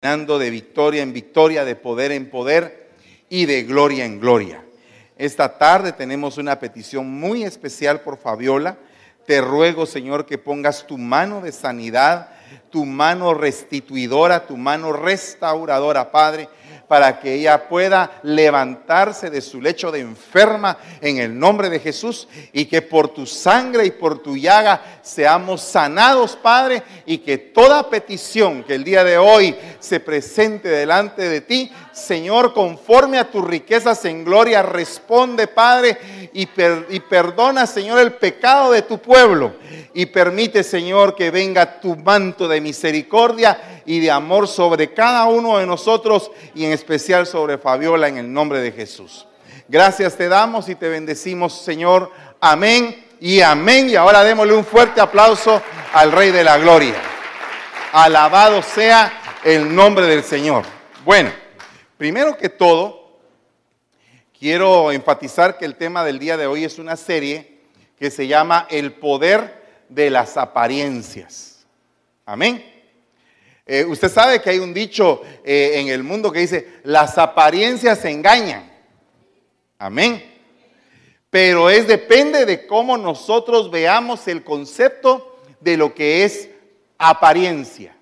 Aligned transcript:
de 0.00 0.50
victoria 0.50 1.02
en 1.02 1.12
victoria, 1.12 1.64
de 1.64 1.74
poder 1.74 2.12
en 2.12 2.30
poder 2.30 2.88
y 3.28 3.46
de 3.46 3.64
gloria 3.64 4.04
en 4.04 4.20
gloria. 4.20 4.64
Esta 5.16 5.58
tarde 5.58 5.90
tenemos 5.90 6.38
una 6.38 6.60
petición 6.60 7.10
muy 7.10 7.42
especial 7.42 8.02
por 8.02 8.16
Fabiola. 8.16 8.78
Te 9.26 9.40
ruego, 9.40 9.86
Señor, 9.86 10.24
que 10.24 10.38
pongas 10.38 10.86
tu 10.86 10.98
mano 10.98 11.40
de 11.40 11.50
sanidad, 11.50 12.28
tu 12.70 12.84
mano 12.84 13.34
restituidora, 13.34 14.46
tu 14.46 14.56
mano 14.56 14.92
restauradora, 14.92 16.12
Padre, 16.12 16.48
para 16.88 17.20
que 17.20 17.34
ella 17.34 17.68
pueda 17.68 18.18
levantarse 18.22 19.30
de 19.30 19.42
su 19.42 19.60
lecho 19.60 19.92
de 19.92 20.00
enferma 20.00 20.78
en 21.00 21.18
el 21.18 21.38
nombre 21.38 21.68
de 21.68 21.78
Jesús 21.78 22.26
y 22.52 22.64
que 22.64 22.82
por 22.82 23.08
tu 23.08 23.26
sangre 23.26 23.84
y 23.84 23.90
por 23.90 24.22
tu 24.22 24.36
llaga 24.36 24.80
seamos 25.02 25.60
sanados, 25.60 26.36
Padre, 26.36 26.82
y 27.04 27.18
que 27.18 27.38
toda 27.38 27.90
petición 27.90 28.64
que 28.64 28.74
el 28.74 28.84
día 28.84 29.04
de 29.04 29.18
hoy 29.18 29.54
se 29.78 30.00
presente 30.00 30.68
delante 30.68 31.28
de 31.28 31.42
ti, 31.42 31.70
Señor, 31.92 32.54
conforme 32.54 33.18
a 33.18 33.30
tus 33.30 33.44
riquezas 33.44 34.04
en 34.04 34.24
gloria, 34.24 34.62
responde, 34.62 35.46
Padre, 35.46 35.98
y, 36.32 36.46
perdona, 36.46 37.66
Señor, 37.66 37.98
el 38.00 38.12
pecado 38.14 38.72
de 38.72 38.82
tu 38.82 38.98
pueblo. 38.98 39.54
Y 39.94 40.06
permite, 40.06 40.62
Señor, 40.62 41.14
que 41.16 41.30
venga 41.30 41.80
tu 41.80 41.96
manto 41.96 42.46
de 42.46 42.60
misericordia 42.60 43.82
y 43.84 44.00
de 44.00 44.10
amor 44.10 44.46
sobre 44.46 44.92
cada 44.92 45.24
uno 45.26 45.58
de 45.58 45.66
nosotros 45.66 46.30
y 46.54 46.64
en 46.64 46.72
especial 46.72 47.26
sobre 47.26 47.58
Fabiola 47.58 48.08
en 48.08 48.18
el 48.18 48.32
nombre 48.32 48.60
de 48.60 48.72
Jesús. 48.72 49.26
Gracias 49.66 50.16
te 50.16 50.28
damos 50.28 50.68
y 50.68 50.74
te 50.74 50.88
bendecimos, 50.88 51.60
Señor. 51.60 52.10
Amén 52.40 53.06
y 53.20 53.40
amén. 53.40 53.90
Y 53.90 53.96
ahora 53.96 54.24
démosle 54.24 54.54
un 54.54 54.64
fuerte 54.64 55.00
aplauso 55.00 55.60
al 55.92 56.12
Rey 56.12 56.30
de 56.30 56.44
la 56.44 56.58
Gloria. 56.58 56.94
Alabado 57.92 58.62
sea 58.62 59.12
el 59.44 59.74
nombre 59.74 60.06
del 60.06 60.22
Señor. 60.22 60.64
Bueno, 61.04 61.30
primero 61.96 62.36
que 62.36 62.48
todo, 62.48 62.97
quiero 64.38 64.92
enfatizar 64.92 65.58
que 65.58 65.64
el 65.64 65.76
tema 65.76 66.04
del 66.04 66.18
día 66.18 66.36
de 66.36 66.46
hoy 66.46 66.64
es 66.64 66.78
una 66.78 66.96
serie 66.96 67.58
que 67.98 68.10
se 68.10 68.26
llama 68.26 68.66
El 68.70 68.92
poder 68.92 69.84
de 69.88 70.10
las 70.10 70.36
apariencias. 70.36 71.66
Amén. 72.24 72.64
Eh, 73.66 73.84
usted 73.84 74.10
sabe 74.10 74.40
que 74.40 74.50
hay 74.50 74.58
un 74.58 74.72
dicho 74.72 75.22
eh, 75.44 75.72
en 75.74 75.88
el 75.88 76.02
mundo 76.02 76.30
que 76.30 76.40
dice, 76.40 76.80
las 76.84 77.18
apariencias 77.18 78.04
engañan. 78.04 78.70
Amén. 79.78 80.24
Pero 81.30 81.68
es 81.68 81.86
depende 81.86 82.46
de 82.46 82.66
cómo 82.66 82.96
nosotros 82.96 83.70
veamos 83.70 84.26
el 84.28 84.42
concepto 84.44 85.40
de 85.60 85.76
lo 85.76 85.94
que 85.94 86.24
es 86.24 86.48
apariencia. 86.96 87.94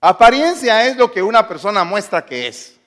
Apariencia 0.00 0.86
es 0.86 0.96
lo 0.96 1.10
que 1.10 1.22
una 1.22 1.48
persona 1.48 1.82
muestra 1.82 2.24
que 2.24 2.46
es. 2.46 2.77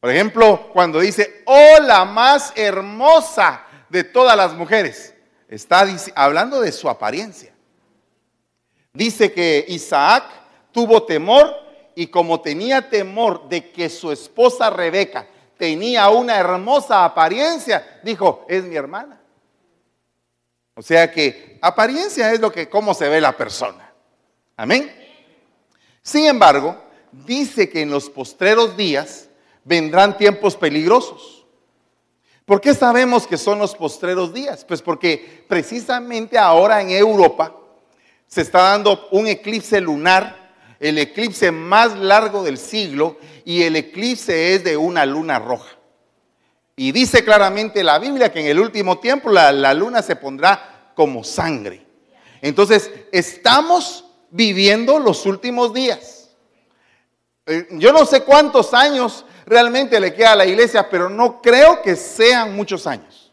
Por 0.00 0.10
ejemplo, 0.10 0.70
cuando 0.72 1.00
dice, 1.00 1.42
oh, 1.44 1.78
la 1.82 2.06
más 2.06 2.52
hermosa 2.56 3.66
de 3.90 4.02
todas 4.02 4.36
las 4.36 4.54
mujeres, 4.54 5.14
está 5.46 5.86
hablando 6.14 6.60
de 6.60 6.72
su 6.72 6.88
apariencia. 6.88 7.52
Dice 8.92 9.32
que 9.32 9.64
Isaac 9.68 10.24
tuvo 10.72 11.02
temor 11.02 11.54
y 11.94 12.06
como 12.06 12.40
tenía 12.40 12.88
temor 12.88 13.48
de 13.48 13.70
que 13.70 13.90
su 13.90 14.10
esposa 14.10 14.70
Rebeca 14.70 15.28
tenía 15.58 16.08
una 16.08 16.38
hermosa 16.38 17.04
apariencia, 17.04 18.00
dijo, 18.02 18.46
es 18.48 18.64
mi 18.64 18.76
hermana. 18.76 19.20
O 20.74 20.82
sea 20.82 21.12
que 21.12 21.58
apariencia 21.60 22.32
es 22.32 22.40
lo 22.40 22.50
que 22.50 22.70
cómo 22.70 22.94
se 22.94 23.08
ve 23.08 23.20
la 23.20 23.36
persona. 23.36 23.92
Amén. 24.56 24.90
Sin 26.02 26.24
embargo, 26.24 26.82
dice 27.12 27.68
que 27.68 27.82
en 27.82 27.90
los 27.90 28.08
postreros 28.08 28.76
días 28.76 29.29
vendrán 29.70 30.16
tiempos 30.16 30.56
peligrosos. 30.56 31.46
¿Por 32.44 32.60
qué 32.60 32.74
sabemos 32.74 33.24
que 33.24 33.38
son 33.38 33.60
los 33.60 33.76
postreros 33.76 34.34
días? 34.34 34.64
Pues 34.64 34.82
porque 34.82 35.44
precisamente 35.46 36.36
ahora 36.36 36.82
en 36.82 36.90
Europa 36.90 37.54
se 38.26 38.40
está 38.40 38.62
dando 38.62 39.06
un 39.12 39.28
eclipse 39.28 39.80
lunar 39.80 40.40
el 40.80 40.98
eclipse 40.98 41.52
más 41.52 41.96
largo 41.96 42.42
del 42.42 42.58
siglo 42.58 43.18
y 43.44 43.62
el 43.62 43.76
eclipse 43.76 44.54
es 44.54 44.64
de 44.64 44.76
una 44.76 45.06
luna 45.06 45.38
roja. 45.38 45.76
Y 46.74 46.90
dice 46.90 47.22
claramente 47.22 47.84
la 47.84 47.98
Biblia 48.00 48.32
que 48.32 48.40
en 48.40 48.46
el 48.46 48.58
último 48.58 48.98
tiempo 48.98 49.30
la, 49.30 49.74
luna 49.74 50.02
se 50.02 50.16
pondrá 50.16 50.92
como 50.96 51.22
sangre. 51.22 51.86
Entonces, 52.40 52.90
estamos 53.12 54.06
viviendo 54.30 54.98
los 54.98 55.26
últimos 55.26 55.72
días. 55.74 56.30
Eh, 57.46 57.68
yo 57.72 57.92
no 57.92 58.06
sé 58.06 58.22
cuántos 58.22 58.72
años 58.72 59.26
realmente 59.50 59.98
le 59.98 60.14
queda 60.14 60.32
a 60.32 60.36
la 60.36 60.46
iglesia, 60.46 60.88
pero 60.88 61.10
no 61.10 61.42
creo 61.42 61.82
que 61.82 61.96
sean 61.96 62.54
muchos 62.54 62.86
años. 62.86 63.32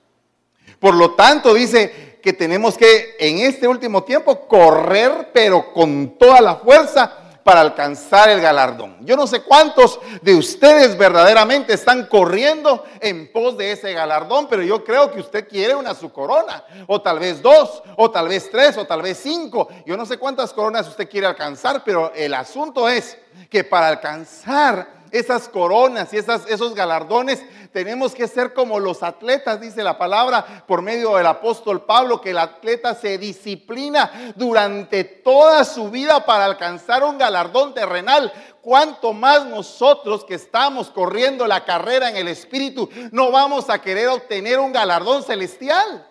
Por 0.80 0.96
lo 0.96 1.14
tanto, 1.14 1.54
dice 1.54 2.20
que 2.24 2.34
tenemos 2.34 2.76
que 2.76 3.16
en 3.20 3.38
este 3.38 3.68
último 3.68 4.04
tiempo 4.04 4.48
correr, 4.48 5.30
pero 5.32 5.72
con 5.72 6.18
toda 6.18 6.42
la 6.42 6.56
fuerza 6.56 7.14
para 7.44 7.62
alcanzar 7.62 8.30
el 8.30 8.42
galardón. 8.42 8.98
Yo 9.06 9.16
no 9.16 9.28
sé 9.28 9.42
cuántos 9.44 10.00
de 10.22 10.36
ustedes 10.36 10.98
verdaderamente 10.98 11.74
están 11.74 12.08
corriendo 12.08 12.84
en 13.00 13.32
pos 13.32 13.56
de 13.56 13.72
ese 13.72 13.94
galardón, 13.94 14.48
pero 14.50 14.64
yo 14.64 14.84
creo 14.84 15.12
que 15.12 15.22
usted 15.22 15.48
quiere 15.48 15.76
una 15.76 15.94
su 15.94 16.12
corona, 16.12 16.66
o 16.88 17.00
tal 17.02 17.20
vez 17.20 17.42
dos, 17.42 17.84
o 17.96 18.12
tal 18.12 18.28
vez 18.28 18.50
tres, 18.52 18.78
o 18.78 18.86
tal 18.86 19.04
vez 19.04 19.20
cinco. 19.22 19.70
Yo 19.86 19.96
no 19.96 20.06
sé 20.06 20.18
cuántas 20.18 20.52
coronas 20.52 20.88
usted 20.88 21.08
quiere 21.08 21.28
alcanzar, 21.28 21.84
pero 21.86 22.12
el 22.14 22.34
asunto 22.34 22.90
es 22.90 23.18
que 23.50 23.64
para 23.64 23.88
alcanzar 23.88 24.97
esas 25.12 25.47
coronas 25.50 26.13
y 26.13 26.18
esos 26.18 26.75
galardones, 26.75 27.44
tenemos 27.72 28.13
que 28.13 28.28
ser 28.28 28.53
como 28.53 28.79
los 28.79 29.03
atletas, 29.03 29.62
dice 29.62 29.84
la 29.84 29.97
palabra 29.97 30.63
por 30.68 30.81
medio 30.81 31.16
del 31.16 31.28
apóstol 31.28 31.85
Pablo, 31.85 32.22
que 32.22 32.31
el 32.31 32.38
atleta 32.38 32.95
se 32.95 33.18
disciplina 33.18 34.34
durante 34.35 35.03
toda 35.03 35.63
su 35.63 35.90
vida 35.90 36.25
para 36.25 36.45
alcanzar 36.45 37.03
un 37.03 37.18
galardón 37.18 37.73
terrenal. 37.73 38.31
Cuanto 38.62 39.13
más 39.13 39.45
nosotros 39.45 40.25
que 40.25 40.35
estamos 40.35 40.90
corriendo 40.90 41.47
la 41.47 41.63
carrera 41.63 42.09
en 42.09 42.18
el 42.18 42.28
Espíritu, 42.28 42.89
no 43.12 43.31
vamos 43.31 43.69
a 43.69 43.79
querer 43.79 44.09
obtener 44.09 44.59
un 44.59 44.74
galardón 44.74 45.24
celestial. 45.24 46.06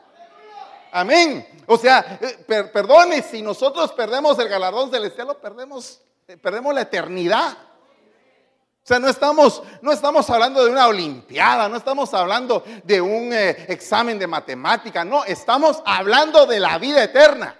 Amén. 0.92 1.46
O 1.66 1.76
sea, 1.76 2.18
eh, 2.20 2.64
perdone, 2.72 3.20
si 3.22 3.42
nosotros 3.42 3.92
perdemos 3.92 4.38
el 4.38 4.48
galardón 4.48 4.90
celestial, 4.90 5.26
lo 5.26 5.38
perdemos, 5.38 6.00
eh, 6.28 6.36
perdemos 6.36 6.74
la 6.74 6.82
eternidad. 6.82 7.58
O 8.86 8.88
sea, 8.88 9.00
no 9.00 9.08
estamos, 9.08 9.64
no 9.82 9.90
estamos 9.90 10.30
hablando 10.30 10.64
de 10.64 10.70
una 10.70 10.86
olimpiada, 10.86 11.68
no 11.68 11.76
estamos 11.76 12.14
hablando 12.14 12.62
de 12.84 13.00
un 13.00 13.32
eh, 13.32 13.66
examen 13.66 14.16
de 14.16 14.28
matemática, 14.28 15.04
no, 15.04 15.24
estamos 15.24 15.82
hablando 15.84 16.46
de 16.46 16.60
la 16.60 16.78
vida 16.78 17.02
eterna. 17.02 17.58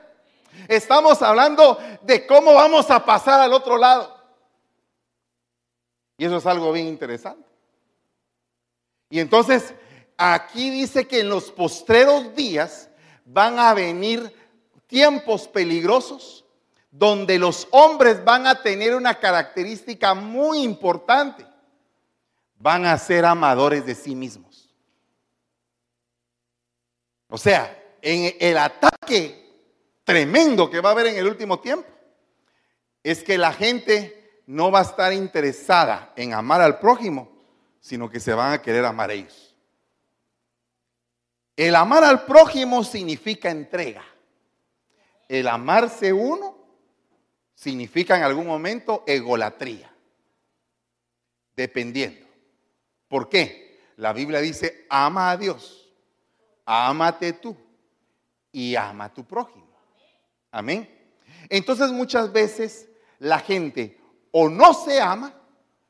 Estamos 0.69 1.21
hablando 1.23 1.81
de 2.03 2.25
cómo 2.29 2.55
vamos 2.55 2.93
a 2.93 3.05
pasar 3.05 3.41
al 3.41 3.53
otro 3.53 3.77
lado. 3.77 4.17
Y 6.17 6.27
eso 6.27 6.37
es 6.37 6.47
algo 6.47 6.71
bien 6.71 6.87
interesante. 6.87 7.45
Y 9.11 9.19
entonces, 9.19 9.75
aquí 10.17 10.71
dice 10.71 11.09
que 11.09 11.19
en 11.19 11.29
los 11.29 11.51
postreros 11.51 12.37
días 12.37 12.89
van 13.25 13.59
a 13.59 13.75
venir 13.75 14.33
tiempos 14.87 15.49
peligrosos 15.49 16.46
donde 16.99 17.39
los 17.39 17.69
hombres 17.73 18.25
van 18.25 18.47
a 18.47 18.63
tener 18.63 18.95
una 18.95 19.15
característica 19.19 20.15
muy 20.15 20.63
importante. 20.63 21.47
Van 22.59 22.87
a 22.87 22.97
ser 22.97 23.27
amadores 23.27 23.85
de 23.85 23.95
sí 23.95 24.15
mismos. 24.15 24.75
O 27.29 27.37
sea, 27.37 27.79
en 28.01 28.35
el 28.41 28.57
ataque 28.57 29.45
tremendo 30.05 30.71
que 30.71 30.81
va 30.81 30.91
a 30.91 30.93
haber 30.93 31.09
en 31.09 31.17
el 31.17 31.27
último 31.27 31.61
tiempo, 31.61 31.89
es 33.03 33.23
que 33.23 33.37
la 33.37 33.53
gente 33.53 34.41
no 34.47 34.71
va 34.71 34.79
a 34.79 34.83
estar 34.83 35.13
interesada 35.13 36.15
en 36.17 36.33
amar 36.33 36.63
al 36.63 36.79
prójimo, 36.79 37.29
sino 37.79 38.09
que 38.09 38.21
se 38.21 38.33
van 38.33 38.55
a 38.55 38.63
querer 38.63 38.87
amar 38.87 39.11
a 39.11 39.15
ellos. 39.15 39.55
El 41.57 41.75
amar 41.75 42.05
al 42.05 42.25
prójimo 42.25 42.83
significa 42.85 43.51
entrega. 43.51 44.05
El 45.29 45.47
amarse 45.49 46.13
uno 46.13 46.56
significa 47.57 48.17
en 48.17 48.23
algún 48.23 48.47
momento 48.47 49.03
egolatría, 49.07 49.91
dependiendo. 51.57 52.27
¿Por 53.09 53.29
qué? 53.29 53.81
La 53.97 54.13
Biblia 54.13 54.41
dice, 54.41 54.87
ama 54.91 55.31
a 55.31 55.37
Dios, 55.37 55.91
ámate 56.67 57.33
tú 57.33 57.57
y 58.53 58.77
ama 58.77 59.07
a 59.07 59.15
tu 59.15 59.25
prójimo. 59.25 59.67
Amén. 60.51 60.89
Entonces 61.49 61.91
muchas 61.91 62.31
veces 62.31 62.89
la 63.19 63.39
gente 63.39 63.99
o 64.31 64.49
no 64.49 64.75
se 64.75 65.01
ama 65.01 65.35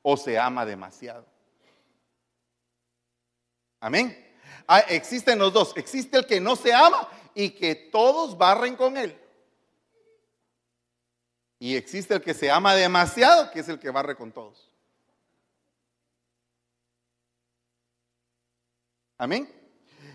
o 0.02 0.16
se 0.16 0.38
ama 0.38 0.64
demasiado. 0.64 1.26
Amén. 3.80 4.24
Ah, 4.68 4.80
existen 4.88 5.38
los 5.38 5.52
dos. 5.52 5.76
Existe 5.76 6.16
el 6.16 6.26
que 6.26 6.40
no 6.40 6.54
se 6.54 6.72
ama 6.72 7.08
y 7.34 7.50
que 7.50 7.74
todos 7.74 8.38
barren 8.38 8.76
con 8.76 8.96
él. 8.96 9.18
Y 11.58 11.76
existe 11.76 12.14
el 12.14 12.22
que 12.22 12.34
se 12.34 12.50
ama 12.50 12.74
demasiado, 12.74 13.50
que 13.50 13.60
es 13.60 13.68
el 13.68 13.78
que 13.78 13.90
barre 13.90 14.16
con 14.16 14.32
todos. 14.32 14.70
Amén. 19.18 19.48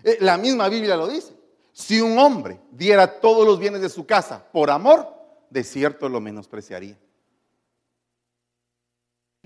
Eh, 0.04 0.18
la 0.20 0.38
misma 0.38 0.68
Biblia 0.68 0.96
lo 0.96 1.08
dice. 1.08 1.34
Si 1.72 2.00
un 2.00 2.18
hombre 2.18 2.60
diera 2.70 3.20
todos 3.20 3.46
los 3.46 3.58
bienes 3.58 3.80
de 3.80 3.88
su 3.88 4.06
casa 4.06 4.46
por 4.52 4.70
amor, 4.70 5.08
de 5.50 5.64
cierto 5.64 6.08
lo 6.08 6.20
menospreciaría. 6.20 6.98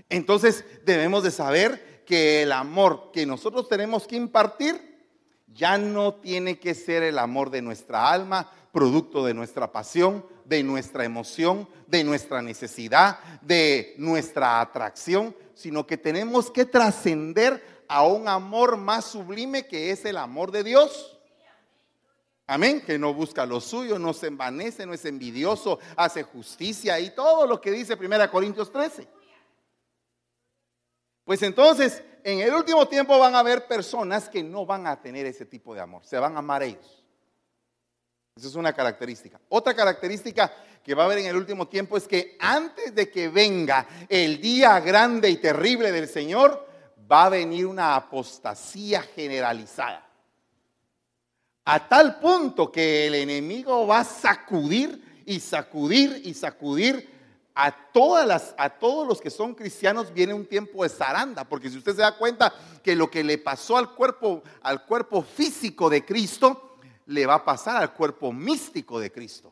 Entonces 0.09 0.63
debemos 0.85 1.23
de 1.23 1.31
saber 1.31 2.03
que 2.05 2.43
el 2.43 2.51
amor 2.51 3.11
que 3.11 3.25
nosotros 3.25 3.67
tenemos 3.67 4.07
que 4.07 4.15
impartir 4.15 4.97
ya 5.47 5.77
no 5.77 6.15
tiene 6.15 6.59
que 6.59 6.75
ser 6.75 7.03
el 7.03 7.17
amor 7.17 7.49
de 7.49 7.61
nuestra 7.61 8.09
alma, 8.11 8.51
producto 8.77 9.25
de 9.25 9.33
nuestra 9.33 9.71
pasión, 9.71 10.23
de 10.45 10.61
nuestra 10.61 11.03
emoción, 11.03 11.67
de 11.87 12.03
nuestra 12.03 12.43
necesidad, 12.43 13.17
de 13.41 13.95
nuestra 13.97 14.61
atracción, 14.61 15.35
sino 15.55 15.87
que 15.87 15.97
tenemos 15.97 16.51
que 16.51 16.63
trascender 16.63 17.83
a 17.87 18.05
un 18.05 18.27
amor 18.27 18.77
más 18.77 19.05
sublime 19.05 19.65
que 19.65 19.89
es 19.89 20.05
el 20.05 20.15
amor 20.15 20.51
de 20.51 20.63
Dios. 20.63 21.17
Amén, 22.45 22.83
que 22.85 22.99
no 22.99 23.15
busca 23.15 23.47
lo 23.47 23.61
suyo, 23.61 23.97
no 23.97 24.13
se 24.13 24.27
envanece, 24.27 24.85
no 24.85 24.93
es 24.93 25.05
envidioso, 25.05 25.79
hace 25.95 26.21
justicia 26.21 26.99
y 26.99 27.09
todo 27.15 27.47
lo 27.47 27.59
que 27.59 27.71
dice 27.71 27.97
1 27.99 28.29
Corintios 28.29 28.71
13. 28.71 29.07
Pues 31.25 31.41
entonces, 31.41 32.03
en 32.23 32.41
el 32.41 32.53
último 32.53 32.87
tiempo 32.87 33.17
van 33.17 33.33
a 33.33 33.39
haber 33.39 33.65
personas 33.65 34.29
que 34.29 34.43
no 34.43 34.67
van 34.67 34.85
a 34.85 35.01
tener 35.01 35.25
ese 35.25 35.47
tipo 35.47 35.73
de 35.73 35.81
amor, 35.81 36.05
se 36.05 36.19
van 36.19 36.35
a 36.35 36.39
amar 36.39 36.61
ellos. 36.61 37.06
Esa 38.37 38.47
es 38.47 38.55
una 38.55 38.71
característica. 38.73 39.39
Otra 39.49 39.75
característica 39.75 40.53
que 40.83 40.93
va 40.93 41.03
a 41.03 41.05
haber 41.07 41.17
en 41.19 41.25
el 41.25 41.35
último 41.35 41.67
tiempo 41.67 41.97
es 41.97 42.07
que 42.07 42.37
antes 42.39 42.93
de 42.93 43.09
que 43.09 43.29
venga 43.29 43.87
el 44.07 44.39
día 44.39 44.79
grande 44.79 45.29
y 45.29 45.37
terrible 45.37 45.91
del 45.91 46.07
Señor, 46.07 46.67
va 47.11 47.25
a 47.25 47.29
venir 47.29 47.65
una 47.65 47.95
apostasía 47.95 49.01
generalizada. 49.01 50.05
A 51.65 51.87
tal 51.87 52.19
punto 52.19 52.71
que 52.71 53.07
el 53.07 53.15
enemigo 53.15 53.87
va 53.87 54.01
a 54.01 54.05
sacudir 54.05 55.23
y 55.25 55.39
sacudir 55.39 56.21
y 56.23 56.33
sacudir 56.33 57.09
a, 57.55 57.71
todas 57.91 58.27
las, 58.27 58.53
a 58.57 58.69
todos 58.69 59.07
los 59.07 59.19
que 59.19 59.31
son 59.31 59.55
cristianos 59.55 60.13
viene 60.13 60.33
un 60.33 60.45
tiempo 60.45 60.83
de 60.83 60.89
zaranda, 60.89 61.43
porque 61.43 61.69
si 61.69 61.77
usted 61.77 61.95
se 61.95 62.01
da 62.01 62.15
cuenta 62.15 62.53
que 62.83 62.95
lo 62.95 63.09
que 63.09 63.23
le 63.23 63.39
pasó 63.39 63.77
al 63.77 63.95
cuerpo, 63.95 64.43
al 64.61 64.85
cuerpo 64.85 65.23
físico 65.23 65.89
de 65.89 66.05
Cristo, 66.05 66.66
le 67.07 67.25
va 67.25 67.35
a 67.35 67.45
pasar 67.45 67.77
al 67.77 67.93
cuerpo 67.93 68.31
místico 68.31 68.99
de 68.99 69.11
Cristo. 69.11 69.51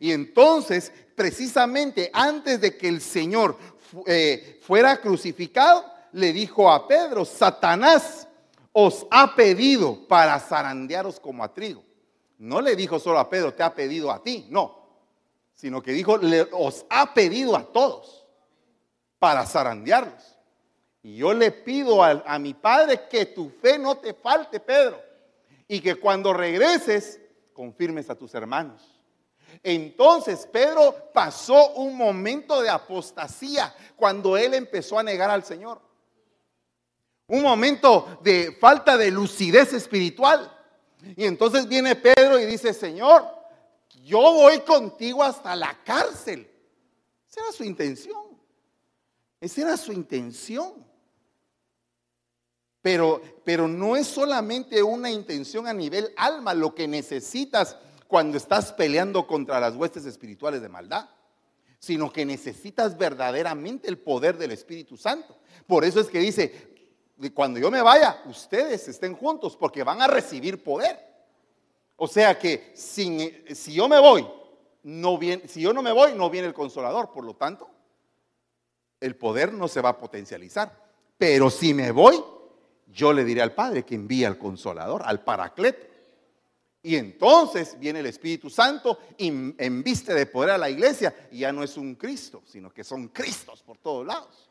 Y 0.00 0.12
entonces, 0.12 0.90
precisamente 1.14 2.10
antes 2.12 2.60
de 2.60 2.76
que 2.76 2.88
el 2.88 3.00
Señor 3.00 3.56
eh, 4.06 4.58
fuera 4.62 4.96
crucificado, 4.96 5.84
le 6.12 6.32
dijo 6.32 6.70
a 6.70 6.88
Pedro, 6.88 7.24
Satanás 7.24 8.26
os 8.72 9.06
ha 9.10 9.34
pedido 9.34 10.08
para 10.08 10.40
zarandearos 10.40 11.20
como 11.20 11.44
a 11.44 11.52
trigo. 11.52 11.84
No 12.38 12.60
le 12.60 12.74
dijo 12.74 12.98
solo 12.98 13.18
a 13.18 13.28
Pedro, 13.28 13.52
te 13.52 13.62
ha 13.62 13.74
pedido 13.74 14.10
a 14.10 14.22
ti, 14.22 14.46
no 14.48 14.84
sino 15.54 15.82
que 15.82 15.92
dijo, 15.92 16.18
le, 16.18 16.46
os 16.52 16.84
ha 16.90 17.14
pedido 17.14 17.56
a 17.56 17.64
todos 17.64 18.26
para 19.18 19.46
zarandearlos. 19.46 20.36
Y 21.02 21.16
yo 21.16 21.32
le 21.32 21.50
pido 21.52 22.02
a, 22.02 22.22
a 22.26 22.38
mi 22.38 22.54
Padre 22.54 23.08
que 23.08 23.26
tu 23.26 23.50
fe 23.50 23.78
no 23.78 23.96
te 23.96 24.14
falte, 24.14 24.60
Pedro, 24.60 25.00
y 25.74 25.80
que 25.80 25.96
cuando 25.96 26.32
regreses 26.32 27.18
confirmes 27.52 28.08
a 28.08 28.14
tus 28.14 28.32
hermanos. 28.32 28.80
Entonces 29.60 30.46
Pedro 30.46 31.10
pasó 31.12 31.72
un 31.72 31.96
momento 31.96 32.62
de 32.62 32.70
apostasía 32.70 33.74
cuando 33.96 34.36
él 34.36 34.54
empezó 34.54 35.00
a 35.00 35.02
negar 35.02 35.30
al 35.30 35.42
Señor. 35.42 35.80
Un 37.26 37.42
momento 37.42 38.20
de 38.22 38.56
falta 38.60 38.96
de 38.96 39.10
lucidez 39.10 39.72
espiritual. 39.72 40.56
Y 41.16 41.24
entonces 41.24 41.66
viene 41.66 41.96
Pedro 41.96 42.38
y 42.38 42.46
dice, 42.46 42.72
Señor, 42.72 43.28
yo 44.04 44.20
voy 44.20 44.60
contigo 44.60 45.24
hasta 45.24 45.56
la 45.56 45.82
cárcel. 45.82 46.48
Esa 47.28 47.40
era 47.40 47.50
su 47.50 47.64
intención. 47.64 48.38
Esa 49.40 49.62
era 49.62 49.76
su 49.76 49.92
intención. 49.92 50.86
Pero, 52.84 53.22
pero 53.44 53.66
no 53.66 53.96
es 53.96 54.06
solamente 54.06 54.82
una 54.82 55.10
intención 55.10 55.66
a 55.66 55.72
nivel 55.72 56.12
alma 56.18 56.52
lo 56.52 56.74
que 56.74 56.86
necesitas 56.86 57.78
cuando 58.06 58.36
estás 58.36 58.74
peleando 58.74 59.26
contra 59.26 59.58
las 59.58 59.74
huestes 59.74 60.04
espirituales 60.04 60.60
de 60.60 60.68
maldad, 60.68 61.08
sino 61.78 62.12
que 62.12 62.26
necesitas 62.26 62.98
verdaderamente 62.98 63.88
el 63.88 63.96
poder 63.96 64.36
del 64.36 64.50
Espíritu 64.50 64.98
Santo. 64.98 65.38
Por 65.66 65.82
eso 65.82 65.98
es 65.98 66.08
que 66.08 66.18
dice, 66.18 66.74
cuando 67.32 67.58
yo 67.58 67.70
me 67.70 67.80
vaya, 67.80 68.22
ustedes 68.26 68.86
estén 68.86 69.14
juntos 69.14 69.56
porque 69.56 69.82
van 69.82 70.02
a 70.02 70.06
recibir 70.06 70.62
poder. 70.62 71.00
O 71.96 72.06
sea 72.06 72.38
que 72.38 72.70
si 72.74 73.48
yo 73.72 73.88
me 73.88 73.98
voy, 73.98 74.26
no 74.82 75.16
viene, 75.16 75.48
si 75.48 75.62
yo 75.62 75.72
no 75.72 75.80
me 75.80 75.90
voy, 75.90 76.12
no 76.12 76.28
viene 76.28 76.48
el 76.48 76.54
consolador. 76.54 77.10
Por 77.12 77.24
lo 77.24 77.32
tanto, 77.32 77.66
el 79.00 79.16
poder 79.16 79.54
no 79.54 79.68
se 79.68 79.80
va 79.80 79.88
a 79.88 79.98
potencializar. 79.98 80.84
Pero 81.16 81.48
si 81.48 81.72
me 81.72 81.90
voy, 81.90 82.22
yo 82.94 83.12
le 83.12 83.24
diré 83.24 83.42
al 83.42 83.52
Padre 83.52 83.84
que 83.84 83.96
envíe 83.96 84.24
al 84.24 84.38
consolador, 84.38 85.02
al 85.04 85.22
paracleto. 85.22 85.86
Y 86.82 86.96
entonces 86.96 87.78
viene 87.78 88.00
el 88.00 88.06
Espíritu 88.06 88.48
Santo 88.48 88.98
y 89.18 89.28
enviste 89.58 90.14
de 90.14 90.26
poder 90.26 90.50
a 90.50 90.58
la 90.58 90.70
iglesia 90.70 91.14
y 91.32 91.40
ya 91.40 91.52
no 91.52 91.62
es 91.62 91.76
un 91.76 91.94
Cristo, 91.96 92.42
sino 92.46 92.72
que 92.72 92.84
son 92.84 93.08
Cristos 93.08 93.62
por 93.62 93.78
todos 93.78 94.06
lados 94.06 94.50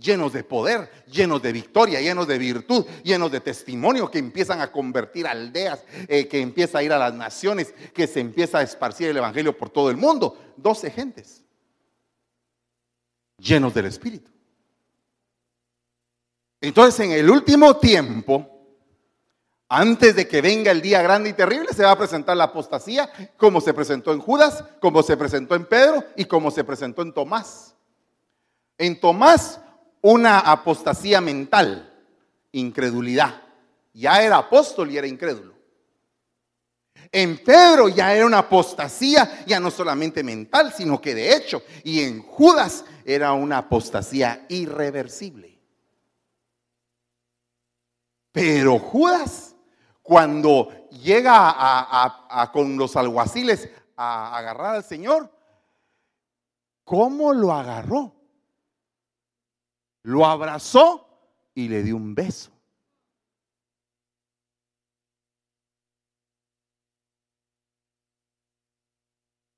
llenos 0.00 0.32
de 0.32 0.44
poder, 0.44 0.88
llenos 1.10 1.42
de 1.42 1.52
victoria, 1.52 2.00
llenos 2.00 2.28
de 2.28 2.38
virtud, 2.38 2.86
llenos 3.02 3.32
de 3.32 3.40
testimonio 3.40 4.10
que 4.10 4.18
empiezan 4.18 4.60
a 4.60 4.70
convertir 4.70 5.26
aldeas, 5.26 5.84
eh, 6.06 6.28
que 6.28 6.40
empieza 6.40 6.78
a 6.78 6.82
ir 6.82 6.92
a 6.92 6.98
las 6.98 7.14
naciones, 7.14 7.74
que 7.92 8.06
se 8.06 8.20
empieza 8.20 8.58
a 8.58 8.62
esparcir 8.62 9.08
el 9.08 9.16
Evangelio 9.16 9.56
por 9.56 9.70
todo 9.70 9.90
el 9.90 9.96
mundo. 9.96 10.38
Doce 10.56 10.90
gentes 10.90 11.42
llenos 13.38 13.74
del 13.74 13.86
Espíritu. 13.86 14.30
Entonces 16.60 17.06
en 17.06 17.12
el 17.12 17.30
último 17.30 17.76
tiempo, 17.76 18.58
antes 19.68 20.16
de 20.16 20.26
que 20.26 20.40
venga 20.40 20.70
el 20.70 20.80
día 20.80 21.02
grande 21.02 21.30
y 21.30 21.34
terrible, 21.34 21.72
se 21.72 21.84
va 21.84 21.92
a 21.92 21.98
presentar 21.98 22.36
la 22.36 22.44
apostasía 22.44 23.10
como 23.36 23.60
se 23.60 23.74
presentó 23.74 24.12
en 24.12 24.18
Judas, 24.18 24.64
como 24.80 25.02
se 25.02 25.16
presentó 25.16 25.54
en 25.54 25.66
Pedro 25.66 26.04
y 26.16 26.24
como 26.24 26.50
se 26.50 26.64
presentó 26.64 27.02
en 27.02 27.12
Tomás. 27.12 27.74
En 28.78 28.98
Tomás 28.98 29.60
una 30.00 30.38
apostasía 30.38 31.20
mental, 31.20 31.92
incredulidad. 32.52 33.42
Ya 33.92 34.22
era 34.22 34.38
apóstol 34.38 34.90
y 34.90 34.98
era 34.98 35.06
incrédulo. 35.06 35.54
En 37.10 37.38
Pedro 37.42 37.88
ya 37.88 38.14
era 38.14 38.26
una 38.26 38.38
apostasía, 38.38 39.44
ya 39.46 39.58
no 39.60 39.70
solamente 39.70 40.22
mental, 40.22 40.72
sino 40.76 41.00
que 41.00 41.14
de 41.14 41.34
hecho. 41.34 41.62
Y 41.82 42.02
en 42.02 42.22
Judas 42.22 42.84
era 43.04 43.32
una 43.32 43.58
apostasía 43.58 44.46
irreversible. 44.48 45.57
Pero 48.40 48.78
Judas, 48.78 49.56
cuando 50.00 50.88
llega 50.90 51.52
a, 51.56 52.50
con 52.52 52.76
los 52.76 52.94
alguaciles 52.94 53.68
a 53.96 54.36
agarrar 54.36 54.76
al 54.76 54.84
Señor, 54.84 55.28
¿cómo 56.84 57.32
lo 57.32 57.52
agarró? 57.52 58.14
lo 60.08 60.24
abrazó 60.24 61.06
y 61.54 61.68
le 61.68 61.82
dio 61.82 61.96
un 61.96 62.14
beso. 62.14 62.50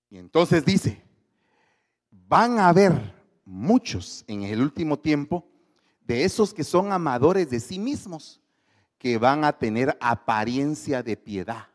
Y 0.09 0.19
entonces 0.19 0.65
dice, 0.65 1.05
van 2.11 2.59
a 2.59 2.69
haber 2.69 3.15
muchos 3.45 4.25
en 4.27 4.43
el 4.43 4.61
último 4.61 4.99
tiempo 4.99 5.47
de 6.01 6.25
esos 6.25 6.53
que 6.53 6.65
son 6.65 6.91
amadores 6.91 7.49
de 7.49 7.61
sí 7.61 7.79
mismos, 7.79 8.41
que 9.01 9.17
van 9.17 9.45
a 9.45 9.53
tener 9.55 9.97
apariencia 9.99 11.03
de 11.03 11.17
piedad. 11.17 11.67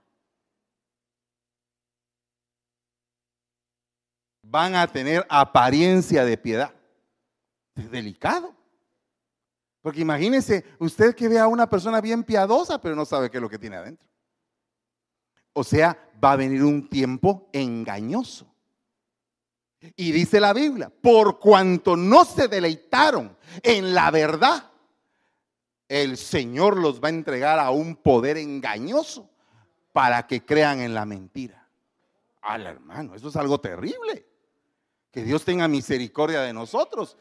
Van 4.43 4.75
a 4.75 4.85
tener 4.85 5.25
apariencia 5.27 6.23
de 6.23 6.37
piedad. 6.37 6.71
Es 7.73 7.89
delicado. 7.89 8.55
Porque 9.81 10.01
imagínese 10.01 10.65
usted 10.77 11.15
que 11.15 11.27
ve 11.27 11.39
a 11.39 11.47
una 11.47 11.67
persona 11.67 11.99
bien 11.99 12.23
piadosa, 12.23 12.79
pero 12.79 12.95
no 12.95 13.05
sabe 13.05 13.31
qué 13.31 13.37
es 13.37 13.41
lo 13.41 13.49
que 13.49 13.57
tiene 13.57 13.77
adentro. 13.77 14.07
O 15.53 15.63
sea, 15.63 15.97
va 16.23 16.33
a 16.33 16.35
venir 16.35 16.63
un 16.63 16.87
tiempo 16.87 17.49
engañoso. 17.53 18.45
Y 19.95 20.11
dice 20.11 20.39
la 20.39 20.53
Biblia, 20.53 20.91
por 20.91 21.39
cuanto 21.39 21.97
no 21.97 22.23
se 22.23 22.47
deleitaron 22.47 23.35
en 23.63 23.95
la 23.95 24.11
verdad, 24.11 24.74
el 25.87 26.17
Señor 26.17 26.77
los 26.77 27.01
va 27.01 27.07
a 27.07 27.11
entregar 27.11 27.59
a 27.59 27.69
un 27.69 27.95
poder 27.95 28.37
engañoso 28.37 29.29
para 29.93 30.27
que 30.27 30.43
crean 30.43 30.79
en 30.79 30.93
la 30.93 31.05
mentira. 31.05 31.67
Al 32.41 32.65
hermano, 32.67 33.15
eso 33.15 33.29
es 33.29 33.35
algo 33.37 33.59
terrible 33.59 34.27
Que 35.11 35.23
Dios 35.23 35.43
tenga 35.45 35.67
misericordia 35.67 36.41
de 36.41 36.51
nosotros. 36.53 37.17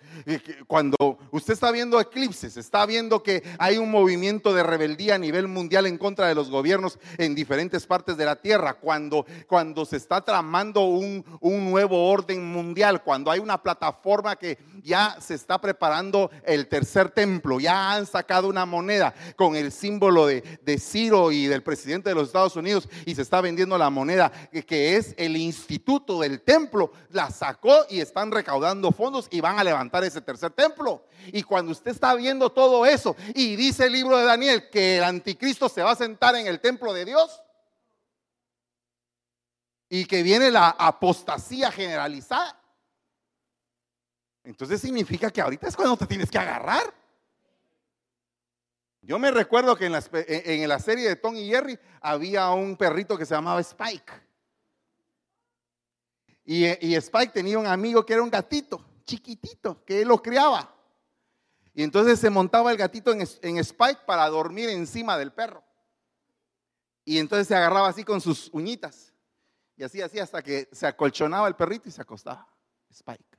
Cuando 0.66 1.18
usted 1.30 1.52
está 1.54 1.71
viendo 1.71 2.00
eclipses, 2.00 2.56
está 2.56 2.85
viendo 2.85 3.23
que 3.23 3.42
hay 3.59 3.78
un 3.78 3.90
movimiento 3.90 4.52
de 4.52 4.64
rebeldía 4.64 5.14
a 5.14 5.18
nivel 5.18 5.47
mundial 5.47 5.87
en 5.87 5.97
contra 5.97 6.26
de 6.26 6.35
los 6.35 6.50
gobiernos 6.50 6.99
en 7.16 7.37
diferentes 7.37 7.87
partes 7.87 8.16
de 8.16 8.25
la 8.25 8.37
tierra, 8.37 8.75
cuando, 8.75 9.25
cuando 9.47 9.85
se 9.85 9.97
está 9.97 10.21
tramando 10.23 10.87
un, 10.87 11.25
un 11.40 11.71
nuevo 11.71 12.11
orden 12.11 12.44
mundial, 12.44 13.04
cuando 13.04 13.30
hay 13.30 13.38
una 13.38 13.62
plataforma 13.62 14.35
que 14.35 14.59
ya 14.84 15.16
se 15.18 15.34
está 15.34 15.58
preparando 15.60 16.30
el 16.44 16.68
tercer 16.68 17.08
templo, 17.10 17.58
ya 17.58 17.92
han 17.94 18.04
sacado 18.06 18.48
una 18.48 18.66
moneda 18.66 19.14
con 19.34 19.56
el 19.56 19.72
símbolo 19.72 20.26
de, 20.26 20.78
Ciro 20.78 21.32
y 21.32 21.46
del 21.46 21.62
presidente 21.62 22.10
de 22.10 22.14
los 22.14 22.26
Estados 22.26 22.54
Unidos 22.56 22.88
y 23.06 23.14
se 23.14 23.22
está 23.22 23.40
vendiendo 23.40 23.78
la 23.78 23.88
moneda 23.88 24.30
que 24.66 24.96
es 24.96 25.14
el 25.16 25.36
instituto 25.36 26.20
del 26.20 26.42
templo, 26.42 26.92
la 27.10 27.30
sacó 27.30 27.86
y 27.88 28.00
están 28.00 28.30
recaudando 28.30 28.92
fondos 28.92 29.26
y 29.30 29.40
van 29.40 29.58
a 29.58 29.64
levantar 29.64 30.04
ese 30.04 30.20
tercer 30.20 30.50
templo. 30.50 31.06
Y 31.28 31.42
cuando 31.42 31.72
usted 31.72 31.92
está 31.92 32.14
viendo 32.14 32.52
todo 32.52 32.84
eso 32.84 33.16
y 33.34 33.56
dice 33.56 33.86
el 33.86 33.92
libro 33.92 34.18
de 34.18 34.24
Daniel 34.24 34.68
que 34.68 34.98
el 34.98 35.04
anticristo 35.04 35.70
se 35.70 35.82
va 35.82 35.92
a 35.92 35.96
sentar 35.96 36.36
en 36.36 36.46
el 36.46 36.60
templo 36.60 36.92
de 36.92 37.06
Dios 37.06 37.40
y 39.88 40.04
que 40.04 40.22
viene 40.22 40.50
la 40.50 40.70
apostasía 40.70 41.70
generalizada, 41.70 42.60
entonces 44.44 44.80
significa 44.80 45.30
que 45.30 45.40
ahorita 45.40 45.68
es 45.68 45.76
cuando 45.76 45.96
te 45.96 46.06
tienes 46.06 46.30
que 46.30 46.38
agarrar. 46.38 46.94
Yo 49.00 49.18
me 49.18 49.30
recuerdo 49.30 49.76
que 49.76 49.86
en 49.86 49.92
la, 49.92 50.02
en 50.12 50.68
la, 50.68 50.78
serie 50.78 51.08
de 51.08 51.16
Tom 51.16 51.36
y 51.36 51.48
Jerry 51.48 51.78
había 52.00 52.50
un 52.50 52.76
perrito 52.76 53.18
que 53.18 53.26
se 53.26 53.34
llamaba 53.34 53.60
Spike. 53.60 54.12
Y, 56.46 56.94
Spike 56.94 57.32
tenía 57.32 57.58
un 57.58 57.66
amigo 57.66 58.04
que 58.04 58.12
era 58.12 58.22
un 58.22 58.30
gatito, 58.30 58.84
chiquitito, 59.04 59.82
que 59.84 60.02
él 60.02 60.08
lo 60.08 60.22
criaba. 60.22 60.74
Y 61.74 61.82
entonces 61.82 62.20
se 62.20 62.30
montaba 62.30 62.70
el 62.70 62.76
gatito 62.76 63.12
en 63.12 63.58
Spike 63.58 64.00
para 64.06 64.28
dormir 64.28 64.68
encima 64.68 65.18
del 65.18 65.32
perro. 65.32 65.64
Y 67.04 67.18
entonces 67.18 67.48
se 67.48 67.54
agarraba 67.54 67.88
así 67.88 68.04
con 68.04 68.20
sus 68.20 68.48
uñitas. 68.52 69.12
Y 69.76 69.82
así, 69.82 70.00
así, 70.00 70.18
hasta 70.18 70.42
que 70.42 70.68
se 70.72 70.86
acolchonaba 70.86 71.48
el 71.48 71.56
perrito 71.56 71.88
y 71.88 71.92
se 71.92 72.00
acostaba. 72.00 72.48
Spike. 72.90 73.33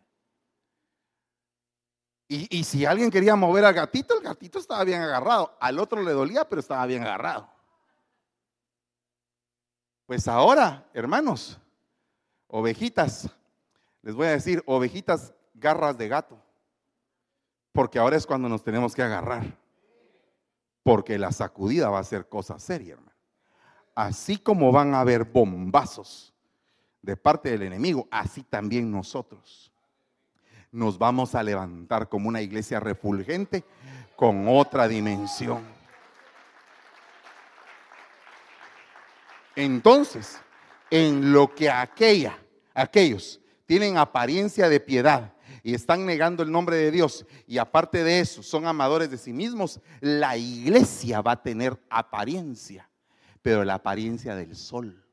Y, 2.28 2.64
si 2.64 2.86
alguien 2.86 3.12
quería 3.12 3.36
mover 3.36 3.66
al 3.66 3.74
gatito, 3.74 4.16
el 4.16 4.24
gatito 4.24 4.58
estaba 4.58 4.84
bien 4.84 5.02
agarrado. 5.02 5.56
Al 5.60 5.78
otro 5.78 6.02
le 6.02 6.12
dolía, 6.12 6.50
pero 6.50 6.60
estaba 6.60 6.86
bien 6.88 7.04
agarrado. 7.04 7.48
Pues 10.08 10.28
ahora, 10.28 10.90
hermanos, 10.94 11.60
Ovejitas, 12.48 13.30
les 14.02 14.16
voy 14.16 14.28
a 14.28 14.32
decir, 14.32 14.64
ovejitas 14.66 15.34
garras 15.54 15.98
de 15.98 16.08
gato. 16.08 16.42
Porque 17.72 18.00
ahora 18.00 18.16
es 18.16 18.26
cuando 18.26 18.48
nos 18.48 18.64
tenemos 18.64 18.96
que 18.96 19.04
agarrar. 19.04 19.58
Porque 20.84 21.18
la 21.18 21.32
sacudida 21.32 21.90
va 21.90 22.00
a 22.00 22.04
ser 22.04 22.30
cosa 22.30 22.60
seria, 22.60 22.94
hermano. 22.94 23.18
Así 23.94 24.38
como 24.38 24.72
van 24.72 24.94
a 24.94 25.02
haber 25.02 25.26
bombazos 25.26 26.34
de 27.02 27.18
parte 27.18 27.50
del 27.52 27.64
enemigo, 27.64 28.08
así 28.12 28.44
también 28.44 28.92
nosotros 28.92 29.72
nos 30.76 30.98
vamos 30.98 31.36
a 31.36 31.44
levantar 31.44 32.10
como 32.10 32.28
una 32.28 32.42
iglesia 32.42 32.82
refulgente 32.82 33.64
con 34.16 34.48
otra 34.48 34.88
dimensión. 34.88 35.64
Entonces, 39.56 40.38
en 40.92 41.32
lo 41.32 41.56
que 41.56 41.70
aquella 41.70 42.38
aquellos 42.74 43.40
tienen 43.66 43.98
apariencia 43.98 44.68
de 44.68 44.82
piedad 44.82 45.34
y 45.64 45.74
están 45.74 46.06
negando 46.06 46.44
el 46.44 46.52
nombre 46.52 46.76
de 46.76 46.92
Dios 46.92 47.26
y 47.48 47.58
aparte 47.58 48.04
de 48.04 48.20
eso 48.20 48.44
son 48.44 48.68
amadores 48.68 49.10
de 49.10 49.18
sí 49.18 49.32
mismos, 49.32 49.80
la 50.02 50.36
iglesia 50.36 51.22
va 51.22 51.32
a 51.32 51.42
tener 51.42 51.80
apariencia, 51.90 52.90
pero 53.42 53.64
la 53.64 53.76
apariencia 53.76 54.36
del 54.36 54.56
sol. 54.56 55.04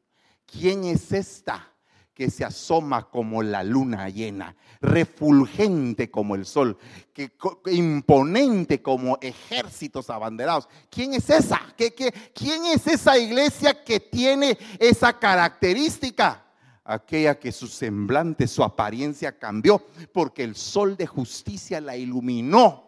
¿Quién 0.45 0.85
es 0.85 1.13
esta? 1.13 1.72
Que 2.15 2.31
se 2.31 2.45
asoma 2.45 3.09
como 3.09 3.43
la 3.43 3.63
luna 3.63 4.09
llena, 4.09 4.55
refulgente 4.81 6.11
como 6.11 6.35
el 6.35 6.45
sol, 6.45 6.79
que, 7.13 7.33
imponente 7.67 8.83
como 8.83 9.19
ejércitos 9.21 10.11
abanderados. 10.11 10.69
¿Quién 10.91 11.15
es 11.15 11.31
esa? 11.31 11.61
¿Qué, 11.77 11.93
quién 12.35 12.67
es 12.67 12.87
esa 12.87 13.17
iglesia 13.19 13.83
que 13.83 14.01
tiene 14.01 14.59
esa 14.79 15.19
característica? 15.19 16.45
aquella 16.85 17.39
que 17.39 17.53
su 17.53 17.69
semblante, 17.69 18.49
su 18.49 18.63
apariencia 18.63 19.39
cambió, 19.39 19.87
porque 20.13 20.43
el 20.43 20.57
sol 20.57 20.97
de 20.97 21.07
justicia 21.07 21.81
la 21.81 21.97
iluminó. 21.97 22.85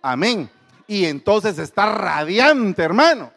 Amén. 0.00 0.50
Y 0.86 1.04
entonces 1.04 1.58
está 1.58 1.94
radiante, 1.94 2.82
hermano. 2.82 3.32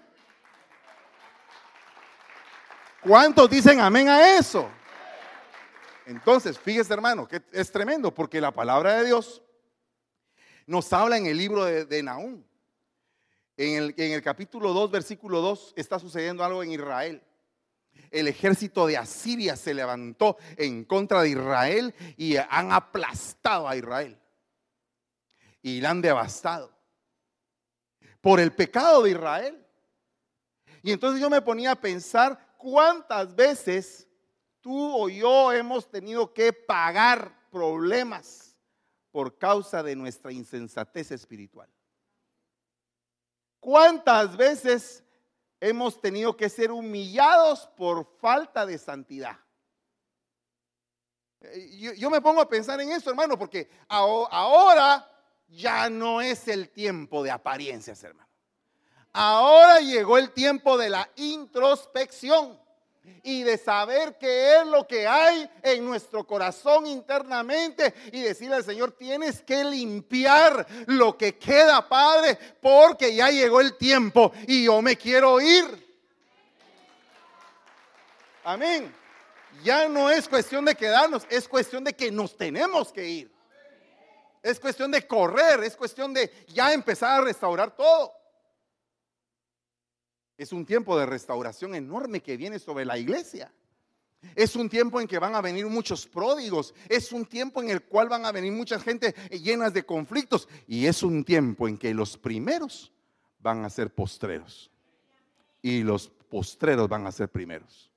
¿Cuántos 3.01 3.49
dicen 3.49 3.79
amén 3.79 4.09
a 4.09 4.37
eso? 4.37 4.67
Entonces, 6.05 6.59
fíjese, 6.59 6.93
hermano, 6.93 7.27
que 7.27 7.41
es 7.51 7.71
tremendo, 7.71 8.13
porque 8.13 8.39
la 8.39 8.51
palabra 8.51 8.95
de 8.95 9.05
Dios 9.05 9.41
nos 10.67 10.91
habla 10.93 11.17
en 11.17 11.25
el 11.25 11.37
libro 11.37 11.65
de, 11.65 11.85
de. 11.85 11.99
En 13.57 13.75
el, 13.75 13.93
en 13.97 14.11
el 14.11 14.21
capítulo 14.21 14.73
2, 14.73 14.91
versículo 14.91 15.41
2, 15.41 15.73
está 15.77 15.97
sucediendo 15.97 16.43
algo 16.43 16.61
en 16.61 16.71
Israel 16.71 17.21
el 18.11 18.27
ejército 18.27 18.87
de 18.87 18.97
Asiria 18.97 19.55
se 19.55 19.73
levantó 19.73 20.37
en 20.57 20.85
contra 20.85 21.21
de 21.21 21.29
Israel 21.29 21.93
y 22.17 22.37
han 22.37 22.71
aplastado 22.71 23.67
a 23.67 23.75
Israel. 23.75 24.17
Y 25.61 25.81
la 25.81 25.89
han 25.91 26.01
devastado. 26.01 26.71
Por 28.21 28.39
el 28.39 28.53
pecado 28.53 29.03
de 29.03 29.11
Israel. 29.11 29.65
Y 30.81 30.91
entonces 30.91 31.19
yo 31.19 31.29
me 31.29 31.41
ponía 31.41 31.71
a 31.71 31.81
pensar 31.81 32.55
cuántas 32.57 33.35
veces 33.35 34.07
tú 34.65 35.03
o 35.03 35.09
yo 35.09 35.53
hemos 35.53 35.87
tenido 35.91 36.33
que 36.33 36.51
pagar 36.51 37.47
problemas 37.51 38.57
por 39.11 39.37
causa 39.37 39.83
de 39.83 39.95
nuestra 39.95 40.31
insensatez 40.31 41.11
espiritual. 41.11 41.69
¿Cuántas 43.59 44.35
veces 44.35 45.05
hemos 45.59 45.99
tenido 45.99 46.35
que 46.35 46.49
ser 46.49 46.71
humillados 46.71 47.67
por 47.75 48.05
falta 48.19 48.65
de 48.65 48.77
santidad. 48.77 49.37
Eh, 51.41 51.95
yo, 51.97 52.09
me 52.09 52.21
pongo 52.21 52.41
a 52.41 52.49
pensar 52.49 52.79
en 52.81 52.91
eso, 52.91 53.09
hermano, 53.09 53.37
porque 53.37 53.69
ahora 53.87 55.09
ya 55.47 55.89
no 55.89 56.21
es 56.21 56.47
el 56.47 56.69
tiempo 56.69 57.23
de 57.23 57.31
apariencias, 57.31 58.03
hermano. 58.03 58.29
Ahora 59.13 59.79
llegó 59.79 60.17
el 60.17 60.31
tiempo 60.31 60.77
de 60.77 60.89
la 60.89 61.09
introspección 61.15 62.59
y 63.23 63.43
de 63.43 63.57
saber 63.57 64.17
qué 64.17 64.57
es 64.57 64.67
lo 64.67 64.87
que 64.87 65.07
hay 65.07 65.49
en 65.63 65.85
nuestro 65.85 66.25
corazón 66.25 66.85
internamente 66.85 67.93
y 68.11 68.21
decirle 68.21 68.57
al 68.57 68.63
Señor, 68.63 68.91
tienes 68.91 69.41
que 69.41 69.63
limpiar 69.63 70.65
lo 70.87 71.17
que 71.17 71.37
queda, 71.37 71.87
Padre, 71.87 72.37
porque 72.61 73.15
ya 73.15 73.29
llegó 73.29 73.61
el 73.61 73.77
tiempo 73.77 74.31
y 74.47 74.65
yo 74.65 74.81
me 74.81 74.95
quiero 74.95 75.41
ir. 75.41 75.65
Amén. 78.43 78.93
Ya 79.63 79.87
no 79.87 80.09
es 80.09 80.27
cuestión 80.27 80.65
de 80.65 80.75
quedarnos, 80.75 81.25
es 81.29 81.47
cuestión 81.47 81.83
de 81.83 81.93
que 81.93 82.11
nos 82.11 82.37
tenemos 82.37 82.91
que 82.91 83.07
ir. 83.07 83.31
Es 84.43 84.59
cuestión 84.59 84.91
de 84.91 85.07
correr, 85.07 85.63
es 85.63 85.75
cuestión 85.75 86.13
de 86.13 86.31
ya 86.49 86.71
empezar 86.71 87.19
a 87.19 87.23
restaurar 87.23 87.75
todo. 87.75 88.13
Es 90.37 90.51
un 90.51 90.65
tiempo 90.65 90.97
de 90.97 91.05
restauración 91.05 91.75
enorme 91.75 92.21
que 92.21 92.37
viene 92.37 92.59
sobre 92.59 92.85
la 92.85 92.97
iglesia. 92.97 93.51
Es 94.35 94.55
un 94.55 94.69
tiempo 94.69 94.99
en 94.99 95.07
que 95.07 95.19
van 95.19 95.35
a 95.35 95.41
venir 95.41 95.67
muchos 95.67 96.07
pródigos. 96.07 96.73
Es 96.89 97.11
un 97.11 97.25
tiempo 97.25 97.61
en 97.61 97.69
el 97.69 97.83
cual 97.83 98.09
van 98.09 98.25
a 98.25 98.31
venir 98.31 98.51
mucha 98.51 98.79
gente 98.79 99.13
llenas 99.31 99.73
de 99.73 99.85
conflictos. 99.85 100.49
Y 100.67 100.87
es 100.87 101.03
un 101.03 101.23
tiempo 101.23 101.67
en 101.67 101.77
que 101.77 101.93
los 101.93 102.17
primeros 102.17 102.91
van 103.39 103.63
a 103.63 103.69
ser 103.69 103.93
postreros. 103.93 104.71
Y 105.61 105.83
los 105.83 106.09
postreros 106.09 106.89
van 106.89 107.07
a 107.07 107.11
ser 107.11 107.29
primeros. 107.29 107.91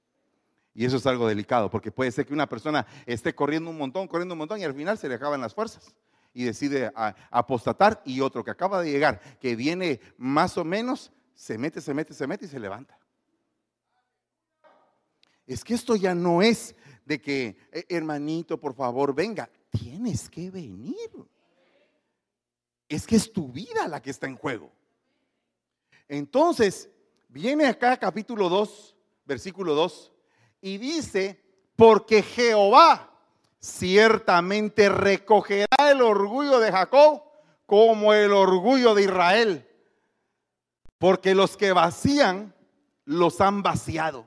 Y 0.74 0.84
eso 0.84 0.98
es 0.98 1.06
algo 1.06 1.26
delicado, 1.26 1.70
porque 1.70 1.90
puede 1.90 2.12
ser 2.12 2.24
que 2.24 2.32
una 2.32 2.48
persona 2.48 2.86
esté 3.04 3.34
corriendo 3.34 3.70
un 3.70 3.78
montón, 3.78 4.06
corriendo 4.06 4.34
un 4.34 4.38
montón, 4.38 4.60
y 4.60 4.64
al 4.64 4.74
final 4.74 4.96
se 4.96 5.08
le 5.08 5.16
acaban 5.16 5.40
las 5.40 5.54
fuerzas. 5.54 5.92
Y 6.32 6.44
decide 6.44 6.92
apostatar. 7.30 8.00
Y 8.04 8.20
otro 8.20 8.44
que 8.44 8.52
acaba 8.52 8.80
de 8.80 8.92
llegar, 8.92 9.20
que 9.40 9.56
viene 9.56 10.00
más 10.18 10.56
o 10.56 10.64
menos, 10.64 11.10
se 11.38 11.56
mete, 11.56 11.80
se 11.80 11.94
mete, 11.94 12.12
se 12.12 12.26
mete 12.26 12.46
y 12.46 12.48
se 12.48 12.58
levanta. 12.58 12.98
Es 15.46 15.62
que 15.62 15.74
esto 15.74 15.94
ya 15.94 16.12
no 16.12 16.42
es 16.42 16.74
de 17.04 17.20
que, 17.20 17.56
eh, 17.70 17.86
hermanito, 17.88 18.58
por 18.58 18.74
favor, 18.74 19.14
venga. 19.14 19.48
Tienes 19.70 20.28
que 20.28 20.50
venir. 20.50 20.96
Es 22.88 23.06
que 23.06 23.14
es 23.14 23.32
tu 23.32 23.52
vida 23.52 23.86
la 23.86 24.02
que 24.02 24.10
está 24.10 24.26
en 24.26 24.36
juego. 24.36 24.72
Entonces, 26.08 26.90
viene 27.28 27.66
acá 27.66 27.96
capítulo 27.96 28.48
2, 28.48 28.96
versículo 29.24 29.76
2, 29.76 30.12
y 30.60 30.76
dice, 30.76 31.40
porque 31.76 32.20
Jehová 32.20 33.16
ciertamente 33.60 34.88
recogerá 34.88 35.92
el 35.92 36.02
orgullo 36.02 36.58
de 36.58 36.72
Jacob 36.72 37.22
como 37.64 38.12
el 38.12 38.32
orgullo 38.32 38.92
de 38.96 39.04
Israel. 39.04 39.68
Porque 40.98 41.34
los 41.34 41.56
que 41.56 41.72
vacían 41.72 42.54
los 43.04 43.40
han 43.40 43.62
vaciado 43.62 44.26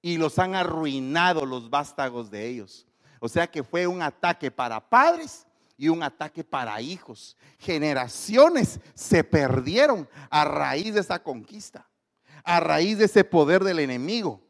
y 0.00 0.16
los 0.16 0.38
han 0.38 0.54
arruinado 0.54 1.44
los 1.44 1.70
vástagos 1.70 2.30
de 2.30 2.48
ellos. 2.48 2.86
O 3.20 3.28
sea 3.28 3.46
que 3.46 3.62
fue 3.62 3.86
un 3.86 4.02
ataque 4.02 4.50
para 4.50 4.80
padres 4.80 5.46
y 5.76 5.88
un 5.88 6.02
ataque 6.02 6.44
para 6.44 6.80
hijos. 6.80 7.36
Generaciones 7.58 8.80
se 8.94 9.24
perdieron 9.24 10.08
a 10.30 10.44
raíz 10.44 10.94
de 10.94 11.00
esa 11.00 11.22
conquista, 11.22 11.88
a 12.44 12.60
raíz 12.60 12.98
de 12.98 13.04
ese 13.04 13.24
poder 13.24 13.62
del 13.62 13.78
enemigo. 13.78 14.40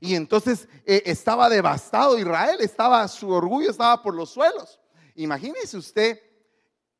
Y 0.00 0.14
entonces 0.14 0.68
eh, 0.86 1.02
estaba 1.06 1.48
devastado 1.48 2.18
Israel, 2.18 2.56
estaba 2.60 3.06
su 3.08 3.30
orgullo 3.30 3.70
estaba 3.70 4.02
por 4.02 4.14
los 4.14 4.30
suelos. 4.30 4.80
Imagínese 5.14 5.76
usted 5.76 6.20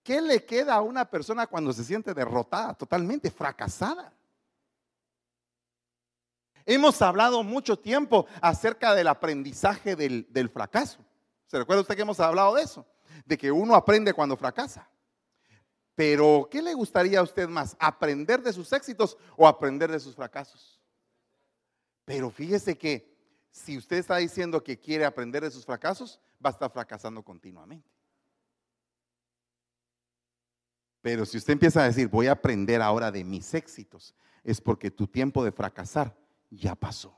qué 0.02 0.20
le 0.20 0.44
queda 0.44 0.74
a 0.74 0.82
una 0.82 1.04
persona 1.10 1.46
cuando 1.46 1.72
se 1.72 1.84
siente 1.84 2.14
derrotada, 2.14 2.74
totalmente 2.74 3.30
fracasada. 3.30 4.12
Hemos 6.66 7.00
hablado 7.02 7.42
mucho 7.42 7.78
tiempo 7.78 8.26
acerca 8.40 8.94
del 8.94 9.08
aprendizaje 9.08 9.96
del, 9.96 10.26
del 10.30 10.48
fracaso. 10.48 11.04
¿Se 11.46 11.58
recuerda 11.58 11.82
usted 11.82 11.96
que 11.96 12.02
hemos 12.02 12.20
hablado 12.20 12.54
de 12.54 12.62
eso? 12.62 12.86
De 13.24 13.36
que 13.36 13.50
uno 13.50 13.74
aprende 13.74 14.12
cuando 14.12 14.36
fracasa. 14.36 14.88
Pero, 15.94 16.48
¿qué 16.50 16.62
le 16.62 16.74
gustaría 16.74 17.18
a 17.18 17.22
usted 17.22 17.48
más? 17.48 17.76
¿Aprender 17.78 18.42
de 18.42 18.52
sus 18.52 18.72
éxitos 18.72 19.16
o 19.36 19.46
aprender 19.46 19.90
de 19.90 20.00
sus 20.00 20.14
fracasos? 20.14 20.80
Pero 22.04 22.30
fíjese 22.30 22.78
que 22.78 23.10
si 23.50 23.76
usted 23.76 23.96
está 23.98 24.16
diciendo 24.16 24.62
que 24.62 24.78
quiere 24.78 25.04
aprender 25.04 25.42
de 25.42 25.50
sus 25.50 25.66
fracasos, 25.66 26.20
va 26.44 26.50
a 26.50 26.52
estar 26.52 26.70
fracasando 26.70 27.22
continuamente. 27.22 27.90
Pero 31.02 31.24
si 31.24 31.38
usted 31.38 31.54
empieza 31.54 31.82
a 31.82 31.86
decir, 31.86 32.08
voy 32.08 32.26
a 32.26 32.32
aprender 32.32 32.82
ahora 32.82 33.10
de 33.10 33.24
mis 33.24 33.54
éxitos, 33.54 34.14
es 34.44 34.60
porque 34.60 34.90
tu 34.90 35.06
tiempo 35.06 35.44
de 35.44 35.52
fracasar 35.52 36.14
ya 36.50 36.74
pasó. 36.74 37.16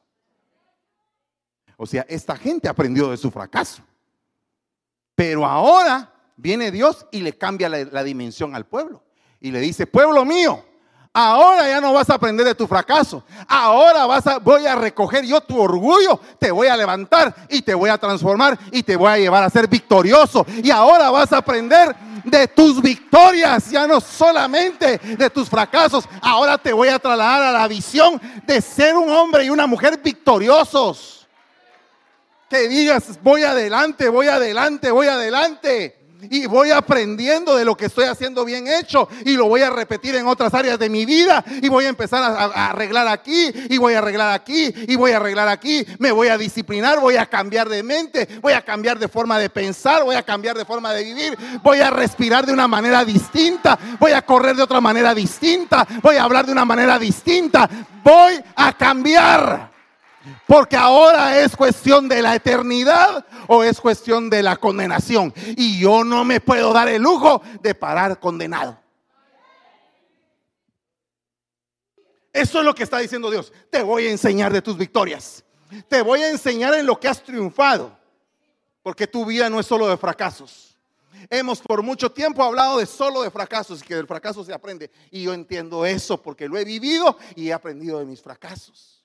O 1.77 1.87
sea, 1.87 2.07
esta 2.09 2.37
gente 2.37 2.69
aprendió 2.69 3.11
de 3.11 3.17
su 3.17 3.31
fracaso. 3.31 3.83
Pero 5.15 5.45
ahora 5.45 6.13
viene 6.37 6.71
Dios 6.71 7.07
y 7.11 7.21
le 7.21 7.37
cambia 7.37 7.69
la, 7.69 8.05
dimensión 8.05 8.55
al 8.55 8.67
pueblo. 8.67 9.03
Y 9.41 9.51
le 9.51 9.61
dice, 9.61 9.87
pueblo 9.87 10.25
mío, 10.25 10.65
Ahora 11.15 11.69
ya 11.69 11.79
no 11.79 11.93
vas 11.93 12.09
a 12.09 12.15
aprender 12.15 12.47
de 12.47 12.55
tu 12.55 12.67
fracaso. 12.67 13.23
Ahora 13.47 14.07
vas 14.07 14.27
a, 14.27 14.39
voy 14.39 14.65
a 14.67 14.75
recoger 14.75 15.27
yo 15.27 15.43
tu 15.43 15.61
orgullo, 15.61 16.19
te 16.39 16.51
voy 16.51 16.69
a 16.69 16.77
levantar 16.77 17.35
y 17.51 17.61
te 17.61 17.75
voy 17.75 17.91
a 17.91 17.99
transformar 17.99 18.59
y 18.71 18.83
te 18.83 18.97
voy 18.97 19.11
a 19.11 19.19
llevar 19.19 19.43
a 19.43 19.51
ser 19.51 19.69
victorioso. 19.69 20.47
Y 20.63 20.71
ahora 20.71 21.11
vas 21.11 21.31
a 21.35 21.39
aprender 21.39 21.95
de 22.25 22.49
tus 22.49 22.81
victorias, 22.81 23.71
ya 23.71 23.87
no 23.87 24.01
solamente 24.01 24.97
de 24.97 25.29
tus 25.29 25.51
fracasos. 25.51 26.09
Ahora 26.23 26.57
te 26.57 26.73
voy 26.73 26.89
a 26.89 26.99
trasladar 26.99 27.43
a 27.43 27.53
la 27.53 27.69
visión 27.69 28.19
de 28.47 28.63
ser 28.63 28.97
un 28.97 29.11
hombre 29.11 29.45
y 29.45 29.51
una 29.51 29.67
mujer 29.67 30.01
victoriosos. 30.03 31.29
Que 32.49 32.69
digas, 32.69 33.19
voy 33.23 33.43
adelante, 33.43 34.09
voy 34.09 34.29
adelante, 34.29 34.91
voy 34.91 35.09
adelante 35.09 36.02
y 36.31 36.47
voy 36.47 36.71
aprendiendo 36.71 37.57
de 37.57 37.65
lo 37.65 37.77
que 37.77 37.87
estoy 37.87 38.05
haciendo 38.05 38.45
bien 38.45 38.69
hecho 38.69 39.09
y 39.25 39.37
lo 39.37 39.47
voy 39.47 39.63
a 39.63 39.71
repetir 39.71 40.15
en 40.15 40.27
otras 40.27 40.55
áreas 40.55 40.79
de 40.79 40.89
mi 40.89 41.05
vida 41.05 41.45
y 41.61 41.69
voy 41.69 41.87
a 41.87 41.89
empezar 41.89 42.23
a, 42.23 42.71
arreglar 42.71 43.09
aquí 43.09 43.51
y 43.69 43.79
voy 43.79 43.95
a 43.95 43.99
arreglar 43.99 44.33
aquí 44.33 44.73
y 44.87 44.97
voy 44.97 45.13
a 45.13 45.17
arreglar 45.17 45.49
aquí, 45.49 45.85
me 45.99 46.13
voy 46.13 46.29
a 46.29 46.39
disciplinar, 46.39 47.01
voy 47.01 47.17
a 47.17 47.27
cambiar 47.27 47.69
de 47.69 47.83
mente, 47.83 48.29
voy 48.41 48.53
a 48.53 48.63
cambiar 48.63 48.99
de 48.99 49.09
forma 49.09 49.39
de 49.39 49.51
pensar, 49.51 50.05
voy 50.05 50.17
a 50.17 50.23
cambiar 50.23 50.57
de 50.57 50.65
forma 50.65 50.93
de 50.93 51.05
vivir, 51.05 51.37
voy 51.63 51.81
a 51.81 51.91
respirar 51.91 52.47
de 52.47 52.53
una 52.53 52.69
manera 52.69 53.05
distinta, 53.05 53.79
voy 53.99 54.13
a 54.13 54.23
correr 54.23 54.57
de 54.57 54.63
otra 54.63 54.81
manera 54.81 55.15
distinta, 55.15 55.87
voy 56.03 56.17
a 56.17 56.25
hablar 56.25 56.47
de 56.47 56.53
una 56.53 56.65
manera 56.65 56.99
distinta, 56.99 57.69
voy 58.03 58.41
a 58.55 58.73
cambiar. 58.73 59.72
Porque 60.47 60.77
ahora 60.77 61.41
es 61.41 61.57
cuestión 61.57 62.09
de 62.09 62.23
la 62.23 62.35
eternidad 62.35 63.27
o 63.49 63.63
es 63.63 63.81
cuestión 63.81 64.31
de 64.31 64.43
la 64.43 64.57
condenación. 64.57 65.33
Y 65.57 65.79
yo 65.81 66.05
no 66.05 66.25
me 66.25 66.41
puedo 66.41 66.73
dar 66.73 66.89
el 66.89 67.03
lujo 67.03 67.43
de 67.61 67.75
parar 67.75 68.19
condenado. 68.21 68.79
Eso 72.33 72.61
es 72.61 72.65
lo 72.65 72.75
que 72.75 72.85
está 72.85 72.99
diciendo 72.99 73.31
Dios. 73.31 73.53
Te 73.71 73.83
voy 73.83 74.07
a 74.07 74.11
enseñar 74.11 74.53
de 74.53 74.63
tus 74.63 74.77
victorias. 74.77 75.45
Te 75.89 76.03
voy 76.03 76.23
a 76.23 76.31
enseñar 76.31 76.75
en 76.75 76.87
lo 76.87 76.99
que 76.99 77.09
has 77.09 77.23
triunfado. 77.23 77.97
Porque 78.83 79.07
tu 79.07 79.25
vida 79.25 79.51
no 79.51 79.61
es 79.61 79.67
solo 79.67 79.87
de 79.89 79.97
fracasos. 79.97 80.77
Hemos 81.31 81.61
por 81.61 81.83
mucho 81.83 82.11
tiempo 82.11 82.43
hablado 82.43 82.79
de 82.79 82.87
solo 82.87 83.23
de 83.23 83.31
fracasos 83.31 83.81
y 83.81 83.85
que 83.85 83.95
del 83.95 84.07
fracaso 84.07 84.45
se 84.45 84.53
aprende. 84.53 84.91
Y 85.11 85.23
yo 85.23 85.35
entiendo 85.35 85.85
eso 85.87 86.21
porque 86.21 86.49
lo 86.49 86.57
he 86.59 86.65
vivido 86.65 87.17
y 87.37 87.49
he 87.49 87.53
aprendido 87.53 87.99
de 87.99 88.07
mis 88.07 88.21
fracasos. 88.21 89.02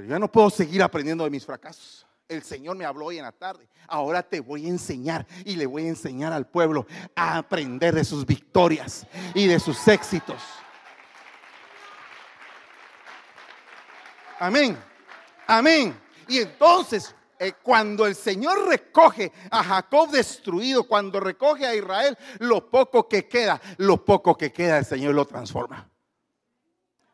Pero 0.00 0.12
ya 0.12 0.18
no 0.18 0.32
puedo 0.32 0.48
seguir 0.48 0.82
aprendiendo 0.82 1.24
de 1.24 1.30
mis 1.30 1.44
fracasos. 1.44 2.06
El 2.26 2.42
Señor 2.42 2.74
me 2.74 2.86
habló 2.86 3.04
hoy 3.04 3.18
en 3.18 3.24
la 3.24 3.32
tarde. 3.32 3.68
Ahora 3.86 4.22
te 4.22 4.40
voy 4.40 4.64
a 4.64 4.70
enseñar 4.70 5.26
y 5.44 5.56
le 5.56 5.66
voy 5.66 5.84
a 5.84 5.88
enseñar 5.88 6.32
al 6.32 6.46
pueblo 6.46 6.86
a 7.14 7.36
aprender 7.36 7.94
de 7.94 8.02
sus 8.02 8.24
victorias 8.24 9.06
y 9.34 9.46
de 9.46 9.60
sus 9.60 9.86
éxitos. 9.88 10.42
Amén. 14.38 14.74
Amén. 15.46 16.00
Y 16.28 16.38
entonces, 16.38 17.14
eh, 17.38 17.52
cuando 17.62 18.06
el 18.06 18.14
Señor 18.14 18.68
recoge 18.68 19.30
a 19.50 19.62
Jacob 19.62 20.08
destruido, 20.10 20.84
cuando 20.84 21.20
recoge 21.20 21.66
a 21.66 21.74
Israel, 21.74 22.16
lo 22.38 22.70
poco 22.70 23.06
que 23.06 23.28
queda, 23.28 23.60
lo 23.76 24.02
poco 24.02 24.34
que 24.34 24.50
queda, 24.50 24.78
el 24.78 24.86
Señor 24.86 25.14
lo 25.14 25.26
transforma. 25.26 25.89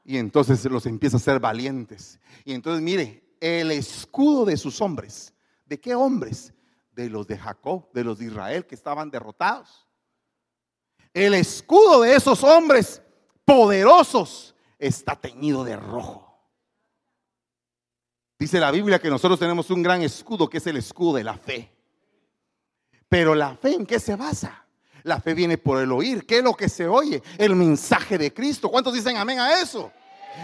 Y 0.09 0.19
entonces 0.19 0.65
los 0.67 0.87
empieza 0.87 1.17
a 1.17 1.21
ser 1.21 1.41
valientes. 1.41 2.21
Y 2.45 2.53
entonces 2.53 2.81
mire, 2.81 3.25
el 3.41 3.73
escudo 3.73 4.45
de 4.45 4.57
sus 4.57 4.81
hombres. 4.81 5.35
¿De 5.65 5.81
qué 5.81 5.97
hombres? 5.97 6.55
De 6.93 7.11
los 7.11 7.27
de 7.27 7.37
Jacob, 7.37 7.91
de 7.93 8.05
los 8.05 8.19
de 8.21 8.27
Israel 8.27 8.65
que 8.67 8.77
estaban 8.77 9.11
derrotados. 9.11 9.89
El 11.13 11.35
escudo 11.35 12.03
de 12.03 12.15
esos 12.15 12.45
hombres 12.45 13.03
poderosos 13.45 14.55
está 14.79 15.17
teñido 15.17 15.65
de 15.65 15.75
rojo. 15.75 16.41
Dice 18.39 18.61
la 18.61 18.71
Biblia 18.71 19.01
que 19.01 19.11
nosotros 19.11 19.41
tenemos 19.41 19.71
un 19.71 19.83
gran 19.83 20.03
escudo 20.03 20.49
que 20.49 20.59
es 20.59 20.67
el 20.69 20.77
escudo 20.77 21.17
de 21.17 21.25
la 21.25 21.37
fe. 21.37 21.73
Pero 23.09 23.35
la 23.35 23.57
fe 23.57 23.75
en 23.75 23.87
qué 23.87 23.99
se 23.99 24.15
basa? 24.15 24.66
La 25.07 25.21
fe 25.21 25.35
viene 25.35 25.57
por 25.57 25.81
el 25.81 25.93
oír. 25.93 26.27
¿Qué 26.27 26.39
es 26.39 26.43
lo 26.43 26.55
que 26.55 26.69
se 26.69 26.89
oye? 26.89 27.23
El 27.39 27.55
mensaje 27.55 28.19
de 28.19 28.35
Cristo. 28.35 28.69
¿Cuántos 28.69 28.93
dicen 28.93 29.17
amén 29.17 29.39
a 29.39 29.61
eso? 29.61 29.93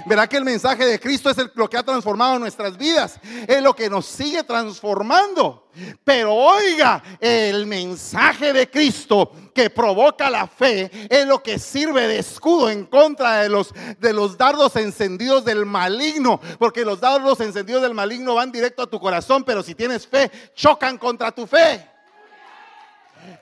Verá 0.07 0.29
que 0.29 0.37
el 0.37 0.45
mensaje 0.45 0.87
de 0.87 1.01
Cristo 1.01 1.31
es 1.31 1.37
lo 1.57 1.69
que 1.69 1.77
ha 1.77 1.83
transformado 1.83 2.39
nuestras 2.39 2.79
vidas, 2.79 3.19
es 3.47 3.61
lo 3.61 3.75
que 3.75 3.91
nos 3.91 4.07
sigue 4.07 4.45
transformando. 4.45 5.69
Pero 6.05 6.33
oiga, 6.33 7.03
el 7.19 7.67
mensaje 7.67 8.53
de 8.53 8.71
Cristo 8.71 9.33
que 9.53 9.69
provoca 9.69 10.31
la 10.31 10.47
fe 10.47 10.89
es 11.11 11.27
lo 11.27 11.43
que 11.43 11.59
sirve 11.59 12.07
de 12.07 12.21
escudo 12.21 12.71
en 12.71 12.87
contra 12.87 13.43
de 13.43 13.49
los, 13.49 13.75
de 13.99 14.13
los 14.13 14.39
dardos 14.39 14.77
encendidos 14.77 15.45
del 15.45 15.67
maligno, 15.67 16.41
porque 16.61 16.85
los 16.85 17.01
dardos 17.01 17.41
encendidos 17.41 17.83
del 17.83 17.95
maligno 17.95 18.37
van 18.37 18.53
directo 18.53 18.83
a 18.83 18.87
tu 18.87 19.01
corazón, 19.01 19.43
pero 19.43 19.65
si 19.65 19.75
tienes 19.75 20.07
fe, 20.07 20.31
chocan 20.55 20.99
contra 20.99 21.33
tu 21.33 21.49
fe 21.49 21.92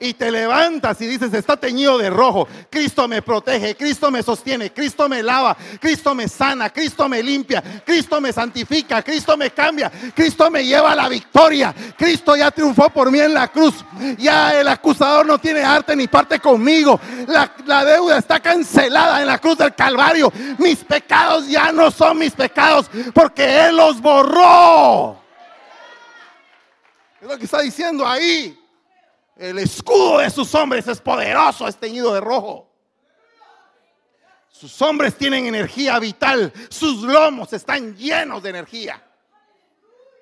y 0.01 0.15
te 0.15 0.31
levantas 0.31 0.99
y 1.03 1.07
dices, 1.07 1.33
está 1.35 1.57
teñido 1.57 1.99
de 1.99 2.09
rojo. 2.09 2.49
Cristo 2.71 3.07
me 3.07 3.21
protege, 3.21 3.77
Cristo 3.77 4.11
me 4.11 4.23
sostiene, 4.23 4.73
Cristo 4.73 5.09
me 5.09 5.23
lava, 5.23 5.57
Cristo 5.79 6.15
me 6.15 6.27
sana, 6.27 6.71
Cristo 6.71 7.07
me 7.09 7.23
limpia, 7.23 7.63
Cristo 7.85 8.19
me 8.21 8.33
santifica, 8.33 9.03
Cristo 9.03 9.37
me 9.37 9.51
cambia, 9.51 9.93
Cristo 10.15 10.51
me 10.51 10.65
lleva 10.65 10.93
a 10.93 10.97
la 10.97 11.09
victoria. 11.09 11.75
Cristo 11.97 12.35
ya 12.35 12.51
triunfó 12.51 12.89
por 12.89 13.11
mí 13.11 13.21
en 13.21 13.35
la 13.35 13.49
cruz. 13.49 13.75
Ya 14.17 14.59
el 14.59 14.69
acusador 14.69 15.27
no 15.27 15.39
tiene 15.39 15.63
arte 15.63 15.95
ni 15.95 16.09
parte 16.09 16.41
conmigo. 16.41 16.99
La, 17.67 17.85
deuda 17.85 18.19
está 18.19 18.41
cancelada 18.41 19.21
en 19.21 19.27
la 19.27 19.39
cruz 19.39 19.59
del 19.59 19.75
Calvario. 19.75 20.33
Mis 20.59 20.79
pecados 20.79 21.47
ya 21.47 21.73
no 21.73 21.91
son 21.91 22.19
mis 22.19 22.33
pecados 22.33 22.91
porque 23.13 23.67
Él 23.67 23.77
los 23.77 24.01
borró. 24.01 25.21
Es 27.21 27.29
lo 27.29 27.37
que 27.37 27.45
está 27.45 27.61
diciendo 27.61 28.07
ahí. 28.07 28.60
El 29.41 29.59
escudo 29.59 30.19
de 30.19 30.29
sus 30.29 30.55
hombres 30.55 30.87
es 30.87 31.01
poderoso, 31.01 31.67
es 31.67 31.75
teñido 31.75 32.13
de 32.13 32.21
rojo. 32.21 32.71
Sus 34.51 34.83
hombres 34.83 35.17
tienen 35.17 35.47
energía 35.47 35.99
vital, 35.99 36.53
sus 36.69 37.01
lomos 37.01 37.51
están 37.55 37.97
llenos 37.97 38.43
de 38.43 38.51
energía. 38.51 39.03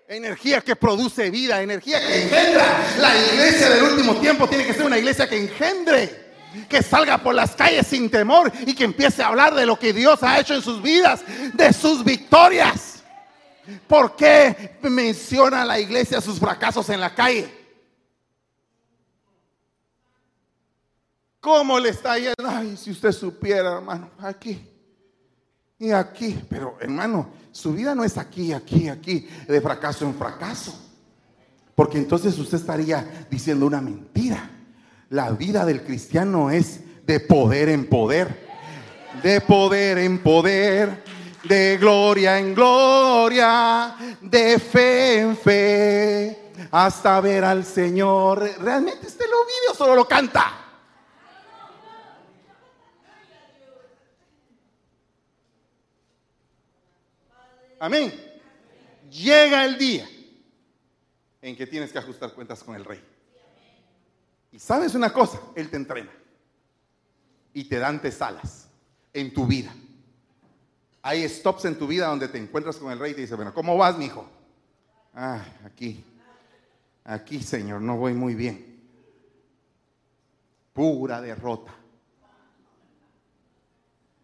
Energía 0.06 0.60
que 0.60 0.76
produce 0.76 1.30
vida, 1.30 1.60
energía 1.60 1.98
que 1.98 2.22
engendra. 2.22 2.64
La 2.98 3.18
iglesia 3.18 3.70
del 3.70 3.82
último 3.82 4.14
tiempo 4.20 4.46
tiene 4.46 4.64
que 4.64 4.72
ser 4.72 4.84
una 4.84 4.98
iglesia 4.98 5.28
que 5.28 5.36
engendre 5.36 6.28
que 6.68 6.80
salga 6.80 7.18
por 7.18 7.34
las 7.34 7.56
calles 7.56 7.88
sin 7.88 8.08
temor 8.08 8.52
y 8.66 8.72
que 8.72 8.84
empiece 8.84 9.20
a 9.20 9.26
hablar 9.26 9.52
de 9.52 9.66
lo 9.66 9.76
que 9.76 9.92
Dios 9.92 10.22
ha 10.22 10.38
hecho 10.38 10.54
en 10.54 10.62
sus 10.62 10.80
vidas, 10.80 11.24
de 11.54 11.72
sus 11.72 12.04
victorias. 12.04 13.02
¿Por 13.88 14.14
qué 14.14 14.78
menciona 14.82 15.64
la 15.64 15.80
iglesia 15.80 16.20
sus 16.20 16.38
fracasos 16.38 16.88
en 16.90 17.00
la 17.00 17.12
calle? 17.12 17.57
¿Cómo 21.40 21.78
le 21.78 21.90
está 21.90 22.18
yendo? 22.18 22.34
Ay, 22.46 22.76
si 22.76 22.90
usted 22.90 23.12
supiera, 23.12 23.76
hermano, 23.76 24.10
aquí 24.18 24.60
y 25.78 25.92
aquí. 25.92 26.38
Pero, 26.48 26.76
hermano, 26.80 27.30
su 27.52 27.72
vida 27.72 27.94
no 27.94 28.04
es 28.04 28.18
aquí, 28.18 28.52
aquí, 28.52 28.88
aquí, 28.88 29.28
de 29.46 29.60
fracaso 29.60 30.04
en 30.04 30.14
fracaso. 30.14 30.74
Porque 31.74 31.98
entonces 31.98 32.36
usted 32.38 32.58
estaría 32.58 33.26
diciendo 33.30 33.66
una 33.66 33.80
mentira. 33.80 34.50
La 35.10 35.30
vida 35.30 35.64
del 35.64 35.84
cristiano 35.84 36.50
es 36.50 36.80
de 37.06 37.20
poder 37.20 37.68
en 37.68 37.88
poder. 37.88 38.48
De 39.22 39.40
poder 39.40 39.98
en 39.98 40.18
poder. 40.18 41.04
De 41.44 41.78
gloria 41.78 42.38
en 42.40 42.52
gloria. 42.54 43.94
De 44.20 44.58
fe 44.58 45.20
en 45.20 45.36
fe. 45.36 46.50
Hasta 46.72 47.20
ver 47.20 47.44
al 47.44 47.64
Señor. 47.64 48.40
¿Realmente 48.60 49.06
usted 49.06 49.26
lo 49.30 49.46
vive 49.46 49.68
o 49.70 49.74
solo 49.74 49.94
lo 49.94 50.08
canta? 50.08 50.67
Amén. 57.78 58.12
Llega 59.10 59.64
el 59.64 59.78
día 59.78 60.08
en 61.40 61.56
que 61.56 61.66
tienes 61.66 61.92
que 61.92 61.98
ajustar 61.98 62.34
cuentas 62.34 62.62
con 62.62 62.74
el 62.74 62.84
rey. 62.84 63.02
Y 64.50 64.58
sabes 64.58 64.94
una 64.94 65.12
cosa, 65.12 65.40
Él 65.54 65.70
te 65.70 65.76
entrena 65.76 66.10
y 67.52 67.64
te 67.64 67.78
dan 67.78 68.00
tesalas 68.02 68.68
en 69.12 69.32
tu 69.32 69.46
vida. 69.46 69.74
Hay 71.02 71.26
stops 71.28 71.64
en 71.66 71.78
tu 71.78 71.86
vida 71.86 72.08
donde 72.08 72.28
te 72.28 72.38
encuentras 72.38 72.76
con 72.76 72.90
el 72.90 72.98
rey 72.98 73.12
y 73.12 73.14
te 73.14 73.20
dice, 73.22 73.34
bueno, 73.34 73.54
¿cómo 73.54 73.76
vas, 73.76 73.96
mi 73.96 74.06
hijo? 74.06 74.28
Ah, 75.14 75.44
aquí, 75.64 76.04
aquí, 77.04 77.42
Señor, 77.42 77.80
no 77.80 77.96
voy 77.96 78.12
muy 78.12 78.34
bien. 78.34 78.82
Pura 80.72 81.20
derrota. 81.20 81.74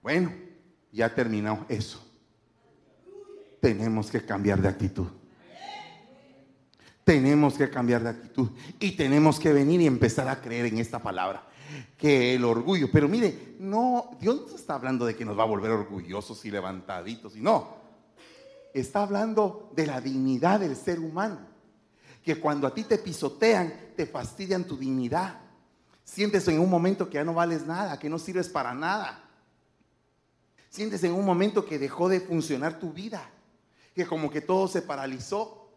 Bueno, 0.03 0.33
ya 0.93 1.15
terminó 1.15 1.65
eso 1.69 2.04
tenemos 3.65 4.11
que 4.11 4.23
cambiar 4.23 4.61
de 4.61 4.69
actitud. 4.69 5.07
Tenemos 7.03 7.55
que 7.55 7.71
cambiar 7.71 8.03
de 8.03 8.11
actitud 8.11 8.51
y 8.79 8.91
tenemos 8.91 9.41
que 9.41 9.55
venir 9.55 9.81
y 9.81 9.87
empezar 9.87 10.29
a 10.29 10.43
creer 10.43 10.67
en 10.67 10.77
esta 10.77 10.99
palabra. 10.99 11.47
Que 11.97 12.35
el 12.35 12.45
orgullo, 12.45 12.91
pero 12.93 13.09
mire, 13.09 13.57
no, 13.59 14.11
Dios 14.21 14.51
no 14.51 14.55
está 14.55 14.75
hablando 14.75 15.07
de 15.07 15.17
que 15.17 15.25
nos 15.25 15.39
va 15.39 15.45
a 15.45 15.47
volver 15.47 15.71
orgullosos 15.71 16.45
y 16.45 16.51
levantaditos, 16.51 17.37
y 17.37 17.41
no. 17.41 17.77
Está 18.75 19.03
hablando 19.03 19.73
de 19.75 19.87
la 19.87 19.99
dignidad 19.99 20.61
del 20.61 20.77
ser 20.77 21.01
humano. 21.01 21.39
Que 22.23 22.39
cuando 22.39 22.67
a 22.67 22.75
ti 22.75 22.85
te 22.85 22.99
pisotean, 22.99 23.73
te 23.97 24.05
fastidian 24.05 24.65
tu 24.65 24.77
dignidad. 24.77 25.41
Sientes 26.05 26.47
en 26.49 26.61
un 26.61 26.69
momento 26.69 27.09
que 27.09 27.15
ya 27.15 27.25
no 27.25 27.33
vales 27.33 27.67
nada, 27.67 27.99
que 27.99 28.11
no 28.11 28.19
sirves 28.19 28.51
para 28.51 28.75
nada. 28.75 29.25
Sientes 30.69 31.03
en 31.03 31.13
un 31.13 31.25
momento 31.25 31.65
que 31.65 31.79
dejó 31.79 32.11
de 32.11 32.21
funcionar 32.21 32.79
tu 32.79 32.93
vida 32.93 33.31
que 33.95 34.07
como 34.07 34.31
que 34.31 34.41
todo 34.41 34.67
se 34.67 34.83
paralizó. 34.83 35.71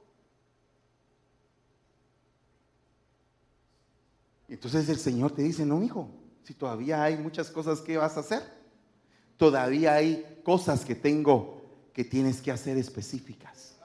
Entonces 4.48 4.90
el 4.90 4.98
Señor 4.98 5.32
te 5.32 5.44
dice, 5.44 5.66
no, 5.66 5.84
hijo, 5.84 6.10
si 6.44 6.54
todavía 6.54 7.04
hay 7.04 7.18
muchas 7.18 7.52
cosas 7.52 7.82
que 7.82 7.98
vas 7.98 8.18
a 8.18 8.22
hacer, 8.22 8.42
todavía 9.36 9.94
hay 9.94 10.42
cosas 10.44 10.84
que 10.84 10.96
tengo 10.96 11.62
que 11.94 12.04
tienes 12.04 12.42
que 12.42 12.52
hacer 12.52 12.78
específicas. 12.78 13.76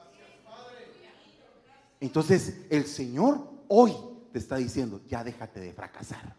Entonces 1.99 2.65
el 2.69 2.85
Señor 2.85 3.49
hoy 3.67 3.93
te 4.31 4.39
está 4.39 4.55
diciendo, 4.55 5.01
ya 5.07 5.23
déjate 5.23 5.59
de 5.59 5.73
fracasar. 5.73 6.35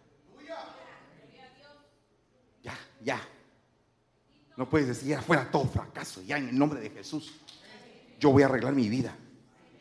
Ya, 2.62 2.76
ya. 3.02 3.20
No 4.56 4.68
puedes 4.68 4.88
decir, 4.88 5.08
ya 5.08 5.20
fuera 5.20 5.50
todo 5.50 5.66
fracaso, 5.66 6.22
ya 6.22 6.38
en 6.38 6.48
el 6.48 6.58
nombre 6.58 6.80
de 6.80 6.90
Jesús 6.90 7.43
yo 8.18 8.30
voy 8.30 8.42
a 8.42 8.46
arreglar 8.46 8.74
mi 8.74 8.88
vida. 8.88 9.16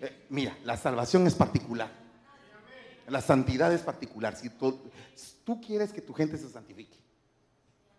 Eh, 0.02 0.26
mira, 0.30 0.58
la 0.64 0.78
salvación 0.78 1.26
es 1.28 1.36
particular. 1.36 1.92
La 3.08 3.22
santidad 3.22 3.74
es 3.74 3.82
particular. 3.82 4.36
Si 4.36 4.50
tú, 4.50 4.80
tú, 5.44 5.62
quieres 5.62 5.92
que 5.92 6.02
tu 6.02 6.14
gente 6.14 6.38
se 6.38 6.50
santifique, 6.50 6.98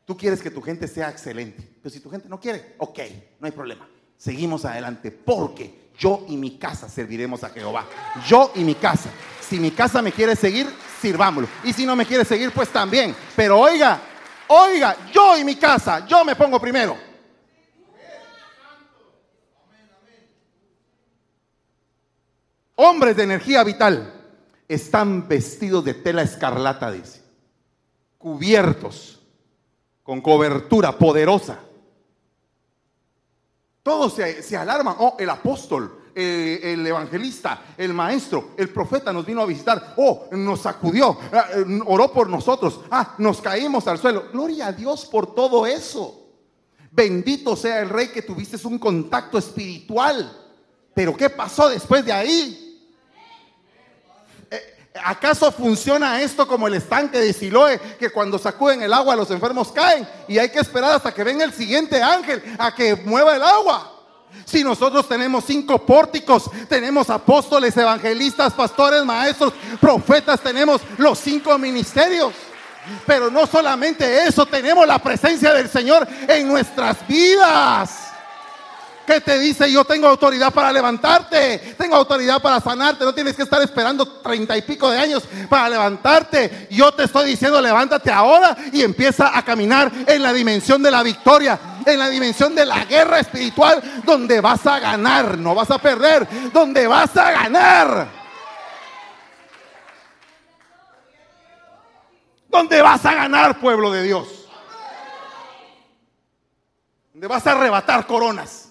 tú 0.04 0.16
quieres 0.16 0.40
que 0.40 0.50
tu 0.50 0.62
gente 0.62 0.88
sea 0.88 1.10
excelente, 1.10 1.76
pero 1.82 1.92
si 1.92 2.00
tu 2.00 2.10
gente 2.10 2.28
no 2.28 2.40
quiere, 2.40 2.74
ok, 2.78 2.98
no 3.40 3.46
hay 3.46 3.52
problema. 3.52 3.88
Seguimos 4.16 4.64
adelante 4.64 5.10
porque 5.10 5.90
yo 5.98 6.24
y 6.28 6.36
mi 6.36 6.58
casa 6.58 6.88
serviremos 6.88 7.44
a 7.44 7.50
Jehová. 7.50 7.86
Yo 8.26 8.52
y 8.54 8.64
mi 8.64 8.74
casa. 8.74 9.10
Si 9.40 9.60
mi 9.60 9.70
casa 9.70 10.00
me 10.00 10.12
quiere 10.12 10.34
seguir, 10.36 10.66
sirvámoslo. 11.00 11.48
Y 11.64 11.72
si 11.72 11.84
no 11.84 11.94
me 11.94 12.06
quiere 12.06 12.24
seguir, 12.24 12.50
pues 12.50 12.70
también. 12.70 13.14
Pero 13.36 13.60
oiga, 13.60 14.00
oiga, 14.48 14.96
yo 15.12 15.36
y 15.36 15.44
mi 15.44 15.56
casa, 15.56 16.06
yo 16.06 16.24
me 16.24 16.34
pongo 16.34 16.58
primero. 16.58 17.13
Hombres 22.76 23.16
de 23.16 23.24
energía 23.24 23.64
vital, 23.64 24.12
están 24.68 25.28
vestidos 25.28 25.84
de 25.84 25.94
tela 25.94 26.22
escarlata, 26.22 26.90
dice, 26.90 27.22
cubiertos 28.18 29.20
con 30.02 30.20
cobertura 30.20 30.96
poderosa. 30.96 31.60
Todos 33.82 34.14
se, 34.14 34.56
alarman. 34.56 34.96
Oh, 34.98 35.16
el 35.18 35.28
apóstol, 35.28 36.04
el 36.14 36.87
evangelista, 36.87 37.74
el 37.76 37.92
maestro, 37.92 38.52
el 38.56 38.70
profeta 38.70 39.12
nos 39.12 39.26
vino 39.26 39.42
a 39.42 39.46
visitar. 39.46 39.94
Oh, 39.98 40.26
nos 40.32 40.60
sacudió, 40.60 41.18
ah, 41.32 41.48
eh, 41.54 41.80
oró 41.84 42.10
por 42.10 42.30
nosotros. 42.30 42.80
Ah, 42.90 43.14
nos 43.18 43.42
caímos 43.42 43.87
al 43.87 43.98
suelo. 43.98 44.30
Gloria 44.32 44.68
a 44.68 44.72
Dios 44.72 45.04
por 45.04 45.34
todo 45.34 45.66
eso. 45.66 46.22
Bendito 46.90 47.56
sea 47.56 47.80
el 47.80 47.90
rey 47.90 48.08
que 48.08 48.22
tuviste 48.22 48.56
un 48.66 48.78
contacto 48.78 49.37
espiritual. 49.37 50.44
Pero 50.94 51.14
¿qué 51.14 51.28
pasó 51.28 51.68
después 51.68 52.04
de 52.06 52.12
ahí? 52.12 52.63
¿Acaso 55.02 55.50
funciona 55.50 56.22
esto 56.22 56.46
como 56.46 56.68
el 56.68 56.74
estanque 56.74 57.18
de 57.18 57.33
Siloe, 57.33 57.80
que 57.98 58.11
cuando 58.11 58.38
sacuden 58.38 58.80
el 58.80 58.92
agua 58.92 59.16
los 59.16 59.30
enfermos 59.33 59.72
caen 59.72 60.07
y 60.28 60.38
hay 60.38 60.50
que 60.50 60.61
esperar 60.61 60.92
hasta 60.92 61.12
que 61.12 61.24
venga 61.24 61.44
el 61.44 61.52
siguiente 61.52 62.00
ángel 62.00 62.40
a 62.59 62.72
que 62.72 62.94
mueva 62.94 63.35
el 63.35 63.42
agua? 63.42 63.90
Si 64.44 64.62
nosotros 64.62 65.09
tenemos 65.09 65.44
cinco 65.44 65.85
pórticos, 65.85 66.48
tenemos 66.68 67.11
apóstoles, 67.11 67.76
evangelistas, 67.76 68.52
pastores, 68.52 69.04
maestros, 69.04 69.52
profetas, 69.80 70.40
tenemos 70.40 70.80
los 70.98 71.18
cinco 71.18 71.59
ministerios. 71.59 72.33
Pero 73.04 73.30
no 73.30 73.46
solamente 73.46 74.26
eso, 74.26 74.46
tenemos 74.46 74.87
la 74.87 75.00
presencia 75.00 75.52
del 75.54 75.68
Señor 75.68 76.07
en 76.28 76.46
nuestras 76.46 77.07
vidas 77.09 78.03
que 79.04 79.20
te 79.20 79.38
dice 79.38 79.70
yo 79.70 79.84
tengo 79.84 80.08
autoridad 80.08 80.52
para 80.52 80.72
levantarte, 80.72 81.74
tengo 81.78 81.96
autoridad 81.96 82.40
para 82.40 82.60
sanarte, 82.60 83.04
no 83.04 83.14
tienes 83.14 83.36
que 83.36 83.42
estar 83.42 83.60
esperando 83.62 84.06
treinta 84.06 84.56
y 84.56 84.62
pico 84.62 84.90
de 84.90 84.98
años 84.98 85.24
para 85.48 85.68
levantarte. 85.68 86.68
Yo 86.70 86.92
te 86.92 87.04
estoy 87.04 87.28
diciendo 87.28 87.60
levántate 87.60 88.10
ahora 88.10 88.56
y 88.72 88.82
empieza 88.82 89.36
a 89.36 89.44
caminar 89.44 89.90
en 90.06 90.22
la 90.22 90.32
dimensión 90.32 90.82
de 90.82 90.90
la 90.90 91.02
victoria, 91.02 91.58
en 91.84 91.98
la 91.98 92.08
dimensión 92.08 92.54
de 92.54 92.66
la 92.66 92.84
guerra 92.84 93.20
espiritual, 93.20 94.02
donde 94.04 94.40
vas 94.40 94.66
a 94.66 94.78
ganar, 94.78 95.38
no 95.38 95.54
vas 95.54 95.70
a 95.70 95.78
perder, 95.78 96.26
donde 96.52 96.86
vas 96.86 97.16
a 97.16 97.30
ganar. 97.30 98.24
Donde 102.48 102.80
vas 102.82 103.04
a 103.04 103.14
ganar, 103.14 103.58
pueblo 103.58 103.90
de 103.90 104.04
Dios. 104.04 104.28
Donde 107.12 107.26
vas 107.26 107.44
a 107.46 107.52
arrebatar 107.52 108.06
coronas 108.06 108.63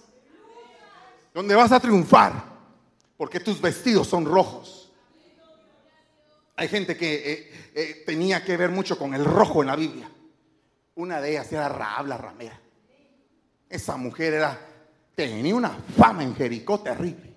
donde 1.33 1.55
vas 1.55 1.71
a 1.71 1.79
triunfar, 1.79 2.43
porque 3.17 3.39
tus 3.39 3.59
vestidos 3.59 4.07
son 4.07 4.25
rojos. 4.25 4.91
Hay 6.55 6.67
gente 6.67 6.95
que 6.95 7.15
eh, 7.15 7.71
eh, 7.73 8.03
tenía 8.05 8.45
que 8.45 8.55
ver 8.55 8.69
mucho 8.69 8.97
con 8.97 9.13
el 9.13 9.25
rojo 9.25 9.61
en 9.61 9.67
la 9.67 9.75
Biblia. 9.75 10.09
Una 10.95 11.19
de 11.19 11.31
ellas 11.31 11.51
era 11.51 11.67
Raab 11.67 12.05
la 12.05 12.17
ramera. 12.17 12.59
Esa 13.67 13.97
mujer 13.97 14.35
era, 14.35 14.59
tenía 15.15 15.55
una 15.55 15.71
fama 15.97 16.23
en 16.23 16.35
Jericó 16.35 16.79
terrible. 16.81 17.33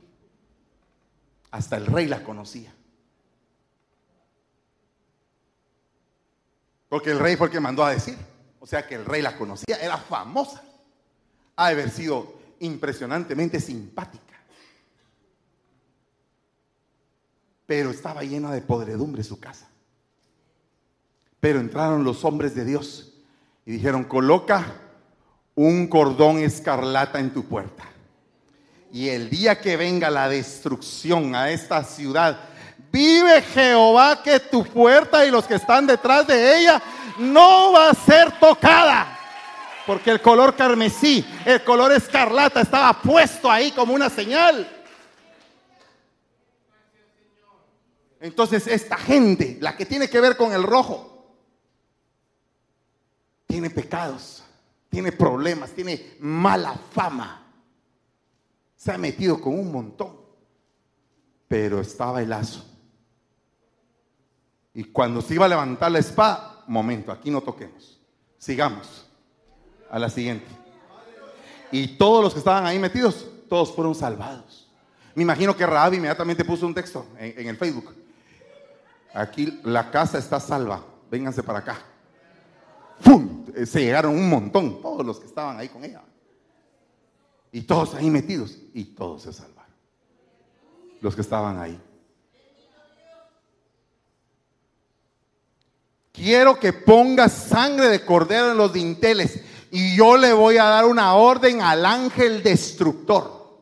Hasta 1.51 1.79
el 1.79 1.87
rey 1.87 2.07
la 2.07 2.23
conocía. 2.23 2.75
Porque 6.91 7.11
el 7.13 7.19
rey 7.19 7.37
fue 7.37 7.47
el 7.47 7.53
que 7.53 7.61
mandó 7.61 7.85
a 7.85 7.93
decir. 7.93 8.19
O 8.61 8.67
sea 8.67 8.87
que 8.87 8.97
el 8.97 9.05
rey 9.05 9.23
la 9.23 9.37
conocía, 9.39 9.77
era 9.81 9.97
famosa. 9.97 10.63
Ha 11.57 11.69
de 11.69 11.73
haber 11.73 11.91
sido 11.91 12.36
impresionantemente 12.61 13.61
simpática. 13.61 14.25
Pero 17.67 17.91
estaba 17.91 18.23
llena 18.23 18.53
de 18.53 18.61
podredumbre 18.61 19.25
su 19.25 19.41
casa. 19.41 19.69
Pero 21.41 21.61
entraron 21.61 22.05
los 22.05 22.25
hombres 22.25 22.55
de 22.55 22.65
Dios 22.65 23.13
y 23.65 23.73
dijeron, 23.73 24.05
coloca 24.05 24.65
un 25.55 25.89
cordón 25.89 26.39
escarlata 26.39 27.19
en 27.19 27.33
tu 27.33 27.45
puerta 27.45 27.85
Y 28.93 29.09
el 29.09 29.31
día 29.31 29.59
que 29.59 29.77
venga 29.77 30.11
la 30.11 30.29
destrucción 30.29 31.35
a 31.35 31.51
esta 31.51 31.83
ciudad, 31.83 32.39
vive 32.93 33.43
Jehová 33.43 34.23
que 34.23 34.39
tu 34.39 34.65
puerta 34.65 35.27
y 35.27 35.31
los 35.31 35.47
que 35.47 35.55
están 35.55 35.87
detrás 35.87 36.27
de 36.27 36.59
ella 36.59 36.83
no 37.19 37.73
va 37.73 37.91
a 37.91 37.95
ser. 37.95 38.16
Porque 39.87 40.11
el 40.11 40.21
color 40.21 40.57
carmesí, 40.57 41.25
el 41.45 41.63
color 41.63 41.93
escarlata 41.93 42.61
estaba 42.61 43.01
puesto 43.01 43.49
ahí 43.49 43.71
como 43.71 43.95
una 43.95 44.11
señal. 44.11 44.69
Entonces 48.21 48.67
esta 48.67 48.97
gente, 48.97 49.59
la 49.61 49.77
que 49.77 49.87
tiene 49.87 50.11
que 50.11 50.21
ver 50.21 50.37
con 50.37 50.53
el 50.53 50.65
rojo, 50.65 51.37
tiene 53.47 53.71
pecados, 53.71 54.43
tiene 54.89 55.13
problemas, 55.13 55.71
tiene 55.71 56.17
mala 56.19 56.75
fama. 56.93 57.45
Se 58.75 58.91
ha 58.91 58.99
metido 58.99 59.41
con 59.41 59.57
un 59.57 59.71
montón. 59.71 60.17
Pero 61.47 61.81
estaba 61.81 62.21
el 62.21 62.31
lazo. 62.31 62.67
Y 64.75 64.85
cuando 64.85 65.23
se 65.23 65.35
iba 65.35 65.47
a 65.47 65.49
levantar 65.49 65.93
la 65.93 66.01
espada, 66.01 66.65
momento, 66.67 67.13
aquí 67.13 67.31
no 67.31 67.41
toquemos. 67.41 68.01
Sigamos 68.37 69.06
a 69.91 69.99
la 69.99 70.11
siguiente. 70.11 70.47
Y 71.71 71.89
todos 71.97 72.23
los 72.23 72.33
que 72.33 72.39
estaban 72.39 72.67
ahí 72.67 72.79
metidos, 72.79 73.27
todos 73.49 73.75
fueron 73.75 73.95
salvados. 73.95 74.69
Me 75.15 75.23
imagino 75.23 75.57
que 75.57 75.67
Raab 75.67 75.95
inmediatamente 75.95 76.45
puso 76.45 76.67
un 76.67 76.75
texto 76.75 77.07
en, 77.19 77.49
el 77.49 77.57
Facebook. 77.57 77.95
Aquí 79.15 79.61
la 79.65 79.91
casa 79.91 80.19
está 80.19 80.39
salva. 80.39 80.85
Vénganse 81.11 81.43
para 81.43 81.61
acá. 81.61 81.79
¡Pum! 83.03 83.47
Se 83.65 83.81
llegaron 83.81 84.15
un 84.15 84.29
montón, 84.29 84.83
todos 84.83 85.05
los 85.05 85.19
que 85.19 85.27
estaban 85.27 85.59
ahí 85.59 85.69
con 85.69 85.85
ella. 85.85 86.03
Y 87.51 87.63
todos 87.63 87.95
ahí 87.95 88.11
metidos. 88.11 88.59
Y 88.75 88.85
todos 88.85 89.23
se 89.23 89.33
salvaron. 89.33 89.73
Los 91.01 91.15
que 91.15 91.23
estaban 91.23 91.59
ahí. 91.59 91.81
Quiero 96.13 96.59
que 96.59 96.73
pongas 96.73 97.33
sangre 97.33 97.89
de 97.89 98.05
cordero 98.05 98.53
en 98.53 98.57
los 98.57 98.73
dinteles 98.73 99.41
y 99.71 99.97
yo 99.97 100.17
le 100.17 100.33
voy 100.33 100.59
a 100.59 100.65
dar 100.65 100.85
una 100.85 101.15
orden 101.15 101.61
al 101.63 101.85
ángel 101.85 102.43
destructor, 102.43 103.61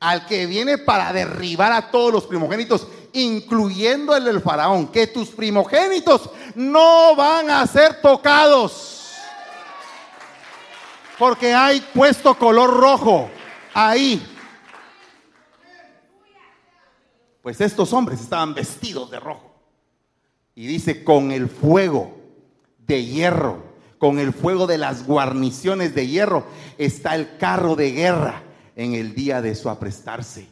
al 0.00 0.26
que 0.26 0.46
viene 0.46 0.78
para 0.78 1.12
derribar 1.12 1.72
a 1.72 1.90
todos 1.90 2.12
los 2.12 2.26
primogénitos, 2.26 2.86
incluyendo 3.12 4.14
el 4.14 4.24
del 4.24 4.40
faraón, 4.40 4.88
que 4.88 5.06
tus 5.06 5.28
primogénitos 5.28 6.30
no 6.54 7.16
van 7.16 7.50
a 7.50 7.66
ser 7.66 8.00
tocados, 8.00 9.12
porque 11.18 11.52
hay 11.54 11.80
puesto 11.80 12.34
color 12.38 12.70
rojo 12.70 13.30
ahí. 13.74 14.34
Pues 17.42 17.60
estos 17.60 17.92
hombres 17.92 18.20
estaban 18.20 18.54
vestidos 18.54 19.10
de 19.10 19.20
rojo. 19.20 19.54
Y 20.54 20.66
dice, 20.66 21.04
con 21.04 21.30
el 21.30 21.48
fuego 21.48 22.16
de 22.78 23.04
hierro, 23.04 23.62
con 23.98 24.18
el 24.18 24.32
fuego 24.32 24.66
de 24.66 24.78
las 24.78 25.06
guarniciones 25.06 25.94
de 25.94 26.06
hierro, 26.06 26.46
está 26.78 27.14
el 27.14 27.36
carro 27.38 27.76
de 27.76 27.92
guerra 27.92 28.42
en 28.74 28.94
el 28.94 29.14
día 29.14 29.40
de 29.40 29.54
su 29.54 29.70
aprestarse. 29.70 30.48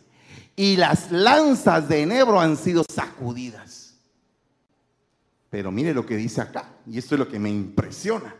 Y 0.56 0.76
las 0.76 1.10
lanzas 1.10 1.88
de 1.88 2.02
enebro 2.02 2.40
han 2.40 2.56
sido 2.56 2.84
sacudidas. 2.92 3.94
Pero 5.50 5.70
mire 5.70 5.94
lo 5.94 6.04
que 6.04 6.16
dice 6.16 6.40
acá, 6.40 6.68
y 6.86 6.98
esto 6.98 7.14
es 7.14 7.18
lo 7.18 7.28
que 7.28 7.38
me 7.38 7.50
impresiona. 7.50 8.34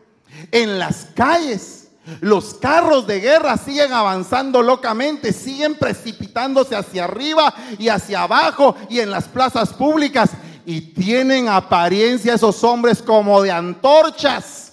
En 0.51 0.79
las 0.79 1.07
calles, 1.15 1.89
los 2.21 2.55
carros 2.55 3.07
de 3.07 3.21
guerra 3.21 3.57
siguen 3.57 3.93
avanzando 3.93 4.63
locamente, 4.63 5.33
siguen 5.33 5.75
precipitándose 5.77 6.77
hacia 6.77 7.05
arriba 7.05 7.55
y 7.79 7.89
hacia 7.89 8.23
abajo 8.23 8.77
y 8.91 9.01
en 9.01 9.11
las 9.11 9.25
plazas 9.29 9.73
públicas 9.73 10.31
y 10.67 10.81
tienen 10.81 11.49
apariencia 11.49 12.35
esos 12.35 12.63
hombres 12.65 13.01
como 13.01 13.41
de 13.43 13.51
antorchas, 13.51 14.64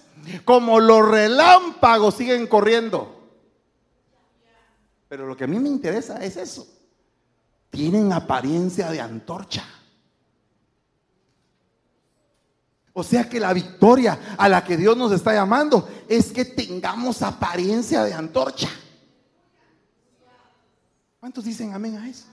como 0.46 0.80
los 0.80 1.08
relámpagos 1.08 2.16
siguen 2.16 2.48
corriendo. 2.48 3.20
Pero 5.08 5.28
lo 5.28 5.36
que 5.36 5.44
a 5.44 5.48
mí 5.48 5.60
me 5.60 5.70
interesa 5.70 6.24
es 6.24 6.38
eso. 6.38 6.68
Tienen 7.70 8.14
apariencia 8.14 8.90
de 8.90 9.02
antorcha. 9.02 9.64
O 12.94 13.04
sea 13.04 13.30
que 13.30 13.40
la 13.40 13.54
victoria 13.54 14.36
a 14.38 14.50
la 14.50 14.64
que 14.64 14.76
Dios 14.76 14.98
nos 14.98 15.12
está 15.12 15.34
llamando 15.34 15.88
es 16.08 16.32
que 16.32 16.46
tengamos 16.46 17.22
apariencia 17.22 18.04
de 18.04 18.14
antorcha. 18.14 18.70
¿Cuántos 21.20 21.46
dicen 21.46 21.74
amén 21.74 21.98
a 21.98 22.10
eso? 22.10 22.26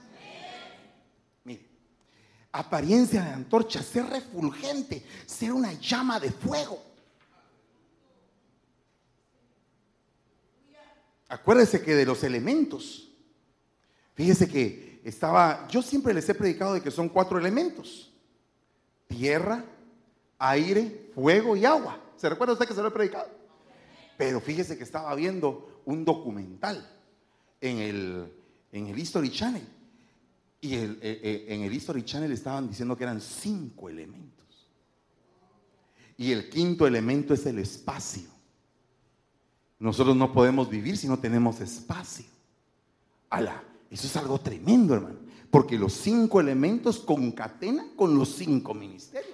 apariencia 2.51 3.23
de 3.23 3.31
antorcha, 3.31 3.83
ser 3.83 4.05
refulgente, 4.05 5.05
ser 5.25 5.53
una 5.53 5.73
llama 5.73 6.19
de 6.19 6.31
fuego. 6.31 6.81
Acuérdese 11.29 11.81
que 11.81 11.95
de 11.95 12.05
los 12.05 12.23
elementos, 12.23 13.11
fíjese 14.15 14.49
que 14.49 15.01
estaba, 15.03 15.67
yo 15.69 15.81
siempre 15.81 16.13
les 16.13 16.27
he 16.27 16.33
predicado 16.33 16.73
de 16.73 16.81
que 16.81 16.91
son 16.91 17.07
cuatro 17.07 17.37
elementos, 17.37 18.11
tierra, 19.07 19.63
aire, 20.39 21.11
fuego 21.13 21.55
y 21.55 21.65
agua. 21.65 22.01
¿Se 22.17 22.27
recuerda 22.27 22.53
usted 22.53 22.67
que 22.67 22.73
se 22.73 22.81
lo 22.81 22.87
he 22.87 22.91
predicado? 22.91 23.29
Pero 24.17 24.41
fíjese 24.41 24.77
que 24.77 24.83
estaba 24.83 25.13
viendo 25.15 25.81
un 25.85 26.03
documental 26.03 26.85
en 27.61 27.77
el, 27.77 28.33
en 28.71 28.87
el 28.87 28.97
History 28.99 29.29
Channel 29.29 29.67
y 30.61 30.75
eh, 30.75 30.97
eh, 31.01 31.45
en 31.49 31.61
el 31.61 31.71
History 31.71 32.03
Channel 32.03 32.31
estaban 32.31 32.67
diciendo 32.67 32.97
que 32.97 33.03
eran 33.03 33.21
cinco 33.21 33.87
elementos. 33.87 34.67
Y 36.17 36.31
el 36.31 36.49
quinto 36.49 36.85
elemento 36.85 37.33
es 37.33 37.45
el 37.45 37.59
espacio. 37.59 38.38
Nosotros 39.79 40.15
no 40.15 40.33
podemos 40.33 40.69
vivir 40.69 40.97
si 40.97 41.07
no 41.07 41.19
tenemos 41.19 41.61
espacio. 41.61 42.25
Ala, 43.29 43.63
eso 43.89 44.07
es 44.07 44.17
algo 44.17 44.39
tremendo, 44.39 44.93
hermano. 44.93 45.19
Porque 45.49 45.79
los 45.79 45.93
cinco 45.93 46.41
elementos 46.41 46.99
concatenan 46.99 47.95
con 47.95 48.15
los 48.17 48.35
cinco 48.35 48.73
ministerios. 48.73 49.33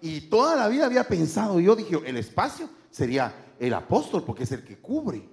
Y 0.00 0.22
toda 0.22 0.54
la 0.54 0.68
vida 0.68 0.86
había 0.86 1.04
pensado, 1.04 1.58
yo 1.58 1.74
dije, 1.74 1.98
el 2.04 2.16
espacio 2.18 2.68
sería 2.90 3.54
el 3.58 3.74
apóstol, 3.74 4.22
porque 4.22 4.44
es 4.44 4.52
el 4.52 4.62
que 4.62 4.78
cubre, 4.78 5.28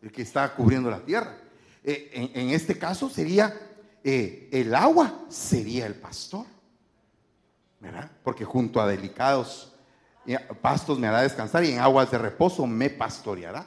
el 0.00 0.10
que 0.10 0.22
está 0.22 0.54
cubriendo 0.54 0.88
la 0.90 1.04
tierra. 1.04 1.36
Eh, 1.82 2.30
en, 2.32 2.50
este 2.50 2.78
caso 2.78 3.10
sería 3.10 3.54
eh, 4.02 4.48
el 4.50 4.74
agua, 4.74 5.26
sería 5.28 5.86
el 5.86 5.96
pastor. 5.96 6.46
¿Verdad? 7.80 8.10
Porque 8.22 8.46
junto 8.46 8.80
a 8.80 8.86
delicados 8.86 9.73
pastos 10.60 10.98
me 10.98 11.06
hará 11.06 11.22
descansar 11.22 11.64
y 11.64 11.72
en 11.72 11.80
aguas 11.80 12.10
de 12.10 12.18
reposo 12.18 12.66
me 12.66 12.90
pastoreará. 12.90 13.66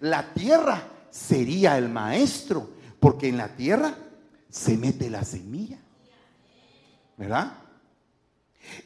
La 0.00 0.32
tierra 0.34 0.82
sería 1.10 1.76
el 1.78 1.88
maestro, 1.88 2.70
porque 2.98 3.28
en 3.28 3.36
la 3.36 3.54
tierra 3.54 3.94
se 4.48 4.76
mete 4.76 5.10
la 5.10 5.24
semilla. 5.24 5.78
¿Verdad? 7.16 7.52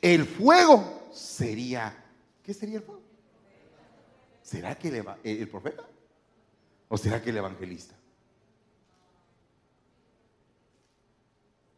El 0.03 0.25
fuego 0.27 1.09
sería, 1.13 2.05
¿qué 2.43 2.53
sería 2.53 2.79
el 2.79 2.83
fuego? 2.83 3.03
¿Será 4.43 4.75
que 4.77 5.05
el 5.25 5.49
profeta? 5.49 5.85
¿O 6.89 6.97
será 6.97 7.21
que 7.21 7.31
el 7.31 7.37
evangelista? 7.37 7.95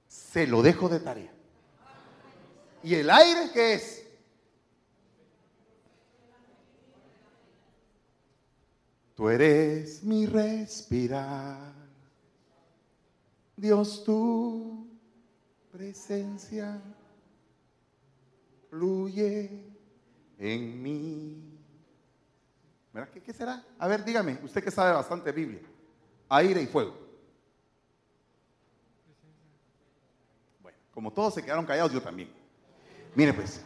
Se 0.07 0.47
lo 0.47 0.63
dejo 0.63 0.89
de 0.89 1.01
tarea. 1.01 1.33
¿Y 2.83 2.95
el 2.95 3.09
aire 3.11 3.51
qué 3.53 3.75
es? 3.75 3.98
Tú 9.19 9.29
eres 9.29 10.05
mi 10.05 10.27
respirar. 10.27 11.73
Dios, 13.57 14.05
tu 14.05 14.87
presencia 15.73 16.81
fluye 18.71 19.65
en 20.39 20.81
mí. 20.81 21.59
¿Qué, 23.13 23.21
¿Qué 23.21 23.33
será? 23.33 23.65
A 23.81 23.89
ver, 23.89 24.05
dígame, 24.05 24.39
usted 24.45 24.63
que 24.63 24.71
sabe 24.71 24.93
bastante 24.93 25.33
Biblia. 25.33 25.63
Aire 26.29 26.63
y 26.63 26.69
fuego. 26.69 26.97
Como 30.95 31.13
todos 31.13 31.35
se 31.35 31.43
quedaron 31.43 31.67
callados, 31.67 31.93
yo 31.93 32.01
también. 32.01 32.31
Mire 33.17 33.35
pues. 33.35 33.65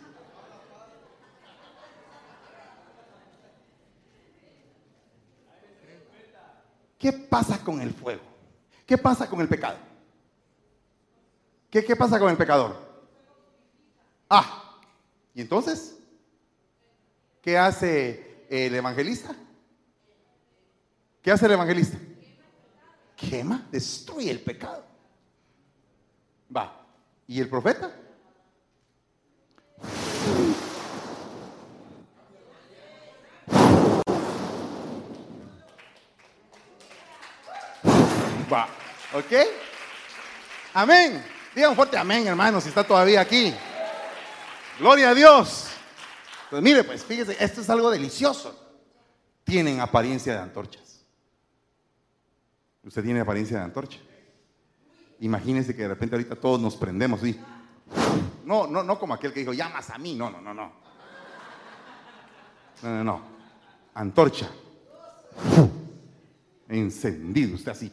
¿Qué 7.03 7.13
pasa 7.13 7.59
con 7.59 7.81
el 7.81 7.93
fuego? 7.93 8.23
¿Qué 8.87 8.97
pasa 8.97 9.29
con 9.29 9.41
el 9.41 9.49
pecado? 9.49 9.77
¿Qué, 11.69 11.85
qué 11.85 11.97
pasa 11.97 12.17
con 12.21 12.31
el 12.31 12.37
pecador? 12.37 12.77
Ah, 14.31 14.79
¿y 15.35 15.41
entonces? 15.41 15.99
¿Qué 17.43 17.59
hace 17.59 18.47
el 18.49 18.73
evangelista? 18.73 19.35
¿Qué 21.21 21.33
hace 21.33 21.47
el 21.47 21.53
evangelista? 21.53 21.99
quema, 23.17 23.67
destruye 23.73 24.31
el 24.31 24.41
pecado. 24.41 24.85
Va. 26.57 26.87
¿Y 27.27 27.41
el 27.41 27.49
profeta? 27.49 27.93
Va. 38.53 38.69
¿Ok? 39.15 39.33
Amén. 40.75 41.25
Digan 41.55 41.75
fuerte 41.75 41.97
amén, 41.97 42.27
hermano, 42.27 42.61
si 42.61 42.69
está 42.69 42.85
todavía 42.85 43.21
aquí. 43.21 43.55
Gloria 44.79 45.11
a 45.11 45.15
Dios. 45.15 45.69
Pues 46.51 46.63
mire, 46.63 46.85
pues 46.85 47.05
fíjese, 47.05 47.37
esto 47.39 47.61
es 47.61 47.71
algo 47.71 47.91
delicioso. 47.91 48.59
Tienen 49.45 49.81
apariencia 49.81 50.35
de 50.35 50.41
antorchas. 50.41 51.05
Usted 52.85 53.03
tiene 53.03 53.21
apariencia 53.21 53.59
de 53.59 53.65
antorcha. 53.65 53.99
Imagínense 55.21 55.75
que 55.75 55.83
de 55.83 55.89
repente 55.89 56.17
ahorita 56.17 56.37
todos 56.37 56.61
nos 56.61 56.77
prendemos 56.77 57.25
y 57.25 57.39
no, 58.45 58.67
no, 58.67 58.83
no 58.83 58.99
como 58.99 59.15
aquel 59.15 59.33
que 59.33 59.41
dijo, 59.41 59.53
llamas 59.53 59.89
a 59.91 59.99
mí. 59.99 60.15
No, 60.15 60.31
no, 60.31 60.41
no, 60.41 60.53
no. 60.53 60.73
No, 62.83 62.91
no, 62.91 63.05
no. 63.05 63.23
Antorcha. 63.95 64.51
Encendido, 66.69 67.55
usted 67.55 67.73
así. 67.73 67.93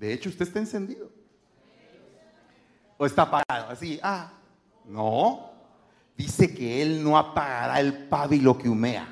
De 0.00 0.14
hecho, 0.14 0.30
usted 0.30 0.46
está 0.46 0.58
encendido. 0.58 1.10
O 2.96 3.04
está 3.04 3.22
apagado, 3.22 3.68
así. 3.68 4.00
Ah, 4.02 4.32
no. 4.86 5.50
Dice 6.16 6.54
que 6.54 6.80
él 6.80 7.04
no 7.04 7.18
apagará 7.18 7.78
el 7.80 8.08
pábilo 8.08 8.56
que 8.56 8.70
humea. 8.70 9.06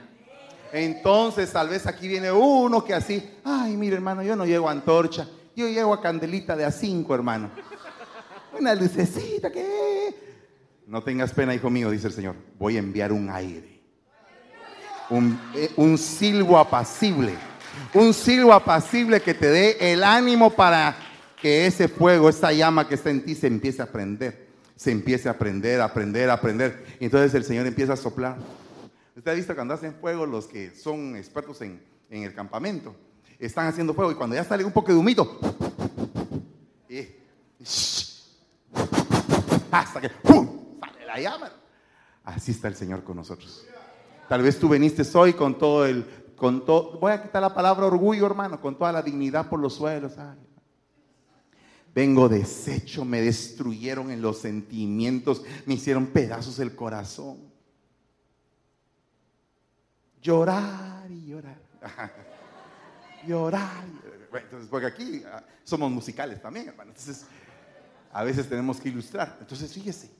Entonces, 0.72 1.52
tal 1.52 1.68
vez 1.68 1.86
aquí 1.86 2.08
viene 2.08 2.32
uno 2.32 2.82
que 2.82 2.94
así, 2.94 3.22
ay, 3.44 3.76
mire 3.76 3.96
hermano, 3.96 4.22
yo 4.22 4.34
no 4.34 4.46
llego 4.46 4.66
a 4.66 4.72
antorcha, 4.72 5.28
yo 5.54 5.68
llego 5.68 5.92
a 5.92 6.00
candelita 6.00 6.56
de 6.56 6.64
a 6.64 6.70
cinco, 6.70 7.14
hermano. 7.14 7.50
Una 8.58 8.74
lucecita 8.74 9.52
que... 9.52 10.14
No 10.86 11.02
tengas 11.02 11.34
pena, 11.34 11.54
hijo 11.54 11.68
mío, 11.68 11.90
dice 11.90 12.06
el 12.06 12.14
Señor. 12.14 12.34
Voy 12.58 12.76
a 12.76 12.78
enviar 12.78 13.12
un 13.12 13.28
aire. 13.28 13.82
Un, 15.10 15.38
eh, 15.54 15.70
un 15.76 15.98
silbo 15.98 16.56
apacible. 16.58 17.34
Un 17.94 18.14
silbo 18.14 18.52
apacible 18.52 19.20
que 19.20 19.34
te 19.34 19.48
dé 19.48 19.92
el 19.92 20.04
ánimo 20.04 20.50
para 20.50 20.96
que 21.40 21.66
ese 21.66 21.88
fuego, 21.88 22.28
esa 22.28 22.52
llama 22.52 22.88
que 22.88 22.94
está 22.94 23.10
en 23.10 23.24
ti 23.24 23.34
se 23.34 23.46
empiece 23.46 23.82
a 23.82 23.86
prender. 23.86 24.48
Se 24.76 24.90
empiece 24.90 25.28
a 25.28 25.32
aprender, 25.32 25.80
a 25.80 25.84
aprender, 25.84 26.30
a 26.30 26.34
aprender. 26.34 26.86
Y 27.00 27.06
entonces 27.06 27.34
el 27.34 27.44
Señor 27.44 27.66
empieza 27.66 27.94
a 27.94 27.96
soplar. 27.96 28.36
Usted 29.16 29.32
ha 29.32 29.34
visto 29.34 29.54
cuando 29.54 29.74
hacen 29.74 29.94
fuego 29.94 30.26
los 30.26 30.46
que 30.46 30.70
son 30.70 31.16
expertos 31.16 31.60
en, 31.62 31.82
en 32.10 32.22
el 32.22 32.34
campamento. 32.34 32.94
Están 33.38 33.66
haciendo 33.66 33.94
fuego 33.94 34.12
y 34.12 34.14
cuando 34.14 34.36
ya 34.36 34.44
sale 34.44 34.64
un 34.64 34.72
poco 34.72 34.92
de 34.92 34.98
humito, 34.98 35.38
y, 36.88 37.06
hasta 39.70 40.00
que 40.00 40.08
sale 40.08 41.06
la 41.06 41.20
llama. 41.20 41.52
Así 42.24 42.52
está 42.52 42.68
el 42.68 42.74
Señor 42.74 43.04
con 43.04 43.16
nosotros. 43.16 43.66
Tal 44.28 44.42
vez 44.42 44.58
tú 44.58 44.68
viniste 44.68 45.02
hoy 45.14 45.32
con 45.32 45.56
todo 45.56 45.86
el, 45.86 46.04
con 46.38 46.64
todo, 46.64 46.98
voy 47.00 47.12
a 47.12 47.22
quitar 47.22 47.42
la 47.42 47.52
palabra 47.52 47.86
orgullo, 47.86 48.24
hermano, 48.24 48.60
con 48.60 48.78
toda 48.78 48.92
la 48.92 49.02
dignidad 49.02 49.48
por 49.48 49.58
los 49.58 49.74
suelos. 49.74 50.14
Vengo 51.92 52.28
deshecho, 52.28 53.04
me 53.04 53.20
destruyeron 53.20 54.10
en 54.12 54.22
los 54.22 54.38
sentimientos, 54.38 55.42
me 55.66 55.74
hicieron 55.74 56.06
pedazos 56.06 56.60
el 56.60 56.76
corazón. 56.76 57.38
Llorar 60.22 61.10
y 61.10 61.26
llorar. 61.26 61.60
llorar. 63.26 63.84
entonces, 64.32 64.68
porque 64.70 64.86
aquí 64.86 65.22
ah, 65.26 65.42
somos 65.64 65.90
musicales 65.90 66.40
también, 66.40 66.68
hermano. 66.68 66.92
Entonces, 66.92 67.26
a 68.12 68.22
veces 68.22 68.48
tenemos 68.48 68.80
que 68.80 68.90
ilustrar. 68.90 69.38
Entonces, 69.40 69.72
fíjese. 69.72 70.10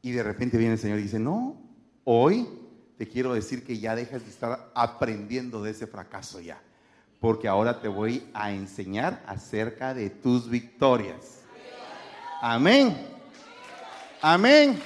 Y 0.00 0.12
de 0.12 0.22
repente 0.22 0.56
viene 0.56 0.74
el 0.74 0.78
Señor 0.78 1.00
y 1.00 1.02
dice, 1.02 1.18
no, 1.18 1.60
hoy 2.04 2.67
te 2.98 3.08
quiero 3.08 3.32
decir 3.32 3.64
que 3.64 3.78
ya 3.78 3.94
dejas 3.94 4.24
de 4.24 4.30
estar 4.30 4.70
aprendiendo 4.74 5.62
de 5.62 5.70
ese 5.70 5.86
fracaso 5.86 6.40
ya. 6.40 6.60
Porque 7.20 7.46
ahora 7.46 7.80
te 7.80 7.86
voy 7.86 8.28
a 8.34 8.50
enseñar 8.50 9.22
acerca 9.24 9.94
de 9.94 10.10
tus 10.10 10.50
victorias. 10.50 11.42
Amén. 12.42 12.96
Amén. 14.20 14.82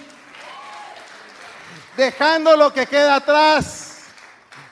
Dejando 1.96 2.54
lo 2.54 2.70
que 2.70 2.86
queda 2.86 3.16
atrás. 3.16 4.04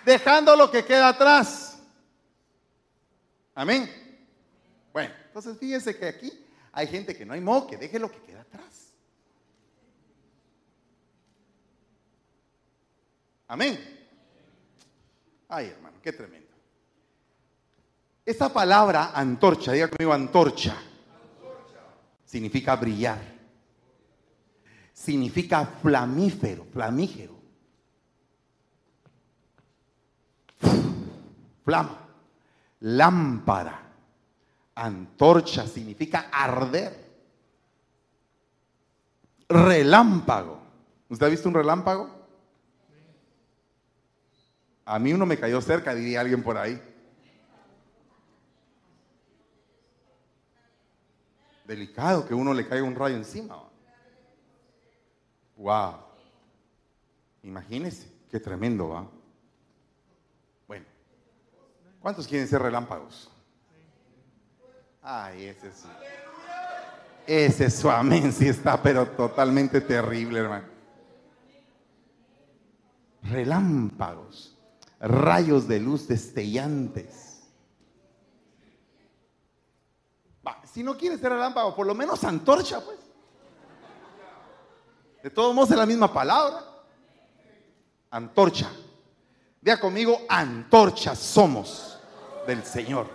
Dejando 0.05 0.55
lo 0.55 0.71
que 0.71 0.85
queda 0.85 1.09
atrás. 1.09 1.79
Amén. 3.55 3.91
Bueno, 4.93 5.15
entonces 5.27 5.57
fíjense 5.59 5.97
que 5.97 6.07
aquí 6.07 6.47
hay 6.73 6.87
gente 6.87 7.17
que 7.17 7.25
no 7.25 7.33
hay 7.33 7.41
modo 7.41 7.67
que 7.67 7.79
deje 7.79 7.99
lo 7.99 8.11
que 8.11 8.21
queda 8.21 8.43
atrás. 8.43 8.90
Amén. 13.51 13.81
Ay, 15.49 15.67
hermano, 15.67 15.97
qué 16.01 16.13
tremendo. 16.13 16.47
Esta 18.25 18.49
palabra 18.49 19.11
antorcha, 19.13 19.73
diga 19.73 19.89
conmigo 19.89 20.13
antorcha, 20.13 20.77
significa 22.25 22.77
brillar. 22.77 23.19
Significa 24.93 25.67
flamífero, 25.67 26.65
flamígero. 26.73 27.41
Flama, 31.65 32.07
lámpara, 32.79 33.83
antorcha 34.77 35.67
significa 35.67 36.29
arder. 36.31 37.11
Relámpago. 39.49 40.61
¿Usted 41.09 41.27
ha 41.27 41.31
visto 41.31 41.49
un 41.49 41.55
relámpago? 41.57 42.20
A 44.91 44.99
mí 44.99 45.13
uno 45.13 45.25
me 45.25 45.39
cayó 45.39 45.61
cerca, 45.61 45.95
diría 45.95 46.21
alguien 46.21 46.43
por 46.43 46.59
ahí. 46.59 46.83
Delicado 51.65 52.27
que 52.27 52.35
uno 52.35 52.53
le 52.53 52.67
caiga 52.67 52.83
un 52.83 52.97
rayo 52.97 53.15
encima. 53.15 53.63
Wow. 55.57 55.95
Imagínese, 57.45 58.13
qué 58.33 58.41
tremendo 58.41 58.89
va. 58.89 59.09
Bueno, 60.67 60.87
¿cuántos 62.01 62.27
quieren 62.27 62.49
ser 62.49 62.61
relámpagos? 62.61 63.31
Ay, 65.01 65.45
ese 65.45 65.69
es. 65.69 65.85
Ese 67.29 67.67
es 67.67 67.77
su 67.77 67.89
amén, 67.89 68.33
sí 68.33 68.49
está, 68.49 68.83
pero 68.83 69.07
totalmente 69.07 69.81
terrible, 69.81 70.41
hermano. 70.41 70.67
Relámpagos 73.23 74.57
rayos 75.01 75.67
de 75.67 75.81
luz 75.81 76.07
destellantes. 76.07 77.29
si 80.73 80.85
no 80.85 80.97
quieres 80.97 81.21
ser 81.21 81.33
relámpago, 81.33 81.75
por 81.75 81.85
lo 81.85 81.95
menos 81.95 82.23
antorcha, 82.23 82.81
pues. 82.81 82.99
De 85.23 85.31
todos 85.31 85.55
modos 85.55 85.73
es 85.73 85.77
la 85.77 85.87
misma 85.87 86.13
palabra. 86.13 86.65
Antorcha. 88.11 88.71
Vea 89.61 89.79
conmigo, 89.79 90.21
antorcha 90.29 91.15
somos 91.15 91.99
del 92.47 92.65
Señor. 92.65 93.09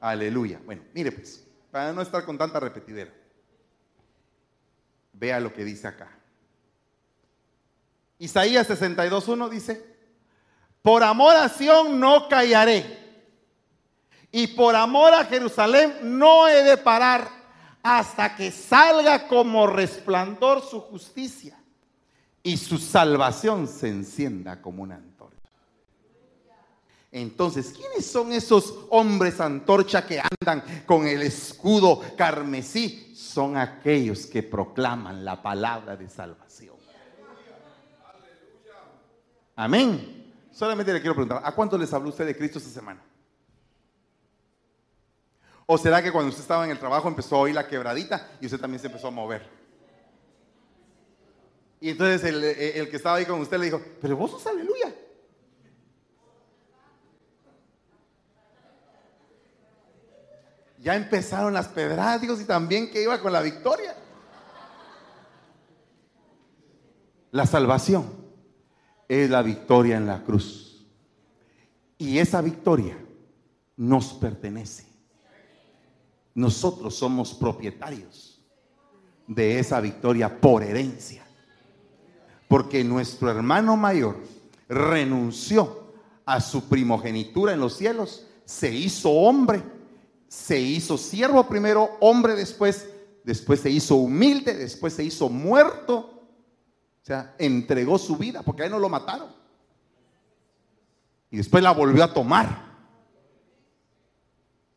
Aleluya. 0.00 0.60
Bueno, 0.64 0.82
mire 0.94 1.12
pues, 1.12 1.46
para 1.70 1.92
no 1.92 2.02
estar 2.02 2.24
con 2.24 2.36
tanta 2.36 2.58
repetidera. 2.58 3.12
Vea 5.12 5.38
lo 5.38 5.52
que 5.52 5.64
dice 5.64 5.86
acá. 5.86 6.18
Isaías 8.18 8.68
62.1 8.68 9.48
dice, 9.48 9.91
por 10.82 11.02
amor 11.02 11.34
a 11.36 11.48
Sión 11.48 11.98
no 11.98 12.28
callaré. 12.28 13.00
Y 14.32 14.48
por 14.48 14.74
amor 14.74 15.12
a 15.12 15.24
Jerusalén 15.24 15.98
no 16.02 16.48
he 16.48 16.62
de 16.62 16.76
parar 16.76 17.28
hasta 17.82 18.34
que 18.34 18.50
salga 18.50 19.28
como 19.28 19.66
resplandor 19.66 20.62
su 20.62 20.80
justicia 20.80 21.58
y 22.42 22.56
su 22.56 22.78
salvación 22.78 23.68
se 23.68 23.88
encienda 23.88 24.60
como 24.60 24.82
una 24.82 24.96
antorcha. 24.96 25.50
Entonces, 27.10 27.74
¿quiénes 27.76 28.06
son 28.06 28.32
esos 28.32 28.86
hombres 28.88 29.38
antorcha 29.38 30.06
que 30.06 30.18
andan 30.18 30.84
con 30.86 31.06
el 31.06 31.22
escudo 31.22 32.00
carmesí? 32.16 33.14
Son 33.14 33.58
aquellos 33.58 34.26
que 34.26 34.42
proclaman 34.42 35.22
la 35.24 35.42
palabra 35.42 35.94
de 35.94 36.08
salvación. 36.08 36.76
Amén. 39.54 40.21
Solamente 40.52 40.92
le 40.92 41.00
quiero 41.00 41.14
preguntar, 41.14 41.40
¿a 41.42 41.54
cuánto 41.54 41.78
les 41.78 41.92
habló 41.92 42.10
usted 42.10 42.26
de 42.26 42.36
Cristo 42.36 42.58
esta 42.58 42.70
semana? 42.70 43.02
¿O 45.64 45.78
será 45.78 46.02
que 46.02 46.12
cuando 46.12 46.28
usted 46.28 46.42
estaba 46.42 46.64
en 46.64 46.70
el 46.70 46.78
trabajo 46.78 47.08
empezó 47.08 47.36
a 47.36 47.40
oír 47.40 47.54
la 47.54 47.66
quebradita 47.66 48.32
y 48.40 48.46
usted 48.46 48.60
también 48.60 48.78
se 48.78 48.88
empezó 48.88 49.08
a 49.08 49.10
mover? 49.10 49.48
Y 51.80 51.88
entonces 51.88 52.22
el, 52.24 52.44
el 52.44 52.90
que 52.90 52.96
estaba 52.96 53.16
ahí 53.16 53.24
con 53.24 53.40
usted 53.40 53.58
le 53.58 53.64
dijo, 53.64 53.80
pero 54.00 54.16
vos 54.16 54.30
sos 54.30 54.46
aleluya. 54.46 54.94
Ya 60.78 60.96
empezaron 60.96 61.54
las 61.54 61.68
pedradas, 61.68 62.20
digo, 62.20 62.38
y 62.38 62.44
también 62.44 62.90
que 62.90 63.02
iba 63.02 63.18
con 63.20 63.32
la 63.32 63.40
victoria. 63.40 63.96
La 67.30 67.46
salvación 67.46 68.21
es 69.08 69.30
la 69.30 69.42
victoria 69.42 69.96
en 69.96 70.06
la 70.06 70.22
cruz. 70.22 70.86
Y 71.98 72.18
esa 72.18 72.40
victoria 72.40 72.96
nos 73.76 74.12
pertenece. 74.14 74.86
Nosotros 76.34 76.94
somos 76.94 77.34
propietarios 77.34 78.40
de 79.26 79.58
esa 79.58 79.80
victoria 79.80 80.40
por 80.40 80.62
herencia. 80.62 81.24
Porque 82.48 82.84
nuestro 82.84 83.30
hermano 83.30 83.76
mayor 83.76 84.16
renunció 84.68 85.92
a 86.24 86.40
su 86.40 86.68
primogenitura 86.68 87.52
en 87.52 87.60
los 87.60 87.76
cielos, 87.76 88.26
se 88.44 88.72
hizo 88.72 89.10
hombre, 89.10 89.62
se 90.28 90.60
hizo 90.60 90.96
siervo 90.96 91.46
primero, 91.48 91.90
hombre 92.00 92.34
después, 92.34 92.88
después 93.24 93.60
se 93.60 93.70
hizo 93.70 93.96
humilde, 93.96 94.54
después 94.54 94.94
se 94.94 95.04
hizo 95.04 95.28
muerto. 95.28 96.11
O 97.02 97.04
sea, 97.04 97.34
entregó 97.38 97.98
su 97.98 98.16
vida 98.16 98.42
porque 98.42 98.62
a 98.62 98.66
él 98.66 98.70
no 98.70 98.78
lo 98.78 98.88
mataron. 98.88 99.28
Y 101.30 101.36
después 101.36 101.62
la 101.62 101.72
volvió 101.72 102.04
a 102.04 102.14
tomar. 102.14 102.72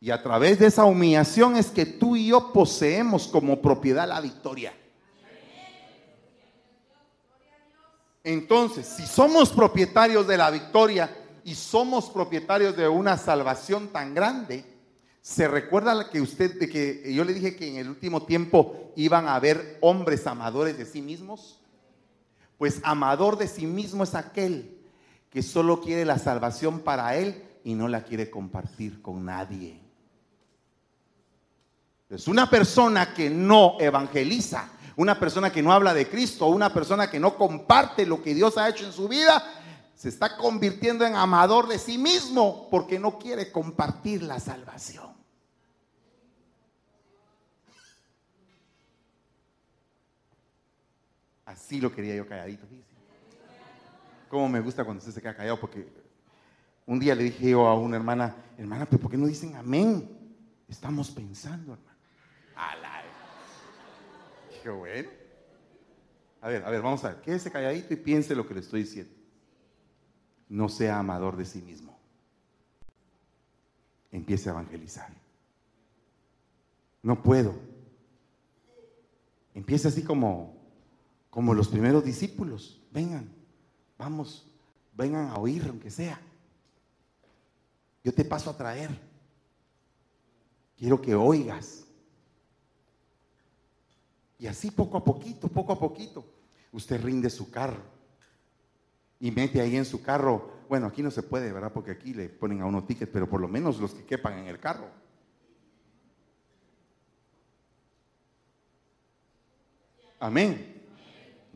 Y 0.00 0.10
a 0.10 0.22
través 0.22 0.58
de 0.58 0.66
esa 0.66 0.84
humillación 0.84 1.56
es 1.56 1.70
que 1.70 1.86
tú 1.86 2.16
y 2.16 2.28
yo 2.28 2.52
poseemos 2.52 3.28
como 3.28 3.62
propiedad 3.62 4.08
la 4.08 4.20
victoria. 4.20 4.74
Entonces, 8.24 8.86
si 8.86 9.06
somos 9.06 9.50
propietarios 9.50 10.26
de 10.26 10.36
la 10.36 10.50
victoria 10.50 11.16
y 11.44 11.54
somos 11.54 12.10
propietarios 12.10 12.76
de 12.76 12.88
una 12.88 13.16
salvación 13.16 13.88
tan 13.88 14.14
grande, 14.14 14.64
¿se 15.22 15.46
recuerda 15.46 16.10
que 16.10 16.20
usted, 16.20 16.58
que 16.58 17.14
yo 17.14 17.24
le 17.24 17.34
dije 17.34 17.54
que 17.54 17.68
en 17.68 17.76
el 17.76 17.88
último 17.88 18.24
tiempo 18.24 18.92
iban 18.96 19.28
a 19.28 19.36
haber 19.36 19.78
hombres 19.80 20.26
amadores 20.26 20.76
de 20.76 20.86
sí 20.86 21.00
mismos? 21.00 21.60
Pues 22.58 22.80
amador 22.82 23.36
de 23.36 23.48
sí 23.48 23.66
mismo 23.66 24.04
es 24.04 24.14
aquel 24.14 24.78
que 25.30 25.42
solo 25.42 25.80
quiere 25.80 26.04
la 26.04 26.18
salvación 26.18 26.80
para 26.80 27.16
él 27.16 27.44
y 27.64 27.74
no 27.74 27.88
la 27.88 28.04
quiere 28.04 28.30
compartir 28.30 29.02
con 29.02 29.24
nadie. 29.24 29.80
Es 32.08 32.28
una 32.28 32.48
persona 32.48 33.12
que 33.12 33.28
no 33.28 33.76
evangeliza, 33.80 34.70
una 34.94 35.18
persona 35.18 35.50
que 35.50 35.62
no 35.62 35.72
habla 35.72 35.92
de 35.92 36.08
Cristo, 36.08 36.46
una 36.46 36.72
persona 36.72 37.10
que 37.10 37.18
no 37.18 37.36
comparte 37.36 38.06
lo 38.06 38.22
que 38.22 38.34
Dios 38.34 38.56
ha 38.56 38.68
hecho 38.68 38.86
en 38.86 38.92
su 38.92 39.08
vida, 39.08 39.42
se 39.94 40.08
está 40.08 40.36
convirtiendo 40.36 41.04
en 41.04 41.16
amador 41.16 41.66
de 41.66 41.78
sí 41.78 41.98
mismo 41.98 42.68
porque 42.70 42.98
no 42.98 43.18
quiere 43.18 43.50
compartir 43.50 44.22
la 44.22 44.38
salvación. 44.38 45.15
Así 51.56 51.80
lo 51.80 51.90
quería 51.90 52.14
yo 52.14 52.28
calladito. 52.28 52.66
Cómo 54.28 54.46
me 54.48 54.60
gusta 54.60 54.84
cuando 54.84 54.98
usted 54.98 55.12
se 55.12 55.22
queda 55.22 55.34
callado 55.34 55.58
porque 55.58 55.88
un 56.84 57.00
día 57.00 57.14
le 57.14 57.24
dije 57.24 57.50
yo 57.50 57.66
a 57.66 57.74
una 57.74 57.96
hermana, 57.96 58.36
hermana, 58.58 58.84
pero 58.84 59.00
¿por 59.00 59.10
qué 59.10 59.16
no 59.16 59.26
dicen 59.26 59.56
amén? 59.56 60.06
Estamos 60.68 61.10
pensando, 61.10 61.72
hermano. 61.72 61.98
Qué 64.62 64.68
bueno. 64.68 65.08
A 66.42 66.48
ver, 66.48 66.62
a 66.62 66.70
ver, 66.70 66.82
vamos 66.82 67.02
a 67.04 67.08
ver. 67.08 67.22
Quédese 67.22 67.50
calladito 67.50 67.94
y 67.94 67.96
piense 67.96 68.34
lo 68.34 68.46
que 68.46 68.54
le 68.54 68.60
estoy 68.60 68.82
diciendo. 68.82 69.12
No 70.50 70.68
sea 70.68 70.98
amador 70.98 71.36
de 71.36 71.46
sí 71.46 71.62
mismo. 71.62 71.98
Empiece 74.12 74.50
a 74.50 74.52
evangelizar. 74.52 75.08
No 77.02 77.22
puedo. 77.22 77.54
Empiece 79.54 79.88
así 79.88 80.02
como, 80.02 80.55
como 81.36 81.52
los 81.52 81.68
primeros 81.68 82.02
discípulos. 82.02 82.80
Vengan, 82.90 83.30
vamos, 83.98 84.50
vengan 84.94 85.28
a 85.28 85.36
oír, 85.36 85.66
aunque 85.68 85.90
sea. 85.90 86.18
Yo 88.02 88.10
te 88.14 88.24
paso 88.24 88.48
a 88.48 88.56
traer. 88.56 88.88
Quiero 90.78 90.98
que 91.02 91.14
oigas. 91.14 91.84
Y 94.38 94.46
así 94.46 94.70
poco 94.70 94.96
a 94.96 95.04
poquito, 95.04 95.46
poco 95.48 95.74
a 95.74 95.78
poquito, 95.78 96.24
usted 96.72 97.02
rinde 97.02 97.28
su 97.28 97.50
carro 97.50 97.82
y 99.20 99.30
mete 99.30 99.60
ahí 99.60 99.76
en 99.76 99.84
su 99.84 100.00
carro. 100.00 100.50
Bueno, 100.70 100.86
aquí 100.86 101.02
no 101.02 101.10
se 101.10 101.22
puede, 101.22 101.52
¿verdad? 101.52 101.70
Porque 101.70 101.90
aquí 101.90 102.14
le 102.14 102.30
ponen 102.30 102.62
a 102.62 102.64
uno 102.64 102.84
ticket, 102.84 103.12
pero 103.12 103.28
por 103.28 103.42
lo 103.42 103.48
menos 103.48 103.78
los 103.78 103.92
que 103.92 104.06
quepan 104.06 104.38
en 104.38 104.46
el 104.46 104.58
carro. 104.58 104.88
Amén. 110.18 110.75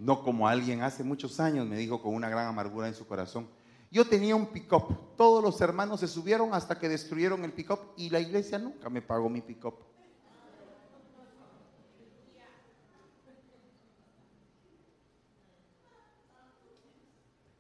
No 0.01 0.23
como 0.23 0.49
alguien 0.49 0.81
hace 0.81 1.05
muchos 1.05 1.39
años 1.41 1.67
me 1.67 1.77
dijo 1.77 2.01
con 2.01 2.15
una 2.15 2.31
gran 2.31 2.47
amargura 2.47 2.89
en 2.89 2.95
su 2.95 3.07
corazón. 3.07 3.47
Yo 3.91 4.07
tenía 4.07 4.35
un 4.35 4.47
pick-up. 4.47 5.15
Todos 5.15 5.45
los 5.45 5.61
hermanos 5.61 6.01
se 6.01 6.09
subieron 6.09 6.55
hasta 6.55 6.79
que 6.79 6.89
destruyeron 6.89 7.45
el 7.45 7.53
pick-up 7.53 7.81
y 7.99 8.09
la 8.09 8.19
iglesia 8.19 8.59
nunca 8.59 8.89
me 8.89 9.03
pagó 9.03 9.29
mi 9.29 9.43
pick-up. 9.43 9.75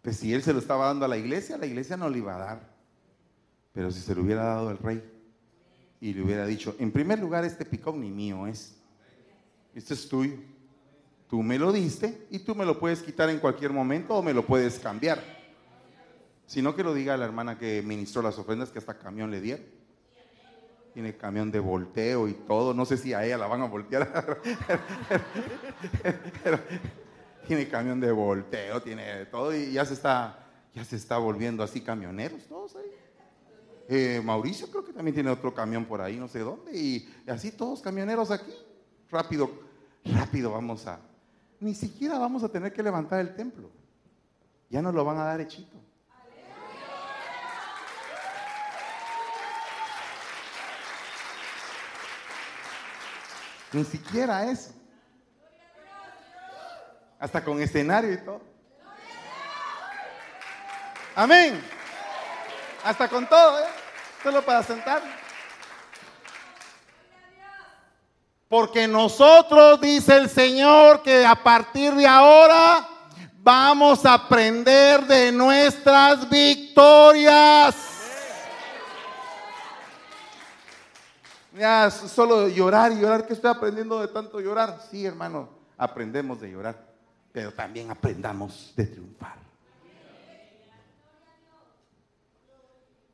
Pues 0.00 0.16
si 0.16 0.32
él 0.32 0.42
se 0.42 0.54
lo 0.54 0.60
estaba 0.60 0.86
dando 0.86 1.04
a 1.04 1.08
la 1.08 1.18
iglesia, 1.18 1.58
la 1.58 1.66
iglesia 1.66 1.98
no 1.98 2.08
le 2.08 2.18
iba 2.18 2.36
a 2.36 2.38
dar. 2.38 2.74
Pero 3.74 3.90
si 3.90 4.00
se 4.00 4.14
lo 4.14 4.22
hubiera 4.22 4.44
dado 4.44 4.70
al 4.70 4.78
rey 4.78 5.04
y 6.00 6.14
le 6.14 6.22
hubiera 6.22 6.46
dicho, 6.46 6.74
en 6.78 6.90
primer 6.90 7.18
lugar, 7.18 7.44
este 7.44 7.66
picón 7.66 8.00
ni 8.00 8.10
mío 8.10 8.46
es. 8.46 8.80
Este 9.74 9.92
es 9.92 10.08
tuyo. 10.08 10.38
Tú 11.30 11.44
me 11.44 11.58
lo 11.60 11.70
diste 11.70 12.26
y 12.28 12.40
tú 12.40 12.56
me 12.56 12.66
lo 12.66 12.80
puedes 12.80 13.02
quitar 13.02 13.30
en 13.30 13.38
cualquier 13.38 13.72
momento 13.72 14.16
o 14.16 14.22
me 14.22 14.34
lo 14.34 14.44
puedes 14.44 14.80
cambiar. 14.80 15.22
Sino 16.44 16.74
que 16.74 16.82
lo 16.82 16.92
diga 16.92 17.16
la 17.16 17.24
hermana 17.24 17.56
que 17.56 17.80
ministró 17.82 18.20
las 18.20 18.36
ofrendas 18.36 18.70
que 18.70 18.80
hasta 18.80 18.98
camión 18.98 19.30
le 19.30 19.40
dieron. 19.40 19.64
Tiene 20.92 21.16
camión 21.16 21.52
de 21.52 21.60
volteo 21.60 22.26
y 22.26 22.32
todo. 22.32 22.74
No 22.74 22.84
sé 22.84 22.96
si 22.96 23.14
a 23.14 23.24
ella 23.24 23.38
la 23.38 23.46
van 23.46 23.62
a 23.62 23.66
voltear. 23.66 24.40
tiene 27.46 27.68
camión 27.68 28.00
de 28.00 28.10
volteo, 28.10 28.82
tiene 28.82 29.26
todo 29.26 29.54
y 29.54 29.72
ya 29.72 29.84
se 29.84 29.94
está, 29.94 30.48
ya 30.74 30.84
se 30.84 30.96
está 30.96 31.18
volviendo 31.18 31.62
así 31.62 31.80
camioneros 31.80 32.44
todos 32.48 32.74
ahí. 32.74 32.90
Eh, 33.88 34.20
Mauricio 34.24 34.68
creo 34.68 34.84
que 34.84 34.92
también 34.92 35.14
tiene 35.14 35.30
otro 35.30 35.54
camión 35.54 35.84
por 35.84 36.00
ahí, 36.00 36.16
no 36.16 36.28
sé 36.28 36.40
dónde, 36.40 36.76
y, 36.76 37.08
así 37.28 37.50
todos 37.50 37.80
camioneros 37.82 38.30
aquí. 38.30 38.52
Rápido, 39.10 39.50
rápido 40.04 40.52
vamos 40.52 40.86
a, 40.86 41.00
ni 41.60 41.74
siquiera 41.74 42.18
vamos 42.18 42.42
a 42.42 42.48
tener 42.48 42.72
que 42.72 42.82
levantar 42.82 43.20
el 43.20 43.34
templo. 43.34 43.70
Ya 44.70 44.80
nos 44.80 44.94
lo 44.94 45.04
van 45.04 45.18
a 45.18 45.24
dar 45.24 45.40
hechito. 45.40 45.76
Ni 53.72 53.84
siquiera 53.84 54.50
eso. 54.50 54.72
Hasta 57.18 57.44
con 57.44 57.60
escenario 57.60 58.14
y 58.14 58.18
todo. 58.18 58.40
Amén. 61.14 61.60
Hasta 62.82 63.08
con 63.08 63.28
todo, 63.28 63.60
¿eh? 63.60 63.68
Solo 64.22 64.42
para 64.44 64.62
sentar. 64.62 65.19
Porque 68.50 68.86
nosotros, 68.86 69.80
dice 69.80 70.14
el 70.18 70.28
Señor, 70.28 71.02
que 71.02 71.24
a 71.24 71.36
partir 71.36 71.94
de 71.94 72.06
ahora 72.06 72.86
vamos 73.38 74.04
a 74.04 74.12
aprender 74.12 75.06
de 75.06 75.32
nuestras 75.32 76.28
victorias. 76.28 77.74
Ya, 81.56 81.90
solo 81.90 82.46
llorar 82.48 82.92
y 82.92 83.00
llorar, 83.00 83.26
que 83.26 83.32
estoy 83.32 83.50
aprendiendo 83.50 83.98
de 84.02 84.08
tanto 84.08 84.38
llorar. 84.38 84.78
Sí, 84.90 85.06
hermano, 85.06 85.48
aprendemos 85.78 86.38
de 86.42 86.50
llorar 86.50 86.90
pero 87.32 87.52
también 87.52 87.90
aprendamos 87.90 88.72
de 88.76 88.86
triunfar. 88.86 89.36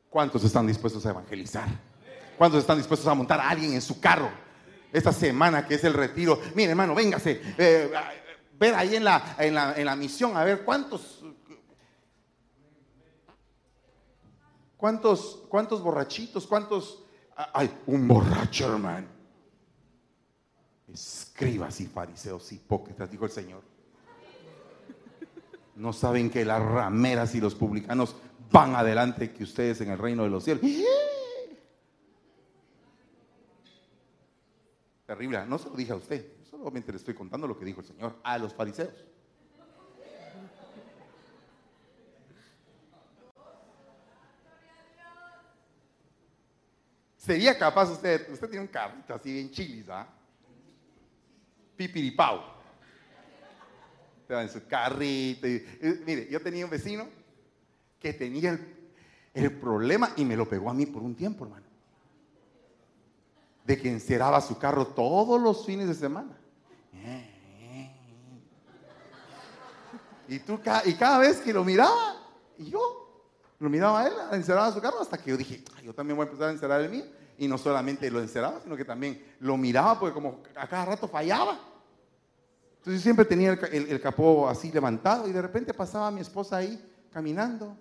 ¿Cuántos 0.09 0.43
están 0.45 0.67
dispuestos 0.67 1.05
a 1.05 1.11
evangelizar? 1.11 1.69
¿Cuántos 2.39 2.61
están 2.61 2.79
dispuestos 2.79 3.07
a 3.07 3.15
montar 3.15 3.41
a 3.41 3.51
alguien 3.51 3.75
en 3.75 3.83
su 3.83 4.01
carro? 4.01 4.31
Esta 4.97 5.13
semana 5.13 5.67
que 5.67 5.75
es 5.75 5.85
el 5.85 5.93
retiro. 5.93 6.41
Mire, 6.55 6.71
hermano, 6.71 6.95
véngase. 6.95 7.43
Eh, 7.59 7.93
ver 8.59 8.75
ahí 8.75 8.97
en 8.97 9.05
la, 9.05 9.37
en, 9.39 9.55
la, 9.55 9.75
en 9.77 9.85
la 9.85 9.95
misión, 9.95 10.35
a 10.35 10.43
ver 10.43 10.65
cuántos. 10.65 11.23
¿Cuántos, 14.79 15.43
cuántos 15.51 15.83
borrachitos? 15.83 16.47
¿Cuántos? 16.47 17.05
Ay, 17.53 17.71
un 17.85 18.09
borracho, 18.09 18.73
hermano. 18.73 19.07
Escribas 20.91 21.79
y 21.83 21.87
fariseos 21.89 22.51
hipócritas, 22.53 23.11
dijo 23.11 23.27
el 23.27 23.31
Señor. 23.31 23.63
No 25.75 25.93
saben 25.93 26.31
que 26.31 26.43
las 26.47 26.63
rameras 26.63 27.35
y 27.35 27.41
los 27.43 27.55
publicanos 27.55 28.17
van 28.51 28.75
adelante 28.75 29.31
que 29.31 29.45
ustedes 29.45 29.79
en 29.83 29.91
el 29.91 29.99
reino 29.99 30.23
de 30.23 30.31
los 30.31 30.45
cielos. 30.45 30.63
Terrible, 35.07 35.47
no 35.47 35.57
se 35.57 35.71
lo 35.71 35.77
dije 35.77 35.93
a 35.93 35.97
usted, 35.97 36.27
solamente 36.51 36.91
le 36.91 36.99
estoy 36.99 37.15
contando 37.15 37.47
lo 37.47 37.57
que 37.57 37.65
dijo 37.65 37.81
el 37.81 37.87
Señor 37.87 38.17
a 38.25 38.39
los 38.39 38.53
fariseos. 38.53 39.07
Sería 47.17 47.57
capaz 47.57 47.91
usted, 47.91 48.33
usted 48.33 48.49
tiene 48.49 48.65
un 48.65 48.71
carrito 48.71 49.15
así 49.15 49.33
bien 49.33 49.51
chilis, 49.51 49.89
¿ah? 49.89 50.09
Pipiripau. 51.77 52.41
En 54.29 54.49
su 54.49 54.67
carrito. 54.67 55.47
mire, 56.05 56.29
yo 56.29 56.41
tenía 56.41 56.65
un 56.65 56.71
vecino 56.71 57.09
que 58.01 58.13
tenía 58.13 58.51
el, 58.51 58.91
el 59.35 59.53
problema 59.59 60.13
y 60.17 60.25
me 60.25 60.37
lo 60.37 60.49
pegó 60.49 60.71
a 60.71 60.75
mí 60.75 60.87
por 60.87 61.03
un 61.03 61.15
tiempo, 61.15 61.45
hermano 61.45 61.66
de 63.67 63.77
que 63.77 63.91
enceraba 63.91 64.41
su 64.41 64.57
carro 64.59 64.87
todos 64.87 65.41
los 65.41 65.67
fines 65.67 65.89
de 65.89 65.95
semana. 65.95 66.39
Y, 70.29 70.39
tú, 70.41 70.59
y 70.85 70.95
cada 70.95 71.19
vez 71.19 71.39
que 71.39 71.53
lo 71.53 71.65
miraba, 71.65 72.17
y 72.59 72.71
yo 72.71 72.81
lo 73.59 73.69
miraba 73.69 74.03
a 74.03 74.07
él, 74.07 74.13
encerraba 74.33 74.73
su 74.73 74.81
carro, 74.81 75.01
hasta 75.01 75.19
que 75.19 75.31
yo 75.31 75.37
dije, 75.37 75.63
yo 75.83 75.95
también 75.95 76.17
voy 76.17 76.25
a 76.25 76.29
empezar 76.29 76.49
a 76.49 76.53
encerrar 76.53 76.81
el 76.81 76.91
mío. 76.91 77.05
Y 77.39 77.49
no 77.49 77.59
solamente 77.59 78.11
lo 78.11 78.21
encerraba, 78.21 78.61
sino 78.63 78.77
que 78.77 78.85
también 78.85 79.23
lo 79.41 79.57
miraba, 79.57 79.99
porque 79.99 80.15
como 80.15 80.41
a 80.57 80.67
cada 80.67 80.87
rato 80.87 81.07
fallaba. 81.07 81.59
Entonces 82.79 83.01
yo 83.01 83.05
siempre 83.05 83.25
tenía 83.25 83.53
el, 83.53 83.89
el 83.89 84.01
capó 84.01 84.49
así 84.49 84.71
levantado 84.73 85.29
y 85.29 85.33
de 85.33 85.43
repente 85.43 85.75
pasaba 85.75 86.11
mi 86.11 86.21
esposa 86.21 86.57
ahí 86.57 86.81
caminando 87.13 87.77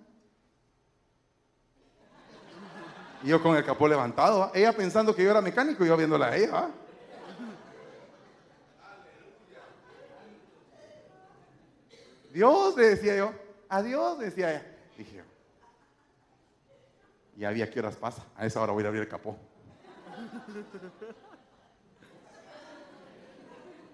Y 3.22 3.28
yo 3.28 3.42
con 3.42 3.56
el 3.56 3.64
capó 3.64 3.88
levantado, 3.88 4.50
ella 4.54 4.72
pensando 4.72 5.14
que 5.14 5.24
yo 5.24 5.30
era 5.30 5.40
mecánico 5.40 5.84
y 5.84 5.88
yo 5.88 5.96
viéndola 5.96 6.26
a 6.26 6.36
ella. 6.36 6.70
Dios, 12.32 12.76
le 12.76 12.88
decía 12.88 13.16
yo, 13.16 13.32
adiós, 13.68 14.18
decía 14.18 14.50
ella. 14.50 14.76
Dije, 14.96 15.22
ya 17.36 17.48
había 17.48 17.70
qué 17.70 17.78
horas 17.80 17.96
pasa, 17.96 18.24
a 18.36 18.46
esa 18.46 18.60
hora 18.60 18.72
voy 18.72 18.84
a 18.84 18.88
abrir 18.88 19.02
el 19.02 19.08
capó. 19.08 19.36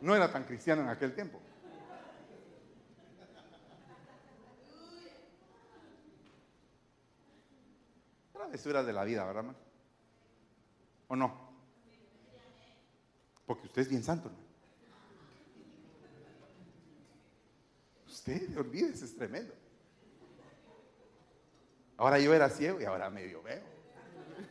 No 0.00 0.14
era 0.14 0.32
tan 0.32 0.44
cristiano 0.44 0.82
en 0.82 0.88
aquel 0.88 1.14
tiempo. 1.14 1.40
Era 8.64 8.82
de 8.82 8.92
la 8.92 9.04
vida, 9.04 9.24
¿verdad, 9.24 9.40
hermano? 9.40 9.58
¿O 11.08 11.16
no? 11.16 11.52
Porque 13.46 13.66
usted 13.66 13.82
es 13.82 13.88
bien 13.88 14.02
santo, 14.02 14.28
¿no? 14.28 14.42
Usted, 18.06 18.56
olvídese, 18.56 19.04
es 19.04 19.16
tremendo. 19.16 19.52
Ahora 21.96 22.18
yo 22.18 22.32
era 22.34 22.48
ciego 22.48 22.80
y 22.80 22.84
ahora 22.84 23.10
medio 23.10 23.42
veo. 23.42 23.62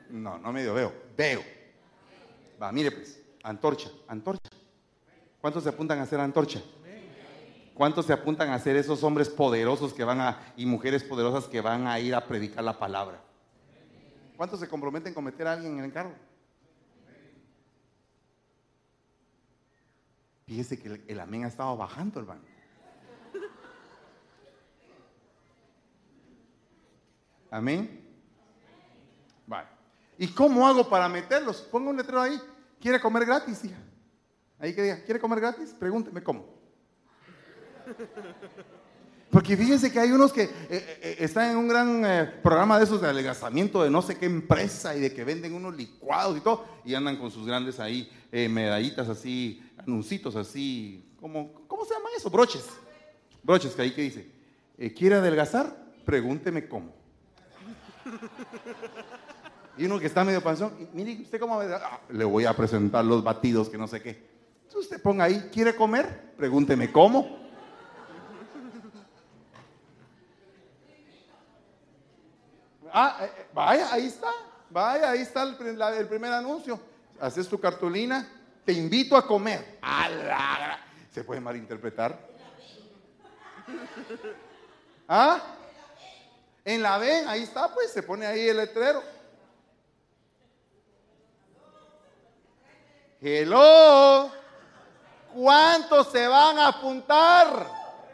No, 0.10 0.38
no 0.38 0.52
medio 0.52 0.74
veo, 0.74 0.94
veo. 1.16 1.42
Va, 2.62 2.72
mire 2.72 2.92
pues, 2.92 3.22
antorcha, 3.44 3.89
antorcha. 4.08 4.50
¿Cuántos 5.39 5.64
se 5.64 5.70
apuntan 5.70 6.00
a 6.00 6.04
hacer 6.04 6.20
antorcha? 6.20 6.62
¿Cuántos 7.74 8.06
se 8.06 8.14
apuntan 8.14 8.50
a 8.50 8.60
ser 8.60 8.76
esos 8.76 9.04
hombres 9.04 9.30
poderosos 9.30 9.94
que 9.94 10.04
van 10.04 10.22
a, 10.22 10.54
y 10.56 10.66
mujeres 10.66 11.04
poderosas 11.04 11.46
que 11.46 11.62
van 11.62 11.88
a 11.88 12.00
ir 12.00 12.14
a 12.14 12.28
predicar 12.28 12.64
la 12.64 12.78
palabra? 12.78 13.22
¿Cuántos 14.42 14.60
se 14.60 14.68
comprometen 14.68 15.14
con 15.14 15.24
meter 15.24 15.46
a 15.46 15.54
alguien 15.54 15.78
en 15.78 15.86
el 15.86 15.94
carro? 15.94 16.16
Fíjese 20.48 20.80
que 20.80 21.04
el, 21.08 21.20
amén 21.20 21.46
ha 21.46 21.48
estado 21.48 21.78
bajando, 21.78 22.20
hermano. 22.20 22.42
Amén. 27.52 28.04
Vale. 29.46 29.68
¿Y 30.18 30.28
cómo 30.30 30.68
hago 30.68 30.89
para 30.89 31.08
meterlos? 31.08 31.62
Ponga 31.62 31.92
un 31.92 31.98
letrero 31.98 32.22
ahí. 32.22 32.42
¿Quiere 32.80 33.00
comer 33.00 33.28
gratis, 33.28 33.64
hija? 33.64 33.78
Ahí 34.58 34.74
que 34.74 34.82
diga, 34.82 35.04
¿quiere 35.04 35.20
comer 35.20 35.39
gratis? 35.39 35.76
Pregúnteme 35.78 36.24
cómo. 36.24 36.48
Porque 39.32 39.56
fíjense 39.56 39.90
que 39.92 40.00
hay 40.00 40.12
unos 40.12 40.34
que 40.34 40.44
eh, 40.44 40.50
eh, 40.70 41.00
eh, 41.02 41.16
están 41.20 41.52
en 41.52 41.58
un 41.58 41.68
gran 41.70 42.04
programa 42.44 42.78
de 42.78 42.84
esos 42.84 43.02
de 43.02 43.08
alegazamiento 43.08 43.82
de 43.82 43.90
no 43.90 44.02
sé 44.02 44.18
qué 44.18 44.26
empresa 44.26 44.94
y 44.94 45.00
de 45.00 45.14
que 45.14 45.24
venden 45.24 45.54
unos 45.54 45.74
licuados 45.74 46.38
y 46.38 46.42
todo, 46.42 46.66
y 46.84 46.94
andan 46.94 47.16
con 47.16 47.32
sus 47.32 47.48
grandes 47.48 47.80
ahí 47.80 48.12
medallitas 48.32 49.08
así, 49.08 49.64
anuncitos 49.78 50.36
así, 50.36 51.06
como, 51.20 51.54
¿cómo 51.68 51.86
se 51.86 51.94
llama 51.94 52.10
eso? 52.16 52.30
Broches. 52.30 52.66
Broches, 53.42 53.74
que 53.74 53.82
ahí 53.82 53.92
que 53.92 54.02
dice, 54.02 54.32
¿quiere 54.98 55.16
adelgazar? 55.16 55.76
Pregúnteme 56.06 56.68
cómo. 56.68 56.94
Y 59.78 59.86
uno 59.86 59.98
que 60.00 60.08
está 60.08 60.26
medio 60.26 60.44
panzón, 60.44 60.74
mire, 60.94 61.22
¿usted 61.22 61.40
cómo 61.40 61.60
ah, 61.60 62.02
le 62.10 62.26
voy 62.26 62.46
a 62.46 62.54
presentar 62.54 63.06
los 63.06 63.24
batidos 63.24 63.70
que 63.70 63.78
no 63.78 63.88
sé 63.88 64.02
qué. 64.02 64.30
Entonces 64.64 64.92
usted 64.92 65.02
ponga 65.02 65.24
ahí, 65.24 65.50
¿quiere 65.52 65.76
comer? 65.76 66.34
Pregúnteme 66.38 66.92
cómo. 66.92 67.41
Ah, 72.94 73.18
eh, 73.22 73.32
eh, 73.38 73.48
vaya, 73.54 73.92
ahí 73.92 74.08
está. 74.08 74.32
Vaya, 74.70 75.12
ahí 75.12 75.22
está 75.22 75.44
el, 75.44 75.56
primer 76.08 76.32
anuncio. 76.32 76.80
Haces 77.20 77.48
tu 77.48 77.60
cartulina, 77.60 78.28
te 78.66 78.74
invito 78.74 79.16
a 79.18 79.26
comer. 79.26 79.80
Se 81.12 81.24
puede 81.24 81.42
malinterpretar. 81.42 82.18
¿Ah? 85.08 85.42
En 86.64 86.82
la 86.82 86.98
B, 86.98 87.26
ahí 87.28 87.44
está, 87.44 87.74
pues 87.74 87.92
se 87.92 88.04
pone 88.04 88.26
ahí 88.26 88.48
el 88.48 88.58
letrero. 88.58 89.04
Hello. 93.20 94.32
¿Cuántos 95.34 96.12
se 96.12 96.28
van 96.28 96.58
a 96.60 96.68
apuntar 96.68 97.68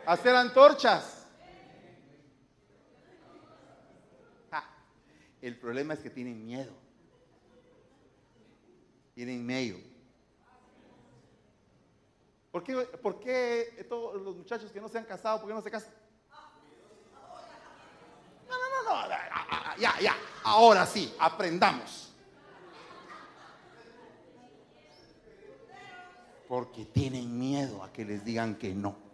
a 0.06 0.12
hacer 0.12 0.36
antorchas? 0.36 1.17
El 5.42 5.58
problema 5.58 5.94
es 5.94 6.00
que 6.00 6.10
tienen 6.10 6.46
miedo. 6.46 6.74
Tienen 9.14 9.46
miedo. 9.46 9.78
¿Por 12.52 12.64
qué, 12.64 12.76
¿Por 12.76 13.20
qué, 13.20 13.86
todos 13.88 14.22
los 14.22 14.36
muchachos 14.36 14.72
que 14.72 14.82
no 14.82 14.90
se 14.90 14.98
han 14.98 15.06
casado, 15.06 15.40
por 15.40 15.48
qué 15.48 15.54
no 15.54 15.62
se 15.62 15.70
casan? 15.70 15.94
No, 18.50 18.56
no, 18.58 18.84
no, 18.84 19.08
no. 19.08 19.78
Ya, 19.78 20.00
ya. 20.00 20.16
Ahora 20.44 20.86
sí, 20.86 21.14
aprendamos. 21.20 22.14
Porque 26.48 26.86
tienen 26.86 27.38
miedo 27.38 27.84
a 27.84 27.92
que 27.92 28.06
les 28.06 28.24
digan 28.24 28.56
que 28.56 28.74
no. 28.74 29.07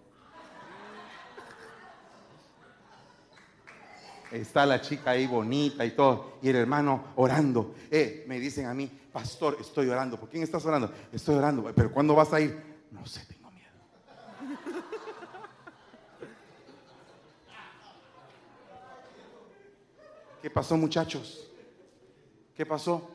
Está 4.34 4.65
la 4.65 4.81
chica 4.81 5.11
ahí 5.11 5.27
bonita 5.27 5.86
y 5.86 5.91
todo, 5.91 6.39
y 6.41 6.49
el 6.49 6.55
hermano 6.55 7.09
orando. 7.15 7.75
Eh, 7.91 8.25
me 8.27 8.39
dicen 8.39 8.65
a 8.65 8.73
mí, 8.73 8.89
pastor, 9.11 9.57
estoy 9.59 9.89
orando. 9.89 10.19
¿Por 10.19 10.29
quién 10.29 10.41
estás 10.43 10.65
orando? 10.65 10.91
Estoy 11.11 11.36
orando. 11.36 11.71
¿Pero 11.75 11.91
cuándo 11.91 12.15
vas 12.15 12.34
a 12.34 12.41
ir? 12.41 12.73
No 12.91 13.05
sé, 13.05 13.23
tengo 13.25 13.51
miedo. 13.51 13.69
¿Qué 20.41 20.49
pasó, 20.49 20.77
muchachos? 20.77 21.47
¿Qué 22.55 22.65
pasó? 22.65 23.11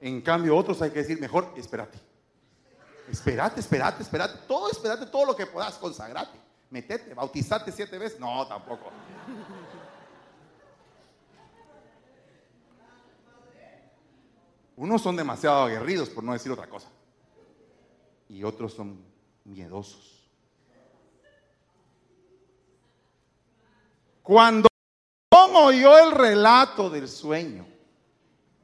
En 0.00 0.22
cambio, 0.22 0.56
otros 0.56 0.80
hay 0.82 0.90
que 0.90 1.00
decir, 1.00 1.20
mejor, 1.20 1.52
espérate. 1.56 1.98
Espérate, 3.10 3.60
espérate, 3.60 4.02
espérate. 4.02 4.38
Todo, 4.48 4.70
espérate, 4.70 5.06
todo 5.06 5.24
lo 5.24 5.36
que 5.36 5.46
puedas, 5.46 5.76
consagrate 5.76 6.47
metete, 6.70 7.14
bautizate 7.14 7.72
siete 7.72 7.98
veces. 7.98 8.18
No, 8.20 8.46
tampoco. 8.46 8.90
Unos 14.76 15.02
son 15.02 15.16
demasiado 15.16 15.64
aguerridos, 15.64 16.08
por 16.08 16.22
no 16.22 16.32
decir 16.32 16.52
otra 16.52 16.68
cosa. 16.68 16.88
Y 18.28 18.44
otros 18.44 18.74
son 18.74 19.02
miedosos. 19.44 20.30
Cuando 24.22 24.68
oyó 25.54 25.98
el 25.98 26.12
relato 26.12 26.90
del 26.90 27.08
sueño, 27.08 27.66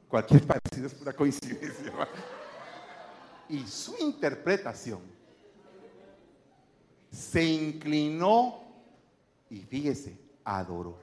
cualquier 0.07 0.45
parecido 0.45 0.87
es 0.87 0.93
pura 0.93 1.11
coincidencia, 1.13 1.91
y 3.49 3.65
su 3.67 3.97
interpretación 3.99 5.14
se 7.15 7.43
inclinó 7.43 8.61
y 9.49 9.61
fíjese, 9.61 10.19
adoró. 10.43 10.97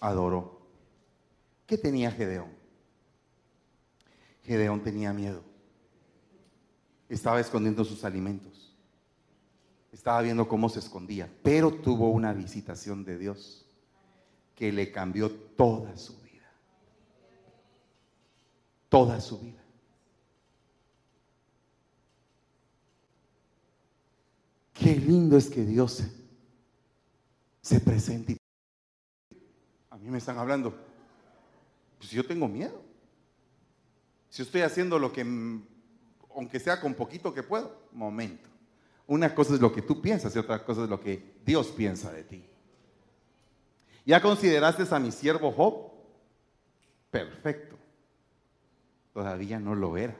Adoró. 0.00 0.60
¿Qué 1.66 1.76
tenía 1.76 2.12
Gedeón? 2.12 2.50
Gedeón 4.44 4.80
tenía 4.82 5.12
miedo. 5.12 5.42
Estaba 7.08 7.40
escondiendo 7.40 7.84
sus 7.84 8.04
alimentos. 8.04 8.76
Estaba 9.92 10.22
viendo 10.22 10.46
cómo 10.46 10.68
se 10.68 10.78
escondía. 10.78 11.28
Pero 11.42 11.72
tuvo 11.72 12.10
una 12.10 12.32
visitación 12.32 13.04
de 13.04 13.18
Dios 13.18 13.66
que 14.54 14.70
le 14.70 14.92
cambió 14.92 15.30
toda 15.30 15.96
su 15.96 16.20
vida. 16.20 16.48
Toda 18.88 19.20
su 19.20 19.40
vida. 19.40 19.65
Qué 24.78 24.94
lindo 24.94 25.36
es 25.36 25.48
que 25.48 25.64
Dios 25.64 26.02
se 27.62 27.80
presente. 27.80 28.36
A 29.90 29.96
mí 29.96 30.10
me 30.10 30.18
están 30.18 30.38
hablando. 30.38 30.74
Pues 31.98 32.10
yo 32.10 32.26
tengo 32.26 32.46
miedo. 32.46 32.82
Si 34.28 34.42
estoy 34.42 34.60
haciendo 34.60 34.98
lo 34.98 35.12
que, 35.12 35.22
aunque 36.34 36.60
sea 36.60 36.80
con 36.80 36.94
poquito 36.94 37.32
que 37.32 37.42
puedo, 37.42 37.88
momento. 37.92 38.48
Una 39.06 39.34
cosa 39.34 39.54
es 39.54 39.60
lo 39.60 39.72
que 39.72 39.82
tú 39.82 40.02
piensas 40.02 40.34
y 40.36 40.38
otra 40.38 40.64
cosa 40.64 40.84
es 40.84 40.90
lo 40.90 41.00
que 41.00 41.36
Dios 41.44 41.68
piensa 41.68 42.12
de 42.12 42.24
ti. 42.24 42.44
¿Ya 44.04 44.20
consideraste 44.20 44.84
a 44.94 44.98
mi 44.98 45.10
siervo 45.10 45.50
Job? 45.52 45.90
Perfecto. 47.10 47.76
Todavía 49.14 49.58
no 49.58 49.74
lo 49.74 49.96
era. 49.96 50.16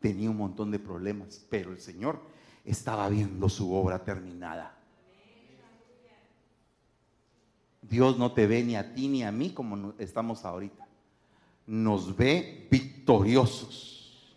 Tenía 0.00 0.30
un 0.30 0.36
montón 0.36 0.70
de 0.70 0.78
problemas, 0.78 1.44
pero 1.50 1.72
el 1.72 1.80
Señor 1.80 2.20
estaba 2.66 3.08
viendo 3.08 3.48
su 3.48 3.72
obra 3.72 4.02
terminada. 4.04 4.76
Dios 7.80 8.18
no 8.18 8.32
te 8.32 8.46
ve 8.46 8.64
ni 8.64 8.74
a 8.74 8.92
ti 8.94 9.06
ni 9.06 9.22
a 9.22 9.30
mí 9.30 9.50
como 9.50 9.94
estamos 9.98 10.44
ahorita. 10.44 10.86
Nos 11.66 12.16
ve 12.16 12.66
victoriosos. 12.70 14.36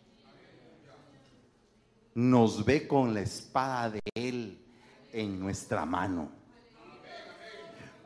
Nos 2.14 2.64
ve 2.64 2.88
con 2.88 3.14
la 3.14 3.22
espada 3.22 3.92
de 3.92 4.02
Él 4.14 4.64
en 5.12 5.40
nuestra 5.40 5.86
mano. 5.86 6.39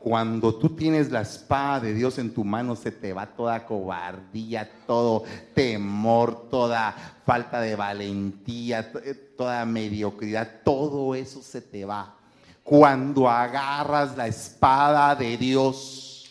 Cuando 0.04 0.54
tú 0.56 0.68
tienes 0.68 1.10
la 1.10 1.22
espada 1.22 1.80
de 1.80 1.94
Dios 1.94 2.18
en 2.18 2.34
tu 2.34 2.44
mano, 2.44 2.76
se 2.76 2.92
te 2.92 3.14
va 3.14 3.24
toda 3.24 3.64
cobardía, 3.64 4.70
todo 4.86 5.24
temor, 5.54 6.50
toda 6.50 6.94
falta 7.24 7.58
de 7.62 7.74
valentía, 7.74 8.92
eh, 9.02 9.14
toda 9.34 9.64
mediocridad, 9.64 10.60
todo 10.62 11.14
eso 11.14 11.40
se 11.40 11.62
te 11.62 11.86
va. 11.86 12.16
Cuando 12.62 13.30
agarras 13.30 14.14
la 14.14 14.26
espada 14.26 15.14
de 15.14 15.38
Dios, 15.38 16.30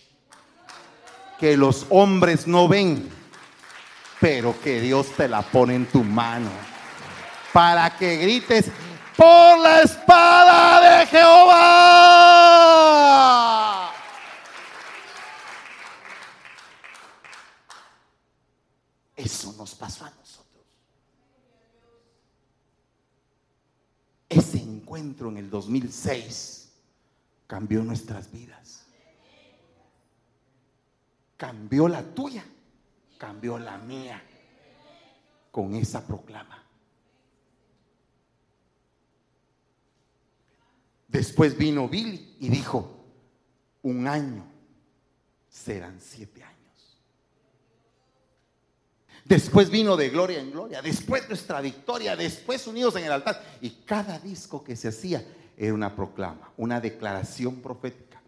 que 1.40 1.58
los 1.58 1.88
hombres 1.90 2.46
no 2.46 2.68
ven, 2.68 3.10
pero 4.22 4.54
que 4.62 4.82
Dios 4.82 5.08
te 5.18 5.28
la 5.28 5.42
pone 5.42 5.74
en 5.74 5.88
tu 5.88 6.04
mano, 6.04 6.52
para 7.52 7.90
que 7.98 8.18
grites, 8.18 8.70
por 9.18 9.60
la 9.62 9.82
espada 9.82 11.00
de 11.00 11.08
Jehová. 11.08 12.34
Eso 19.24 19.54
nos 19.54 19.74
pasó 19.74 20.04
a 20.04 20.10
nosotros. 20.10 20.66
Ese 24.28 24.58
encuentro 24.58 25.30
en 25.30 25.38
el 25.38 25.50
2006 25.50 26.70
cambió 27.48 27.84
nuestras 27.84 28.30
vidas. 28.30 28.86
Cambió 31.38 31.88
la 31.88 32.04
tuya, 32.04 32.44
cambió 33.18 33.58
la 33.58 33.78
mía 33.78 34.22
con 35.52 35.74
esa 35.76 36.06
proclama. 36.06 36.62
Después 41.08 41.58
vino 41.58 41.88
Billy 41.88 42.36
y 42.42 42.50
dijo, 42.50 43.06
un 43.84 44.06
año 44.06 44.44
serán 45.48 46.02
siete 46.02 46.44
años. 46.44 46.53
Después 49.26 49.70
vino 49.70 49.96
de 49.96 50.10
gloria 50.10 50.40
en 50.40 50.52
gloria, 50.52 50.82
después 50.82 51.28
nuestra 51.30 51.62
victoria, 51.62 52.16
después 52.16 52.68
unidos 52.68 52.96
en 52.98 53.06
el 53.06 53.12
altar. 53.12 53.42
Y 53.62 53.70
cada 53.86 54.20
disco 54.20 54.64
que 54.64 54.76
se 54.76 54.90
hacía 54.90 55.26
era 55.56 55.74
una 55.74 55.96
proclama, 55.96 56.52
una 56.58 56.82
declaración 56.82 57.62
profética, 57.62 58.22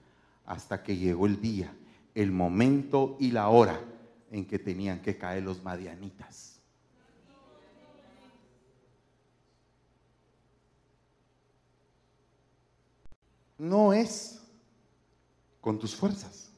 hasta 0.46 0.84
que 0.84 0.96
llegó 0.96 1.26
el 1.26 1.42
día, 1.42 1.74
el 2.14 2.32
momento 2.32 3.18
y 3.20 3.32
la 3.32 3.50
hora 3.50 3.80
en 4.32 4.46
que 4.46 4.58
tenían 4.58 5.02
que 5.02 5.18
caer 5.18 5.44
los 5.44 5.62
madianitas. 5.64 6.60
No 13.58 13.94
es 13.94 14.42
con 15.60 15.80
tus 15.80 15.96
fuerzas, 15.96 16.50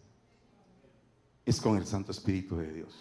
es 1.46 1.62
con 1.62 1.78
el 1.78 1.86
Santo 1.86 2.12
Espíritu 2.12 2.58
de 2.58 2.74
Dios. 2.74 2.94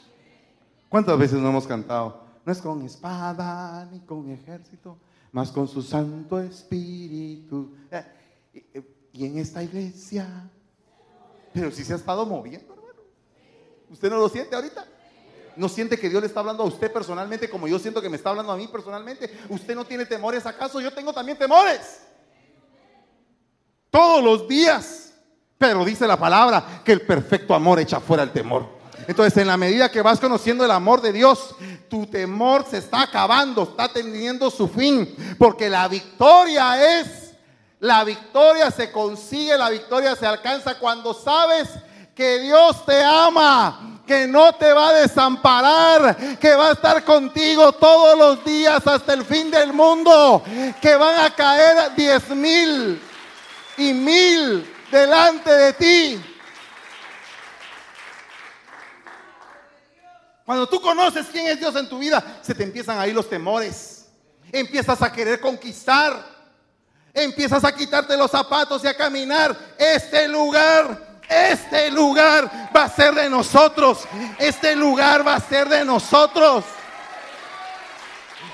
¿Cuántas 0.89 1.19
veces 1.19 1.39
no 1.39 1.49
hemos 1.49 1.67
cantado? 1.67 2.25
No 2.45 2.53
es 2.53 2.59
con 2.59 2.83
espada 2.83 3.89
ni 3.91 4.01
con 4.01 4.31
ejército, 4.31 4.99
más 5.33 5.51
con 5.51 5.67
su 5.67 5.83
Santo 5.83 6.39
Espíritu. 6.41 7.75
Eh, 7.91 8.83
y 9.13 9.27
en 9.27 9.39
esta 9.39 9.63
iglesia, 9.63 10.49
pero 11.53 11.71
si 11.71 11.85
se 11.85 11.93
ha 11.93 11.97
estado 11.97 12.25
moviendo, 12.27 12.75
hermano. 12.75 13.01
¿Usted 13.91 14.11
no 14.11 14.19
lo 14.19 14.29
siente 14.29 14.55
ahorita? 14.55 14.87
¿No 15.57 15.69
siente 15.69 15.99
que 15.99 16.11
Dios 16.11 16.21
le 16.21 16.27
está 16.27 16.41
hablando 16.41 16.63
a 16.63 16.67
usted 16.67 16.93
personalmente 16.93 17.49
como 17.49 17.67
yo 17.67 17.79
siento 17.79 18.03
que 18.03 18.11
me 18.11 18.17
está 18.17 18.31
hablando 18.31 18.53
a 18.53 18.57
mí 18.57 18.69
personalmente? 18.69 19.35
¿Usted 19.49 19.75
no 19.75 19.87
tiene 19.87 20.05
temores 20.05 20.45
acaso? 20.45 20.81
Yo 20.81 20.93
tengo 20.93 21.13
también 21.13 21.39
temores. 21.39 22.03
Todos 23.91 24.23
los 24.23 24.47
días. 24.47 25.15
Pero 25.59 25.87
dice 25.87 26.07
la 26.07 26.19
palabra 26.19 26.83
que 26.85 26.93
el 26.93 27.01
perfecto 27.01 27.55
amor 27.55 27.81
echa 27.81 27.99
fuera 27.99 28.23
el 28.23 28.31
temor. 28.31 28.76
Entonces, 29.07 29.37
en 29.41 29.47
la 29.47 29.57
medida 29.57 29.91
que 29.91 30.03
vas 30.03 30.19
conociendo 30.19 30.65
el 30.65 30.71
amor 30.71 31.01
de 31.01 31.13
Dios, 31.13 31.55
tu 31.89 32.07
temor 32.07 32.65
se 32.69 32.79
está 32.79 33.03
acabando, 33.03 33.63
está 33.63 33.89
teniendo 33.89 34.51
su 34.51 34.69
fin, 34.69 35.15
porque 35.39 35.69
la 35.71 35.87
victoria 35.89 37.01
es, 37.01 37.33
la 37.81 38.05
victoria 38.05 38.71
se 38.71 38.91
consigue, 38.91 39.57
la 39.57 39.71
victoria 39.71 40.17
se 40.17 40.27
alcanza 40.27 40.79
cuando 40.79 41.15
sabes 41.15 41.69
que 42.15 42.41
Dios 42.41 42.85
te 42.85 43.03
ama, 43.05 44.01
que 44.07 44.27
no 44.27 44.53
te 44.55 44.73
va 44.73 44.89
a 44.89 44.95
desamparar, 44.95 46.39
que 46.39 46.55
va 46.55 46.71
a 46.71 46.73
estar 46.73 47.05
contigo 47.05 47.73
todos 47.73 48.19
los 48.19 48.45
días 48.45 48.85
hasta 48.87 49.13
el 49.13 49.25
fin 49.25 49.51
del 49.51 49.73
mundo, 49.73 50.43
que 50.81 50.97
van 50.97 51.25
a 51.25 51.31
caer 51.35 51.95
diez 51.95 52.29
mil 52.31 53.01
y 53.77 53.93
mil 53.93 54.75
delante 54.91 55.51
de 55.51 55.73
ti 55.75 56.36
Cuando 60.47 60.69
tú 60.69 60.81
conoces 60.81 61.27
quién 61.33 61.49
es 61.49 61.59
Dios 61.59 61.75
en 61.75 61.89
tu 61.89 61.99
vida, 61.99 62.39
se 62.41 62.55
te 62.55 62.63
empiezan 62.63 63.01
a 63.01 63.07
ir 63.09 63.15
los 63.15 63.29
temores. 63.29 64.07
Empiezas 64.53 65.03
a 65.03 65.13
querer 65.13 65.41
conquistar. 65.41 66.25
Empiezas 67.13 67.65
a 67.65 67.75
quitarte 67.75 68.17
los 68.17 68.31
zapatos 68.31 68.85
y 68.85 68.87
a 68.87 68.97
caminar. 68.97 69.57
Este 69.77 70.29
lugar, 70.29 71.19
este 71.29 71.91
lugar 71.91 72.71
va 72.75 72.85
a 72.85 72.89
ser 72.89 73.13
de 73.17 73.29
nosotros. 73.29 74.07
Este 74.39 74.77
lugar 74.77 75.27
va 75.27 75.35
a 75.35 75.41
ser 75.41 75.69
de 75.69 75.85
nosotros. 75.85 76.65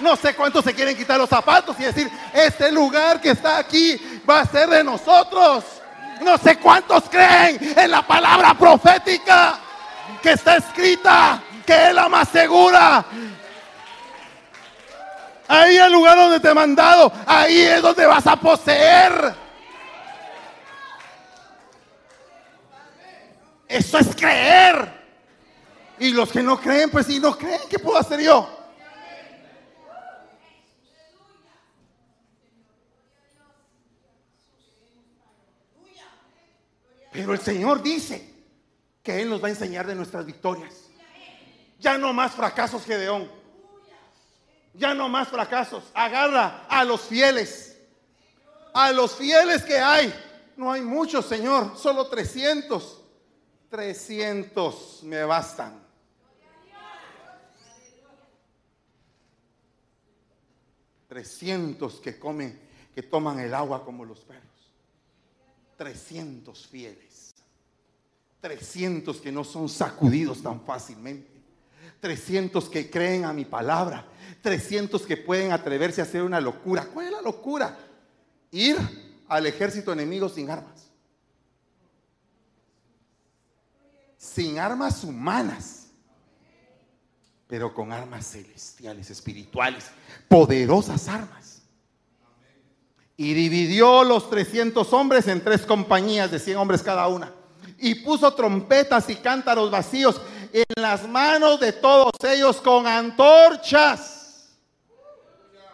No 0.00 0.16
sé 0.16 0.34
cuántos 0.34 0.64
se 0.64 0.72
quieren 0.72 0.96
quitar 0.96 1.18
los 1.18 1.28
zapatos 1.28 1.76
y 1.78 1.82
decir, 1.82 2.10
este 2.32 2.72
lugar 2.72 3.20
que 3.20 3.32
está 3.32 3.58
aquí 3.58 4.22
va 4.28 4.40
a 4.40 4.46
ser 4.46 4.70
de 4.70 4.82
nosotros. 4.82 5.62
No 6.22 6.38
sé 6.38 6.56
cuántos 6.56 7.04
creen 7.10 7.74
en 7.76 7.90
la 7.90 8.06
palabra 8.06 8.54
profética 8.54 9.58
que 10.22 10.32
está 10.32 10.56
escrita 10.56 11.42
que 11.64 11.88
es 11.88 11.94
la 11.94 12.08
más 12.08 12.28
segura. 12.28 13.04
Ahí 15.48 15.76
el 15.76 15.92
lugar 15.92 16.16
donde 16.16 16.40
te 16.40 16.48
he 16.48 16.54
mandado, 16.54 17.12
ahí 17.26 17.60
es 17.60 17.82
donde 17.82 18.06
vas 18.06 18.26
a 18.26 18.36
poseer. 18.36 19.34
Eso 23.68 23.98
es 23.98 24.14
creer. 24.14 25.02
Y 25.98 26.10
los 26.12 26.30
que 26.30 26.42
no 26.42 26.60
creen, 26.60 26.90
pues 26.90 27.06
si 27.06 27.20
no 27.20 27.36
creen, 27.36 27.60
¿qué 27.68 27.78
puedo 27.78 27.98
hacer 27.98 28.20
yo? 28.20 28.48
Pero 37.12 37.34
el 37.34 37.40
Señor 37.40 37.82
dice 37.82 38.32
que 39.02 39.20
Él 39.20 39.28
nos 39.28 39.42
va 39.42 39.48
a 39.48 39.50
enseñar 39.50 39.86
de 39.86 39.94
nuestras 39.94 40.24
victorias. 40.24 40.81
Ya 41.82 41.98
no 41.98 42.12
más 42.12 42.32
fracasos, 42.32 42.84
Gedeón. 42.84 43.28
Ya 44.72 44.94
no 44.94 45.08
más 45.08 45.28
fracasos. 45.28 45.82
Agarra 45.92 46.64
a 46.68 46.84
los 46.84 47.00
fieles. 47.00 47.76
A 48.72 48.92
los 48.92 49.16
fieles 49.16 49.64
que 49.64 49.78
hay. 49.78 50.14
No 50.56 50.70
hay 50.70 50.80
muchos, 50.80 51.26
Señor. 51.26 51.76
Solo 51.76 52.06
300. 52.06 53.00
300 53.68 55.00
me 55.02 55.24
bastan. 55.24 55.82
Trescientos 61.08 62.00
que 62.00 62.16
comen, 62.16 62.60
que 62.94 63.02
toman 63.02 63.40
el 63.40 63.52
agua 63.52 63.84
como 63.84 64.04
los 64.04 64.20
perros. 64.20 64.72
300 65.78 66.64
fieles. 66.68 67.34
300 68.40 69.20
que 69.20 69.32
no 69.32 69.42
son 69.42 69.68
sacudidos 69.68 70.40
tan 70.44 70.64
fácilmente. 70.64 71.31
300 72.02 72.68
que 72.68 72.90
creen 72.90 73.24
a 73.24 73.32
mi 73.32 73.44
palabra. 73.44 74.04
300 74.42 75.02
que 75.02 75.16
pueden 75.16 75.52
atreverse 75.52 76.00
a 76.00 76.04
hacer 76.04 76.24
una 76.24 76.40
locura. 76.40 76.84
¿Cuál 76.92 77.06
es 77.06 77.12
la 77.12 77.22
locura? 77.22 77.78
Ir 78.50 78.76
al 79.28 79.46
ejército 79.46 79.92
enemigo 79.92 80.28
sin 80.28 80.50
armas. 80.50 80.90
Sin 84.18 84.58
armas 84.58 85.04
humanas, 85.04 85.90
pero 87.46 87.72
con 87.72 87.92
armas 87.92 88.32
celestiales, 88.32 89.08
espirituales, 89.08 89.84
poderosas 90.26 91.06
armas. 91.06 91.62
Y 93.16 93.32
dividió 93.32 94.02
los 94.02 94.28
300 94.28 94.92
hombres 94.92 95.28
en 95.28 95.44
tres 95.44 95.62
compañías 95.62 96.32
de 96.32 96.40
100 96.40 96.56
hombres 96.56 96.82
cada 96.82 97.06
una. 97.06 97.32
Y 97.78 97.94
puso 97.96 98.34
trompetas 98.34 99.08
y 99.08 99.16
cántaros 99.16 99.70
vacíos 99.70 100.20
en 100.52 100.82
las 100.82 101.08
manos 101.08 101.58
de 101.60 101.72
todos 101.72 102.12
ellos 102.24 102.60
con 102.60 102.86
antorchas. 102.86 104.58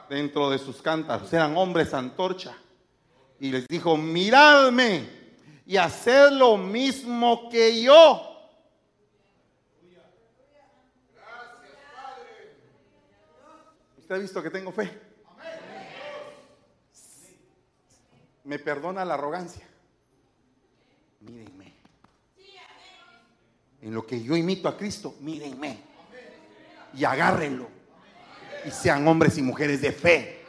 Dentro 0.08 0.48
de 0.50 0.58
sus 0.58 0.80
cántaros 0.80 1.32
eran 1.32 1.56
hombres 1.56 1.92
antorcha 1.92 2.56
y 3.40 3.50
les 3.50 3.66
dijo, 3.66 3.96
miradme 3.96 5.08
y 5.66 5.76
haced 5.76 6.30
lo 6.30 6.56
mismo 6.56 7.50
que 7.50 7.82
yo. 7.82 8.24
¿Usted 13.98 14.14
ha 14.14 14.18
visto 14.18 14.42
que 14.42 14.50
tengo 14.50 14.72
fe? 14.72 14.98
Me 18.44 18.58
perdona 18.58 19.04
la 19.04 19.12
arrogancia. 19.12 19.68
Mírenme. 21.20 21.57
En 23.82 23.94
lo 23.94 24.06
que 24.06 24.22
yo 24.22 24.36
imito 24.36 24.68
a 24.68 24.76
Cristo, 24.76 25.14
mírenme. 25.20 25.78
Y 26.94 27.04
agárrenlo. 27.04 27.68
Y 28.64 28.70
sean 28.70 29.06
hombres 29.06 29.38
y 29.38 29.42
mujeres 29.42 29.80
de 29.80 29.92
fe 29.92 30.44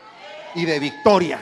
y 0.56 0.66
de 0.66 0.80
victoria. 0.80 1.40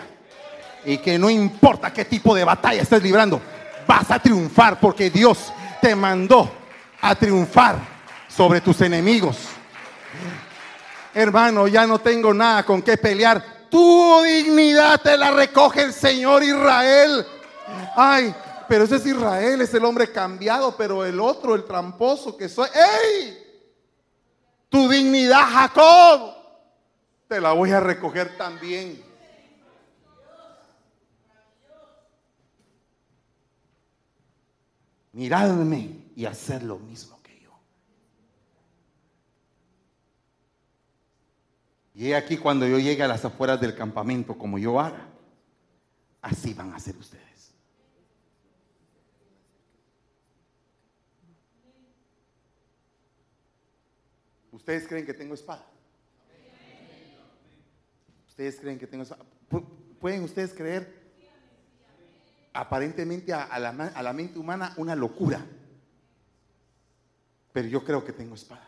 Y 0.85 0.97
que 0.97 1.17
no 1.17 1.29
importa 1.29 1.91
qué 1.93 2.05
tipo 2.05 2.35
de 2.35 2.43
batalla 2.43 2.81
estés 2.81 3.01
librando, 3.01 3.41
vas 3.87 4.11
a 4.11 4.19
triunfar 4.19 4.79
porque 4.79 5.09
Dios 5.09 5.51
te 5.81 5.95
mandó 5.95 6.51
a 7.01 7.15
triunfar 7.15 7.77
sobre 8.27 8.61
tus 8.61 8.81
enemigos. 8.81 9.37
Hermano, 11.13 11.67
ya 11.67 11.87
no 11.87 11.99
tengo 11.99 12.33
nada 12.33 12.63
con 12.63 12.81
qué 12.81 12.97
pelear. 12.97 13.43
Tu 13.69 14.21
dignidad 14.23 15.01
te 15.01 15.17
la 15.17 15.31
recoge 15.31 15.81
el 15.81 15.93
Señor 15.93 16.43
Israel. 16.43 17.25
Ay, 17.95 18.33
pero 18.67 18.83
ese 18.83 18.97
es 18.97 19.05
Israel, 19.05 19.61
es 19.61 19.73
el 19.73 19.85
hombre 19.85 20.11
cambiado, 20.11 20.75
pero 20.77 21.05
el 21.05 21.19
otro, 21.19 21.55
el 21.55 21.65
tramposo 21.65 22.35
que 22.35 22.49
soy. 22.49 22.69
¡Ey! 22.73 23.37
Tu 24.69 24.89
dignidad, 24.89 25.45
Jacob, 25.49 26.33
te 27.27 27.39
la 27.39 27.53
voy 27.53 27.71
a 27.71 27.79
recoger 27.79 28.37
también. 28.37 29.07
miradme 35.17 36.11
y 36.15 36.25
hacer 36.25 36.61
lo 36.61 36.77
mismo 36.77 37.19
que 37.23 37.39
yo. 37.39 37.49
Y 41.95 42.09
he 42.09 42.15
aquí 42.15 42.37
cuando 42.37 42.67
yo 42.67 42.77
llegue 42.77 43.01
a 43.01 43.07
las 43.07 43.25
afueras 43.25 43.59
del 43.59 43.75
campamento, 43.75 44.37
como 44.37 44.59
yo 44.59 44.79
haga, 44.79 45.07
así 46.21 46.53
van 46.53 46.71
a 46.71 46.79
ser 46.79 46.95
ustedes. 46.97 47.26
¿Ustedes 54.67 54.85
creen 54.85 55.05
que 55.05 55.13
tengo 55.13 55.33
espada? 55.33 55.65
¿Ustedes 58.27 58.59
creen 58.59 58.77
que 58.77 58.85
tengo 58.85 59.03
espada? 59.03 59.23
¿Pueden 59.97 60.23
ustedes 60.23 60.53
creer 60.53 61.07
aparentemente 62.51 63.31
a, 63.31 63.59
la, 63.59 64.13
mente 64.13 64.37
humana 64.37 64.73
una 64.75 64.93
locura. 64.93 65.45
Pero 67.53 67.67
yo 67.69 67.81
creo 67.85 68.03
que 68.03 68.11
tengo 68.11 68.35
espada. 68.35 68.67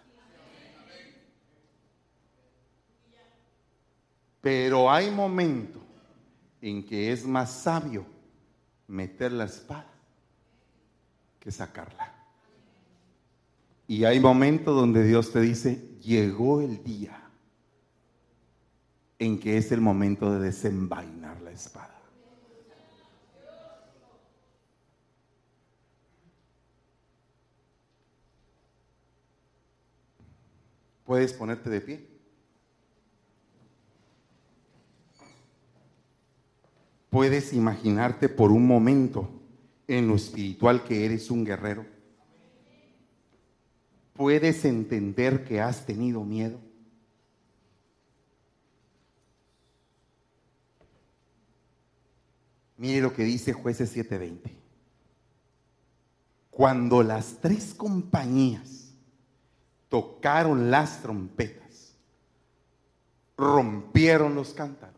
Pero 4.39 4.89
hay 4.89 5.11
momentos 5.11 5.81
en 6.61 6.85
que 6.85 7.11
es 7.11 7.25
más 7.25 7.51
sabio 7.51 8.05
meter 8.87 9.33
la 9.33 9.43
espada 9.43 9.91
que 11.41 11.51
sacarla. 11.51 12.18
Y 13.89 14.05
hay 14.05 14.19
momentos 14.19 14.75
donde 14.75 15.03
Dios 15.03 15.31
te 15.31 15.41
dice, 15.41 15.97
llegó 15.99 16.61
el 16.61 16.83
día 16.83 17.27
en 19.17 19.39
que 19.39 19.57
es 19.57 19.71
el 19.71 19.81
momento 19.81 20.31
de 20.31 20.39
desenvainar 20.39 21.41
la 21.41 21.49
espada. 21.49 21.99
Puedes 31.03 31.33
ponerte 31.33 31.71
de 31.71 31.81
pie. 31.81 32.07
Puedes 37.09 37.53
imaginarte 37.53 38.29
por 38.29 38.51
un 38.51 38.67
momento 38.67 39.27
en 39.87 40.07
lo 40.07 40.13
espiritual 40.13 40.83
que 40.83 41.05
eres 41.05 41.31
un 41.31 41.43
guerrero. 41.43 41.98
Puedes 44.20 44.65
entender 44.65 45.45
que 45.45 45.61
has 45.61 45.86
tenido 45.86 46.26
miedo. 46.26 46.59
Mire 52.76 52.99
lo 52.99 53.13
que 53.13 53.24
dice 53.24 53.53
jueces 53.53 53.95
7:20. 53.95 54.57
Cuando 56.51 57.01
las 57.01 57.38
tres 57.39 57.74
compañías 57.74 58.89
tocaron 59.88 60.70
las 60.70 61.01
trompetas, 61.01 61.95
rompieron 63.38 64.36
los 64.36 64.53
cántaros 64.53 64.97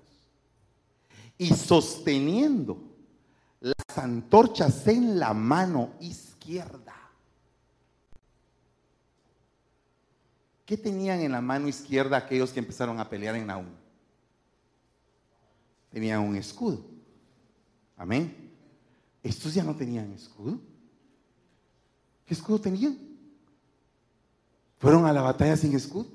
y 1.38 1.54
sosteniendo 1.54 2.82
las 3.60 4.00
antorchas 4.00 4.88
en 4.88 5.20
la 5.20 5.36
mano 5.36 5.92
izquierda. 6.00 7.01
¿Qué 10.72 10.78
tenían 10.78 11.20
en 11.20 11.34
la 11.34 11.42
mano 11.42 11.68
izquierda 11.68 12.16
aquellos 12.16 12.54
que 12.54 12.60
empezaron 12.60 12.98
a 12.98 13.10
pelear 13.10 13.36
en 13.36 13.46
Naúm? 13.46 13.66
Tenían 15.90 16.22
un 16.22 16.38
escudo. 16.38 16.80
Amén. 17.98 18.54
Estos 19.22 19.54
ya 19.54 19.66
no 19.66 19.76
tenían 19.76 20.14
escudo. 20.14 20.62
¿Qué 22.26 22.34
escudo 22.34 22.62
tenían? 22.62 22.98
Fueron 24.78 25.06
a 25.06 25.12
la 25.12 25.22
batalla 25.22 25.58
sin 25.58 25.76
escudo. 25.76 26.08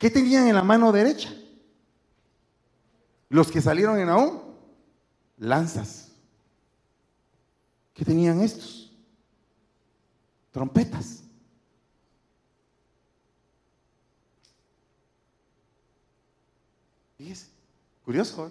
¿Qué 0.00 0.10
tenían 0.10 0.48
en 0.48 0.56
la 0.56 0.64
mano 0.64 0.90
derecha? 0.90 1.32
Los 3.28 3.52
que 3.52 3.60
salieron 3.60 4.00
en 4.00 4.08
aún, 4.08 4.42
lanzas. 5.38 6.08
¿Qué 7.94 8.04
tenían 8.04 8.40
estos? 8.40 8.81
Trompetas. 10.52 11.24
Fíjese, 17.18 17.48
curioso. 18.04 18.46
¿eh? 18.46 18.50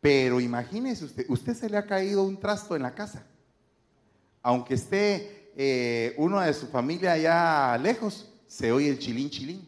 Pero 0.00 0.40
imagínese 0.40 1.04
usted, 1.04 1.26
usted 1.28 1.54
se 1.54 1.70
le 1.70 1.76
ha 1.76 1.86
caído 1.86 2.24
un 2.24 2.38
trasto 2.38 2.74
en 2.74 2.82
la 2.82 2.94
casa 2.94 3.24
aunque 4.44 4.74
esté 4.74 5.50
eh, 5.56 6.14
uno 6.18 6.38
de 6.38 6.52
su 6.52 6.66
familia 6.66 7.12
allá 7.12 7.78
lejos, 7.78 8.30
se 8.46 8.70
oye 8.70 8.90
el 8.90 8.98
chilín 8.98 9.30
chilín. 9.30 9.66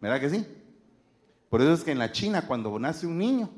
¿Verdad 0.00 0.20
que 0.20 0.30
sí? 0.30 0.46
Por 1.48 1.62
eso 1.62 1.72
es 1.72 1.84
que 1.84 1.92
en 1.92 1.98
la 2.00 2.10
China, 2.10 2.46
cuando 2.46 2.76
nace 2.78 3.06
un 3.06 3.16
niño 3.16 3.48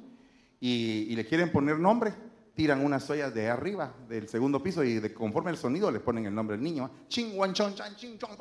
y, 0.61 1.17
le 1.17 1.27
quieren 1.27 1.51
poner 1.51 1.79
nombre, 1.79 2.13
tiran 2.55 2.85
unas 2.85 3.09
ollas 3.09 3.33
de 3.35 3.49
arriba, 3.49 3.95
del 4.09 4.29
segundo 4.29 4.63
piso, 4.63 4.85
y 4.85 5.01
de, 5.01 5.13
conforme 5.15 5.51
el 5.51 5.57
sonido 5.57 5.91
le 5.91 6.01
ponen 6.01 6.27
el 6.27 6.35
nombre 6.35 6.57
del 6.57 6.65
niño. 6.65 6.91
Ching, 7.09 7.37
wan, 7.39 7.53
chon, 7.53 7.75
chan, 7.75 7.97
ching, 7.97 8.19
chong, 8.19 8.33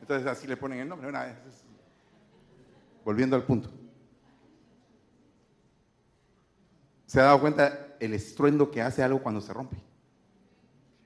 Entonces 0.00 0.26
así 0.26 0.46
le 0.46 0.56
ponen 0.56 0.80
el 0.80 0.88
nombre. 0.88 1.08
Una 1.08 1.24
vez. 1.24 1.36
Volviendo 3.04 3.36
al 3.36 3.44
punto. 3.44 3.70
¿Se 7.06 7.20
ha 7.20 7.24
dado 7.24 7.40
cuenta 7.40 7.96
el 7.98 8.14
estruendo 8.14 8.70
que 8.70 8.82
hace 8.82 9.02
algo 9.02 9.22
cuando 9.22 9.40
se 9.40 9.52
rompe? 9.52 9.76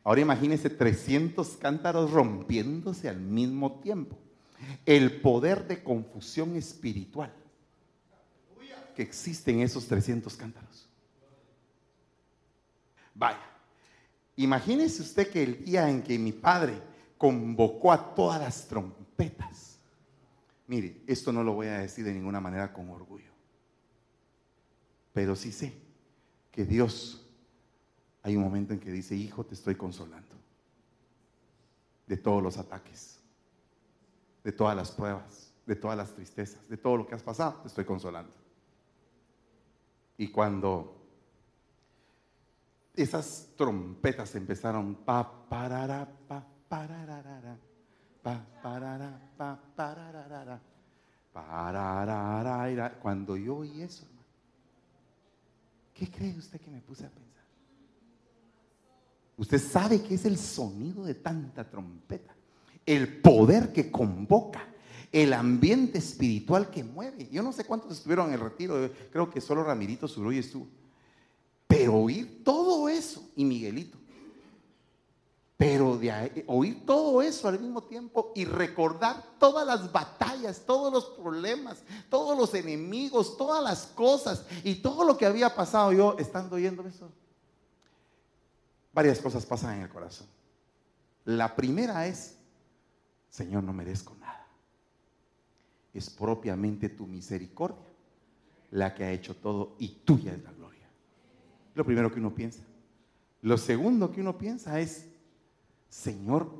Ahora 0.03 0.20
imagínense 0.20 0.68
300 0.68 1.57
cántaros 1.57 2.11
rompiéndose 2.11 3.09
al 3.09 3.20
mismo 3.20 3.80
tiempo. 3.80 4.18
El 4.85 5.20
poder 5.20 5.66
de 5.66 5.82
confusión 5.82 6.57
espiritual 6.57 7.32
que 8.95 9.03
existe 9.03 9.51
en 9.51 9.61
esos 9.61 9.87
300 9.87 10.37
cántaros. 10.37 10.89
Vaya, 13.15 13.41
imagínese 14.37 15.03
usted 15.03 15.31
que 15.31 15.43
el 15.43 15.65
día 15.65 15.89
en 15.89 16.03
que 16.03 16.19
mi 16.19 16.33
padre 16.33 16.81
convocó 17.17 17.93
a 17.93 18.15
todas 18.15 18.41
las 18.41 18.67
trompetas, 18.67 19.79
mire, 20.67 21.03
esto 21.07 21.33
no 21.33 21.45
lo 21.45 21.53
voy 21.53 21.69
a 21.69 21.79
decir 21.79 22.05
de 22.05 22.12
ninguna 22.12 22.41
manera 22.41 22.73
con 22.73 22.91
orgullo, 22.91 23.31
pero 25.12 25.37
sí 25.37 25.53
sé 25.53 25.73
que 26.51 26.65
Dios 26.65 27.25
hay 28.23 28.37
un 28.37 28.43
momento 28.43 28.73
en 28.73 28.81
que 28.81 28.91
dice, 28.91 29.15
hijo, 29.15 29.45
te 29.45 29.55
estoy 29.55 29.75
consolando 29.75 30.35
de 32.07 32.17
todos 32.17 32.43
los 32.43 32.59
ataques, 32.59 33.21
de 34.43 34.53
todas 34.53 34.75
las 34.75 34.91
pruebas, 34.91 35.53
de 35.67 35.77
todas 35.77 35.97
las 35.97 36.15
tristezas, 36.15 36.69
de 36.69 36.77
todo 36.77 36.97
lo 36.97 37.07
que 37.07 37.15
has 37.15 37.23
pasado, 37.23 37.61
te 37.62 37.69
estoy 37.69 37.85
consolando. 37.85 38.33
Y 40.17 40.29
cuando 40.29 41.04
esas 42.97 43.49
trompetas 43.57 44.34
empezaron, 44.34 44.95
pa, 44.95 45.49
parara, 45.49 46.09
pa, 46.28 46.47
pa, 46.68 46.86
parara, 48.62 49.20
pa, 52.62 52.90
cuando 53.03 53.36
yo 53.36 53.57
oí 53.57 53.82
eso, 53.82 54.07
¿qué 55.92 56.09
cree 56.11 56.38
usted 56.38 56.61
que 56.61 56.70
me 56.70 56.80
puse 56.80 57.05
a 57.05 57.11
pensar? 57.11 57.24
Usted 59.36 59.59
sabe 59.59 60.01
que 60.01 60.14
es 60.14 60.24
el 60.24 60.38
sonido 60.38 61.05
de 61.05 61.14
tanta 61.14 61.68
trompeta, 61.68 62.34
el 62.86 63.20
poder 63.20 63.72
que 63.72 63.90
convoca, 63.90 64.68
el 65.11 65.32
ambiente 65.32 65.99
espiritual 65.99 66.70
que 66.70 66.84
mueve. 66.84 67.28
Yo 67.30 67.42
no 67.42 67.53
sé 67.53 67.64
cuántos 67.64 67.92
estuvieron 67.92 68.28
en 68.28 68.34
el 68.34 68.40
retiro, 68.40 68.90
creo 69.11 69.28
que 69.28 69.40
solo 69.40 69.64
Ramirito 69.64 70.07
Suroy 70.07 70.38
estuvo. 70.38 70.68
Pero 71.66 71.95
oír 71.95 72.42
todo 72.45 72.64
y 73.37 73.45
Miguelito, 73.45 73.99
pero 75.57 75.97
de 75.97 76.45
oír 76.47 76.85
todo 76.85 77.22
eso 77.22 77.49
al 77.49 77.61
mismo 77.61 77.82
tiempo 77.82 78.32
y 78.35 78.45
recordar 78.45 79.22
todas 79.39 79.66
las 79.66 79.91
batallas, 79.93 80.62
todos 80.66 80.93
los 80.93 81.05
problemas, 81.07 81.82
todos 82.11 82.37
los 82.37 82.55
enemigos, 82.55 83.37
todas 83.37 83.62
las 83.62 83.87
cosas 83.87 84.45
y 84.62 84.76
todo 84.76 85.05
lo 85.05 85.16
que 85.16 85.26
había 85.26 85.55
pasado 85.55 85.93
yo 85.93 86.16
estando 86.18 86.57
oyendo 86.57 86.87
eso 86.87 87.11
varias 88.95 89.18
cosas 89.18 89.45
pasan 89.45 89.76
en 89.76 89.82
el 89.82 89.89
corazón. 89.89 90.26
La 91.24 91.55
primera 91.57 92.07
es, 92.07 92.39
Señor, 93.28 93.64
no 93.64 93.72
merezco 93.72 94.14
nada. 94.20 94.47
Es 95.93 96.09
propiamente 96.09 96.89
tu 96.89 97.07
misericordia 97.07 97.85
la 98.70 98.95
que 98.95 99.05
ha 99.05 99.12
hecho 99.12 99.37
todo 99.37 99.74
y 99.78 99.89
tuya 99.89 100.32
es 100.32 100.43
la 100.43 100.53
gloria. 100.53 100.89
Lo 101.74 101.85
primero 101.85 102.12
que 102.12 102.20
uno 102.20 102.35
piensa. 102.35 102.62
Lo 103.45 103.59
segundo 103.59 104.11
que 104.11 104.22
uno 104.22 104.38
piensa 104.38 104.80
es, 104.80 105.05
Señor, 105.90 106.51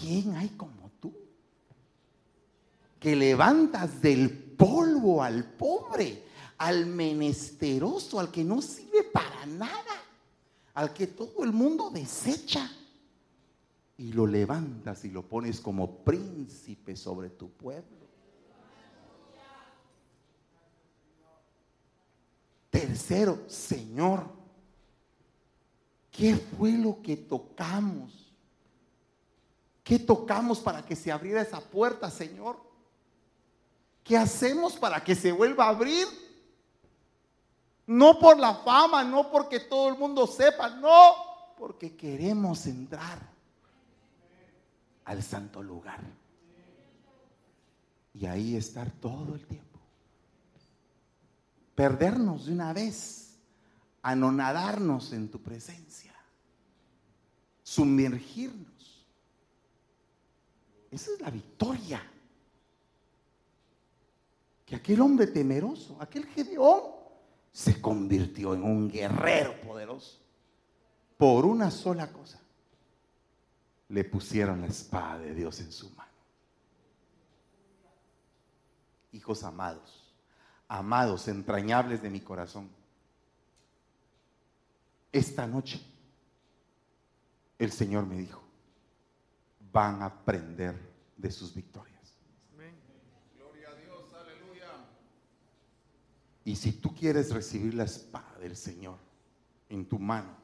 ¿quién 0.00 0.34
hay 0.34 0.48
como 0.48 0.90
tú? 0.98 1.12
Que 2.98 3.14
levantas 3.14 4.00
del 4.00 4.32
polvo 4.32 5.22
al 5.22 5.44
pobre, 5.44 6.24
al 6.56 6.86
menesteroso, 6.86 8.18
al 8.18 8.30
que 8.30 8.42
no 8.42 8.62
sirve 8.62 9.02
para 9.12 9.44
nada 9.44 10.00
al 10.72 10.94
que 10.94 11.08
todo 11.08 11.44
el 11.44 11.52
mundo 11.52 11.90
desecha 11.90 12.66
y 13.98 14.14
lo 14.14 14.26
levantas 14.26 15.04
y 15.04 15.10
lo 15.10 15.28
pones 15.28 15.60
como 15.60 15.98
príncipe 15.98 16.96
sobre 16.96 17.28
tu 17.28 17.50
pueblo. 17.50 17.84
Tercero, 22.70 23.44
Señor, 23.46 24.39
¿qué 26.20 26.36
fue 26.36 26.72
lo 26.72 27.00
que 27.00 27.16
tocamos? 27.16 28.30
¿Qué 29.82 29.98
tocamos 29.98 30.60
para 30.60 30.84
que 30.84 30.94
se 30.94 31.10
abriera 31.10 31.40
esa 31.40 31.60
puerta, 31.60 32.10
Señor? 32.10 32.60
¿Qué 34.04 34.18
hacemos 34.18 34.76
para 34.76 35.02
que 35.02 35.14
se 35.14 35.32
vuelva 35.32 35.64
a 35.64 35.70
abrir? 35.70 36.06
No 37.86 38.18
por 38.18 38.38
la 38.38 38.54
fama, 38.54 39.02
no 39.02 39.30
porque 39.30 39.60
todo 39.60 39.88
el 39.88 39.98
mundo 39.98 40.26
sepa, 40.26 40.68
no, 40.68 41.14
porque 41.56 41.96
queremos 41.96 42.66
entrar 42.66 43.18
al 45.06 45.22
santo 45.22 45.62
lugar. 45.62 46.00
Y 48.12 48.26
ahí 48.26 48.56
estar 48.56 48.90
todo 48.90 49.34
el 49.34 49.46
tiempo. 49.46 49.78
Perdernos 51.74 52.44
de 52.44 52.52
una 52.52 52.74
vez, 52.74 53.29
anonadarnos 54.02 55.12
en 55.12 55.30
tu 55.30 55.42
presencia, 55.42 56.14
sumergirnos. 57.62 59.06
Esa 60.90 61.12
es 61.12 61.20
la 61.20 61.30
victoria. 61.30 62.02
Que 64.64 64.76
aquel 64.76 65.00
hombre 65.00 65.26
temeroso, 65.26 65.96
aquel 66.00 66.26
Gedeón, 66.26 66.82
se 67.52 67.80
convirtió 67.80 68.54
en 68.54 68.62
un 68.62 68.88
guerrero 68.88 69.60
poderoso. 69.60 70.20
Por 71.16 71.44
una 71.44 71.70
sola 71.70 72.12
cosa. 72.12 72.40
Le 73.88 74.04
pusieron 74.04 74.60
la 74.60 74.68
espada 74.68 75.18
de 75.18 75.34
Dios 75.34 75.60
en 75.60 75.72
su 75.72 75.90
mano. 75.90 76.10
Hijos 79.12 79.42
amados, 79.42 80.14
amados, 80.68 81.26
entrañables 81.26 82.00
de 82.00 82.10
mi 82.10 82.20
corazón. 82.20 82.70
Esta 85.12 85.46
noche 85.46 85.80
el 87.58 87.72
Señor 87.72 88.06
me 88.06 88.16
dijo, 88.16 88.42
van 89.72 90.02
a 90.02 90.06
aprender 90.06 90.74
de 91.16 91.30
sus 91.30 91.54
victorias. 91.54 91.90
Y 96.44 96.56
si 96.56 96.72
tú 96.72 96.94
quieres 96.94 97.32
recibir 97.32 97.74
la 97.74 97.84
espada 97.84 98.38
del 98.40 98.56
Señor 98.56 98.96
en 99.68 99.84
tu 99.84 99.98
mano 99.98 100.34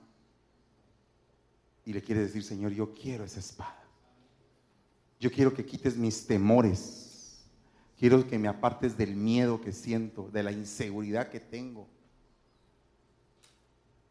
y 1.84 1.92
le 1.92 2.02
quieres 2.02 2.26
decir, 2.26 2.44
Señor, 2.44 2.72
yo 2.72 2.92
quiero 2.94 3.24
esa 3.24 3.40
espada. 3.40 3.82
Yo 5.18 5.32
quiero 5.32 5.54
que 5.54 5.64
quites 5.64 5.96
mis 5.96 6.26
temores. 6.26 7.40
Quiero 7.98 8.26
que 8.26 8.38
me 8.38 8.46
apartes 8.46 8.96
del 8.96 9.16
miedo 9.16 9.60
que 9.60 9.72
siento, 9.72 10.28
de 10.30 10.42
la 10.42 10.52
inseguridad 10.52 11.30
que 11.30 11.40
tengo. 11.40 11.88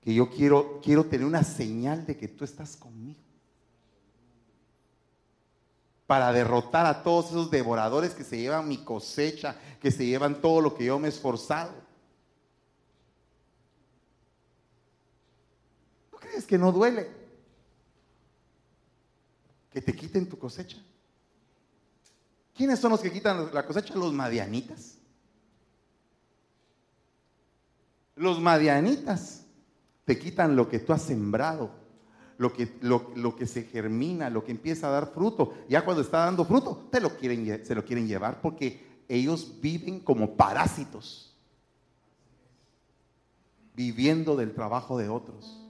Que 0.06 0.14
yo 0.14 0.30
quiero, 0.30 0.80
quiero 0.82 1.06
tener 1.06 1.26
una 1.26 1.44
señal 1.44 2.06
de 2.06 2.16
que 2.16 2.30
tú 2.30 2.46
estás 2.46 2.78
conmigo. 2.78 3.20
Para 6.08 6.32
derrotar 6.32 6.86
a 6.86 7.04
todos 7.04 7.32
esos 7.32 7.52
devoradores 7.52 8.14
que 8.14 8.24
se 8.24 8.38
llevan 8.38 8.68
mi 8.68 8.78
cosecha, 8.78 9.58
que 9.82 9.92
se 9.92 10.06
llevan 10.06 10.40
todo 10.40 10.62
lo 10.62 10.76
que 10.76 10.86
yo 10.86 11.00
me 11.00 11.08
he 11.08 11.10
esforzado. 11.10 11.74
es 16.38 16.46
que 16.46 16.58
no 16.58 16.72
duele? 16.72 17.10
Que 19.72 19.82
te 19.82 19.94
quiten 19.94 20.28
tu 20.28 20.38
cosecha. 20.38 20.78
¿Quiénes 22.54 22.80
son 22.80 22.92
los 22.92 23.02
que 23.02 23.12
quitan 23.12 23.54
la 23.54 23.66
cosecha? 23.66 23.96
Los 23.96 24.14
madianitas. 24.14 24.98
Los 28.16 28.40
madianitas 28.40 29.45
te 30.06 30.20
quitan 30.20 30.56
lo 30.56 30.70
que 30.70 30.80
tú 30.80 30.94
has 30.94 31.02
sembrado, 31.02 31.72
lo 32.38 32.54
que, 32.54 32.78
lo, 32.82 33.36
que 33.36 33.48
se 33.48 33.64
germina, 33.64 34.30
lo 34.30 34.44
que 34.44 34.52
empieza 34.52 34.88
a 34.88 34.92
dar 34.92 35.08
fruto. 35.08 35.54
Ya 35.68 35.84
cuando 35.84 36.02
está 36.02 36.20
dando 36.20 36.46
fruto, 36.46 36.88
te 36.92 37.02
lo 37.02 37.18
quieren, 37.18 37.66
se 37.66 37.74
lo 37.74 37.84
quieren 37.84 38.08
llevar 38.08 38.40
porque 38.40 39.04
ellos 39.10 39.60
viven 39.62 40.00
como 40.00 40.36
parásitos, 40.36 41.36
viviendo 43.76 44.36
del 44.36 44.54
trabajo 44.54 44.98
de 44.98 45.10
otros. 45.10 45.62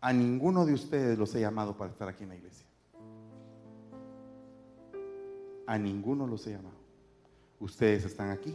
A 0.00 0.12
ninguno 0.12 0.66
de 0.66 0.74
ustedes 0.74 1.18
los 1.18 1.34
he 1.34 1.40
llamado 1.40 1.76
para 1.76 1.90
estar 1.90 2.08
aquí 2.08 2.24
en 2.24 2.30
la 2.30 2.36
iglesia. 2.36 2.66
A 5.66 5.78
ninguno 5.78 6.26
los 6.26 6.46
he 6.46 6.52
llamado. 6.52 6.76
Ustedes 7.58 8.04
están 8.04 8.30
aquí 8.30 8.54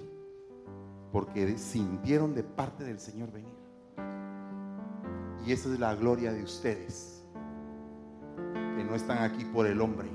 porque 1.11 1.57
sintieron 1.57 2.35
de 2.35 2.43
parte 2.43 2.83
del 2.83 2.99
Señor 2.99 3.31
venir. 3.31 3.57
Y 5.45 5.51
esa 5.51 5.71
es 5.73 5.79
la 5.79 5.95
gloria 5.95 6.31
de 6.31 6.43
ustedes, 6.43 7.23
que 8.35 8.83
no 8.83 8.95
están 8.95 9.19
aquí 9.19 9.45
por 9.45 9.65
el 9.65 9.81
hombre, 9.81 10.09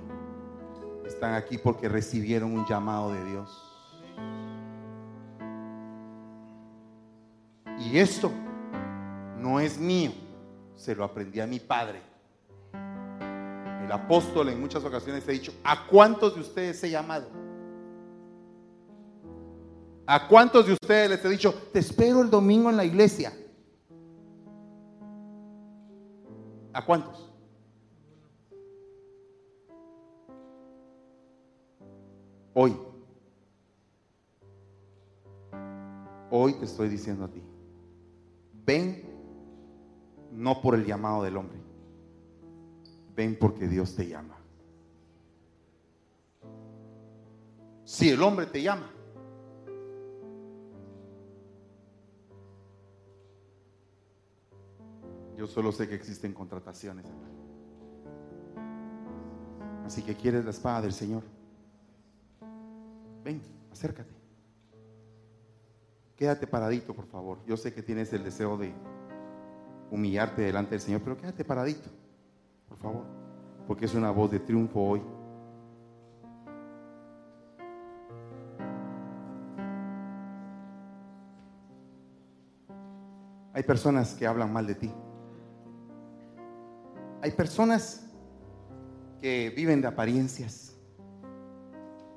están 1.07 1.35
aquí 1.35 1.59
porque 1.59 1.89
recibieron 1.89 2.53
un 2.53 2.67
llamado 2.67 3.13
de 3.13 3.25
Dios. 3.25 3.71
Y 7.79 7.99
esto 7.99 8.31
no 9.39 9.61
es 9.61 9.79
mío, 9.79 10.13
se 10.77 10.95
lo 10.95 11.05
aprendí 11.05 11.41
a 11.41 11.47
mi 11.47 11.59
padre. 11.59 12.01
El 13.85 13.93
apóstol 13.93 14.49
en 14.49 14.61
muchas 14.61 14.85
ocasiones 14.85 15.29
ha 15.29 15.33
dicho, 15.33 15.53
¿a 15.63 15.87
cuántos 15.87 16.35
de 16.35 16.41
ustedes 16.41 16.83
he 16.85 16.91
llamado? 16.91 17.44
¿A 20.07 20.29
cuántos 20.29 20.67
de 20.67 20.75
ustedes 20.75 21.11
les 21.11 21.25
he 21.25 21.29
dicho, 21.31 21.55
te 21.73 21.79
espero 21.79 22.21
el 22.21 22.31
domingo 22.31 22.69
en 22.69 22.77
la 22.77 22.85
iglesia? 22.85 23.33
¿A 26.73 26.85
cuántos? 26.85 27.31
Hoy. 32.53 32.77
Hoy 36.31 36.53
te 36.55 36.65
estoy 36.65 36.89
diciendo 36.89 37.25
a 37.25 37.29
ti, 37.29 37.41
ven 38.67 39.05
no 40.33 40.61
por 40.61 40.75
el 40.75 40.85
llamado 40.85 41.23
del 41.23 41.37
hombre, 41.37 41.59
ven 43.15 43.37
porque 43.39 43.69
Dios 43.69 43.95
te 43.95 44.09
llama. 44.09 44.37
Si 47.85 48.11
el 48.11 48.21
hombre 48.21 48.47
te 48.47 48.63
llama, 48.63 48.91
yo 55.37 55.47
solo 55.47 55.73
sé 55.73 55.89
que 55.89 55.95
existen 55.95 56.33
contrataciones. 56.33 57.07
Así 59.85 60.03
que 60.03 60.15
quieres 60.15 60.45
la 60.45 60.51
espada 60.51 60.83
del 60.83 60.93
Señor. 60.93 61.23
Ven, 63.23 63.43
acércate. 63.71 64.15
Quédate 66.17 66.47
paradito, 66.47 66.95
por 66.95 67.07
favor. 67.07 67.39
Yo 67.47 67.57
sé 67.57 67.75
que 67.75 67.83
tienes 67.83 68.13
el 68.13 68.23
deseo 68.23 68.57
de 68.57 68.73
humillarte 69.91 70.43
delante 70.43 70.71
del 70.71 70.81
Señor, 70.81 71.03
pero 71.03 71.17
quédate 71.17 71.45
paradito, 71.45 71.91
por 72.69 72.79
favor, 72.79 73.05
porque 73.67 73.85
es 73.85 73.95
una 73.95 74.11
voz 74.11 74.31
de 74.31 74.41
triunfo 74.41 74.81
hoy. 74.81 75.03
Hay 83.53 83.63
personas 83.63 84.15
que 84.15 84.27
hablan 84.27 84.53
mal 84.53 84.67
de 84.67 84.75
ti. 84.75 84.93
Hay 87.25 87.31
personas 87.31 88.05
que 89.23 89.49
viven 89.57 89.81
de 89.81 89.87
apariencias. 89.89 90.77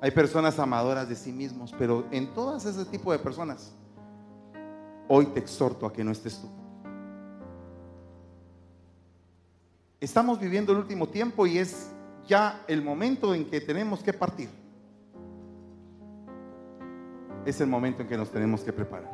Hay 0.02 0.10
personas 0.10 0.58
amadoras 0.58 1.08
de 1.08 1.16
sí 1.16 1.32
mismos, 1.32 1.74
pero 1.78 2.04
en 2.10 2.34
todas 2.34 2.66
ese 2.66 2.84
tipo 2.84 3.10
de 3.10 3.18
personas, 3.18 3.72
hoy 5.08 5.24
te 5.24 5.40
exhorto 5.40 5.86
a 5.86 5.94
que 5.94 6.04
no 6.04 6.10
estés 6.10 6.38
tú. 6.42 6.50
Estamos 9.98 10.38
viviendo 10.38 10.72
el 10.72 10.78
último 10.80 11.08
tiempo 11.08 11.46
y 11.46 11.56
es 11.56 11.90
ya 12.26 12.62
el 12.68 12.82
momento 12.82 13.34
en 13.34 13.48
que 13.48 13.62
tenemos 13.62 14.02
que 14.02 14.12
partir. 14.12 14.50
Es 17.46 17.58
el 17.62 17.66
momento 17.66 18.02
en 18.02 18.08
que 18.08 18.16
nos 18.18 18.30
tenemos 18.30 18.60
que 18.60 18.74
preparar. 18.74 19.10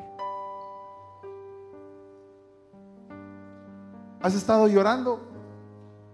¿Has 4.20 4.34
estado 4.34 4.66
llorando? 4.66 5.34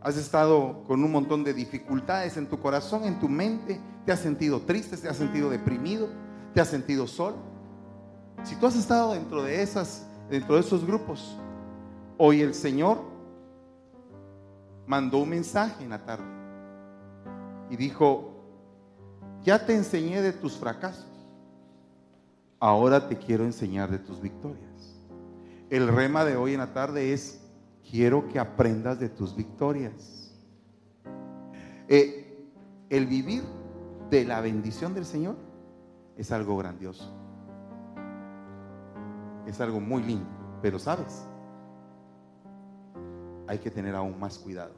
¿Has 0.03 0.17
estado 0.17 0.83
con 0.87 1.05
un 1.05 1.13
montón 1.13 1.45
de 1.45 1.53
dificultades 1.53 2.37
en 2.37 2.47
tu 2.47 2.59
corazón, 2.59 3.05
en 3.05 3.21
tu 3.21 3.29
mente? 3.29 3.81
¿Te 4.07 4.13
has 4.13 4.21
sentido 4.21 4.61
triste? 4.63 4.97
¿Te 4.97 5.09
has 5.09 5.17
sentido 5.17 5.51
deprimido? 5.51 6.09
¿Te 6.55 6.61
has 6.61 6.69
sentido 6.69 7.07
solo? 7.07 7.37
Si 8.43 8.57
tú 8.57 8.67
has 8.67 8.77
estado 8.77 9.13
dentro 9.13 9.43
de 9.43 9.63
esas, 9.63 10.07
dentro 10.31 10.55
de 10.55 10.63
esos 10.63 10.87
grupos, 10.87 11.37
hoy 12.17 12.41
el 12.41 12.55
Señor 12.55 13.03
mandó 14.87 15.19
un 15.19 15.29
mensaje 15.29 15.85
en 15.85 15.91
la 15.91 16.05
tarde 16.05 16.25
y 17.69 17.77
dijo, 17.77 18.43
ya 19.43 19.65
te 19.65 19.75
enseñé 19.75 20.23
de 20.23 20.33
tus 20.33 20.57
fracasos, 20.57 21.07
ahora 22.59 23.07
te 23.07 23.17
quiero 23.19 23.45
enseñar 23.45 23.91
de 23.91 23.99
tus 23.99 24.21
victorias. 24.21 24.99
El 25.69 25.89
rema 25.89 26.25
de 26.25 26.37
hoy 26.37 26.55
en 26.55 26.61
la 26.61 26.73
tarde 26.73 27.13
es, 27.13 27.40
quiero 27.91 28.29
que 28.29 28.39
aprendas 28.39 29.01
de 29.01 29.09
tus 29.09 29.35
victorias. 29.35 30.33
Eh, 31.89 32.47
el 32.89 33.07
vivir 33.07 33.43
de 34.11 34.25
la 34.25 34.41
bendición 34.41 34.95
del 34.95 35.05
Señor 35.05 35.37
es 36.17 36.31
algo 36.31 36.57
grandioso. 36.57 37.13
Es 39.47 39.61
algo 39.61 39.81
muy 39.81 40.03
lindo, 40.03 40.29
pero 40.63 40.79
sabes, 40.79 41.27
hay 43.49 43.59
que 43.59 43.71
tener 43.71 43.97
aún 43.97 44.19
más 44.21 44.39
cuidado. 44.39 44.75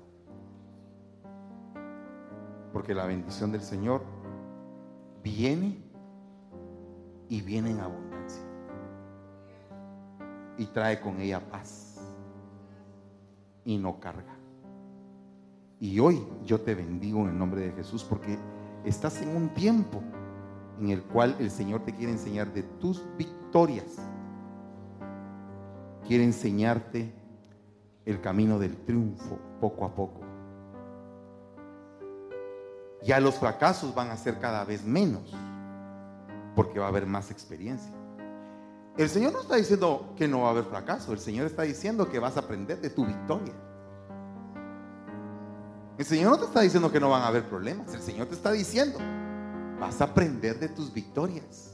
Porque 2.73 2.95
la 2.95 3.05
bendición 3.05 3.53
del 3.53 3.61
Señor 3.61 4.03
viene 5.23 5.83
y 7.29 7.43
viene 7.43 7.73
en 7.73 7.81
abundancia. 7.81 8.43
Y 10.57 10.65
trae 10.67 11.01
con 11.01 11.21
ella 11.21 11.41
paz. 11.51 11.92
Y 13.65 13.79
no 13.79 14.01
carga. 14.01 14.37
Y 15.79 15.99
hoy 15.99 16.25
yo 16.45 16.61
te 16.61 16.75
bendigo 16.75 17.21
en 17.23 17.31
el 17.31 17.39
nombre 17.39 17.61
de 17.63 17.73
Jesús 17.73 18.05
porque 18.05 18.39
estás 18.85 19.21
en 19.23 19.35
un 19.37 19.49
tiempo 19.49 20.03
en 20.81 20.91
el 20.91 21.03
cual 21.03 21.37
el 21.39 21.51
Señor 21.51 21.85
te 21.85 21.95
quiere 21.95 22.13
enseñar 22.13 22.53
de 22.53 22.63
tus 22.63 23.03
victorias. 23.17 23.99
Quiere 26.07 26.25
enseñarte 26.25 27.13
el 28.05 28.21
camino 28.21 28.59
del 28.59 28.77
triunfo 28.85 29.39
poco 29.61 29.85
a 29.85 29.95
poco. 29.95 30.21
Ya 33.03 33.19
los 33.21 33.37
fracasos 33.37 33.95
van 33.95 34.11
a 34.11 34.17
ser 34.17 34.39
cada 34.39 34.65
vez 34.65 34.85
menos, 34.85 35.35
porque 36.55 36.79
va 36.79 36.87
a 36.87 36.89
haber 36.89 37.07
más 37.07 37.31
experiencia. 37.31 37.93
El 38.97 39.09
Señor 39.09 39.33
no 39.33 39.41
está 39.41 39.57
diciendo 39.57 40.13
que 40.17 40.29
no 40.29 40.41
va 40.41 40.49
a 40.49 40.51
haber 40.51 40.65
fracaso, 40.65 41.13
el 41.13 41.19
Señor 41.19 41.47
está 41.47 41.63
diciendo 41.63 42.11
que 42.11 42.19
vas 42.19 42.37
a 42.37 42.41
aprender 42.41 42.81
de 42.81 42.91
tu 42.91 43.07
victoria. 43.07 43.55
El 45.99 46.05
Señor 46.05 46.33
no 46.33 46.39
te 46.39 46.45
está 46.45 46.61
diciendo 46.61 46.91
que 46.91 47.01
no 47.01 47.11
van 47.11 47.23
a 47.23 47.29
haber 47.29 47.49
problemas, 47.49 47.95
el 47.95 48.03
Señor 48.03 48.27
te 48.27 48.35
está 48.35 48.53
diciendo, 48.53 48.99
vas 49.81 50.01
a 50.01 50.05
aprender 50.05 50.59
de 50.59 50.69
tus 50.69 50.93
victorias 50.93 51.73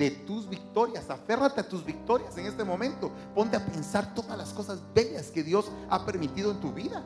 de 0.00 0.10
tus 0.10 0.48
victorias. 0.48 1.10
Aférrate 1.10 1.60
a 1.60 1.68
tus 1.68 1.84
victorias 1.84 2.36
en 2.38 2.46
este 2.46 2.64
momento. 2.64 3.10
Ponte 3.34 3.54
a 3.54 3.66
pensar 3.66 4.14
todas 4.14 4.36
las 4.36 4.50
cosas 4.54 4.80
bellas 4.94 5.30
que 5.30 5.42
Dios 5.42 5.70
ha 5.90 6.06
permitido 6.06 6.50
en 6.50 6.58
tu 6.58 6.72
vida. 6.72 7.04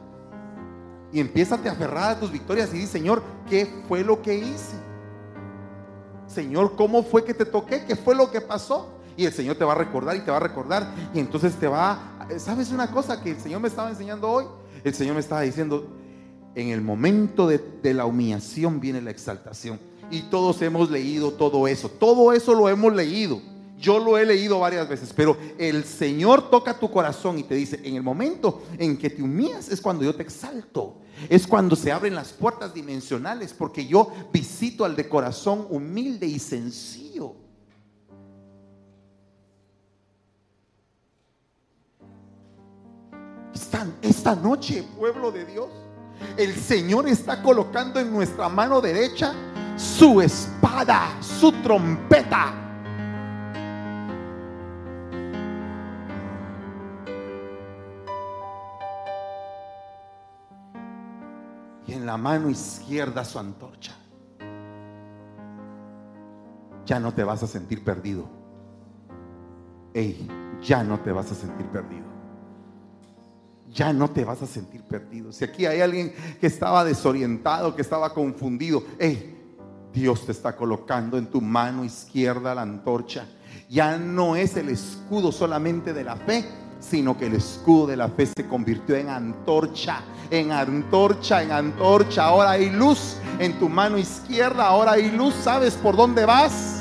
Y 1.13 1.19
empieza 1.19 1.57
a 1.57 1.59
aferrar 1.59 2.13
a 2.13 2.21
tus 2.21 2.31
victorias 2.31 2.73
y 2.73 2.79
di, 2.79 2.87
Señor, 2.87 3.21
¿qué 3.49 3.83
fue 3.89 4.05
lo 4.05 4.23
que 4.23 4.37
hice? 4.37 4.77
Señor, 6.29 6.77
¿cómo 6.77 7.03
fue 7.03 7.25
que 7.25 7.35
te 7.35 7.45
toqué? 7.45 7.85
¿Qué 7.85 7.97
fue 7.97 8.15
lo 8.15 8.31
que 8.31 8.41
pasó? 8.41 8.94
Y 9.17 9.25
el 9.27 9.33
Señor 9.33 9.57
te 9.57 9.65
va 9.65 9.73
a 9.73 9.77
recordar 9.77 10.17
y 10.17 10.21
te 10.21 10.31
va 10.31 10.39
a 10.39 10.41
recordar. 10.41 10.95
Y 11.13 11.21
entonces 11.21 11.55
te 11.55 11.69
va, 11.69 12.27
¿sabes 12.39 12.71
una 12.71 12.91
cosa 12.91 13.23
que 13.23 13.31
el 13.31 13.41
Señor 13.41 13.61
me 13.61 13.69
estaba 13.69 13.91
enseñando 13.91 14.29
hoy? 14.31 14.45
El 14.83 14.95
Señor 14.95 15.15
me 15.15 15.21
estaba 15.21 15.43
diciendo, 15.43 15.87
en 16.55 16.69
el 16.69 16.81
momento 16.81 17.47
de, 17.47 17.59
de 17.59 17.95
la 17.95 18.07
humillación 18.07 18.81
viene 18.81 19.01
la 19.01 19.11
exaltación. 19.11 19.79
Y 20.11 20.23
todos 20.23 20.61
hemos 20.63 20.91
leído 20.91 21.33
todo 21.33 21.67
eso. 21.67 21.89
Todo 21.89 22.33
eso 22.33 22.55
lo 22.55 22.69
hemos 22.69 22.95
leído. 22.95 23.41
Yo 23.79 23.99
lo 23.99 24.17
he 24.17 24.25
leído 24.25 24.61
varias 24.61 24.89
veces, 24.89 25.13
pero 25.15 25.37
el 25.59 25.85
Señor 25.85 26.49
toca 26.49 26.79
tu 26.79 26.91
corazón 26.91 27.39
y 27.39 27.43
te 27.43 27.55
dice, 27.55 27.81
en 27.83 27.97
el 27.97 28.03
momento 28.03 28.63
en 28.79 28.97
que 28.97 29.11
te 29.11 29.23
humillas 29.23 29.69
es 29.69 29.81
cuando 29.81 30.05
yo 30.05 30.15
te 30.15 30.23
exalto. 30.23 31.01
Es 31.29 31.47
cuando 31.47 31.77
se 31.77 31.93
abren 31.93 32.15
las 32.15 32.33
puertas 32.33 32.73
dimensionales, 32.73 33.53
porque 33.53 33.87
yo 33.87 34.11
visito 34.33 34.85
al 34.85 34.97
de 34.97 35.09
corazón 35.09 35.67
humilde 35.71 36.27
y 36.27 36.39
sencillo. 36.39 37.35
Esta, 44.03 44.37
noche, 44.37 44.85
pueblo 44.97 45.33
de 45.33 45.45
Dios, 45.45 45.69
el 46.37 46.55
Señor 46.55 47.09
está 47.09 47.43
colocando 47.43 47.99
en 47.99 48.13
nuestra 48.13 48.49
mano 48.49 48.81
derecha 48.81 49.35
su 49.77 50.21
espada, 50.21 51.09
su 51.21 51.51
trompeta. 51.61 52.55
Y 61.87 61.93
en 61.95 62.07
la 62.07 62.17
mano 62.17 62.49
izquierda 62.49 63.25
su 63.25 63.41
antorcha. 63.41 63.97
Ya 66.87 67.01
no 67.01 67.13
te 67.13 67.25
vas 67.25 67.43
a 67.43 67.49
sentir 67.49 67.83
perdido. 67.83 68.29
Ya 70.63 70.85
no 70.85 71.01
te 71.01 71.11
vas 71.11 71.33
a 71.33 71.35
sentir 71.35 71.67
perdido 71.67 72.04
ya 73.75 73.93
no 73.93 74.09
te 74.09 74.25
vas 74.25 74.41
a 74.41 74.47
sentir 74.47 74.83
perdido. 74.83 75.33
Si 75.33 75.45
aquí 75.45 75.67
hay 75.67 75.81
alguien 75.81 76.15
que 76.41 76.47
estaba 76.47 76.85
desorientado, 76.85 77.75
que 77.75 77.83
estaba 77.83 78.15
confundido, 78.15 78.85
hey, 78.99 79.33
Dios 79.93 80.25
te 80.25 80.33
está 80.33 80.57
colocando 80.57 81.19
en 81.19 81.27
tu 81.27 81.41
mano 81.41 81.85
izquierda 81.85 82.55
la 82.55 82.63
antorcha. 82.63 83.27
Ya 83.69 83.99
no 83.99 84.37
es 84.37 84.57
el 84.57 84.69
escudo 84.69 85.33
solamente 85.33 85.93
de 85.93 86.05
la 86.05 86.17
fe, 86.17 86.45
sino 86.81 87.17
que 87.17 87.27
el 87.27 87.35
escudo 87.35 87.89
de 87.89 87.97
la 87.97 88.09
fe 88.09 88.27
se 88.27 88.47
convirtió 88.47 88.95
en 88.95 89.09
antorcha, 89.09 90.03
en 90.31 90.53
antorcha, 90.53 91.43
en 91.43 91.51
antorcha. 91.53 92.27
Ahora 92.27 92.53
hay 92.53 92.71
luz 92.71 93.17
en 93.39 93.59
tu 93.59 93.69
mano 93.69 93.99
izquierda, 93.99 94.67
ahora 94.67 94.93
hay 94.93 95.11
luz, 95.11 95.35
¿sabes 95.43 95.75
por 95.75 95.97
dónde 95.97 96.25
vas? 96.25 96.74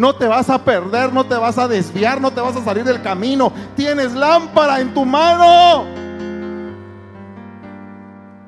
No 0.00 0.14
te 0.14 0.26
vas 0.26 0.48
a 0.48 0.64
perder, 0.64 1.12
no 1.12 1.24
te 1.24 1.34
vas 1.34 1.58
a 1.58 1.68
desviar, 1.68 2.22
no 2.22 2.30
te 2.30 2.40
vas 2.40 2.56
a 2.56 2.64
salir 2.64 2.84
del 2.84 3.02
camino. 3.02 3.52
Tienes 3.76 4.14
lámpara 4.14 4.80
en 4.80 4.94
tu 4.94 5.04
mano. 5.04 5.84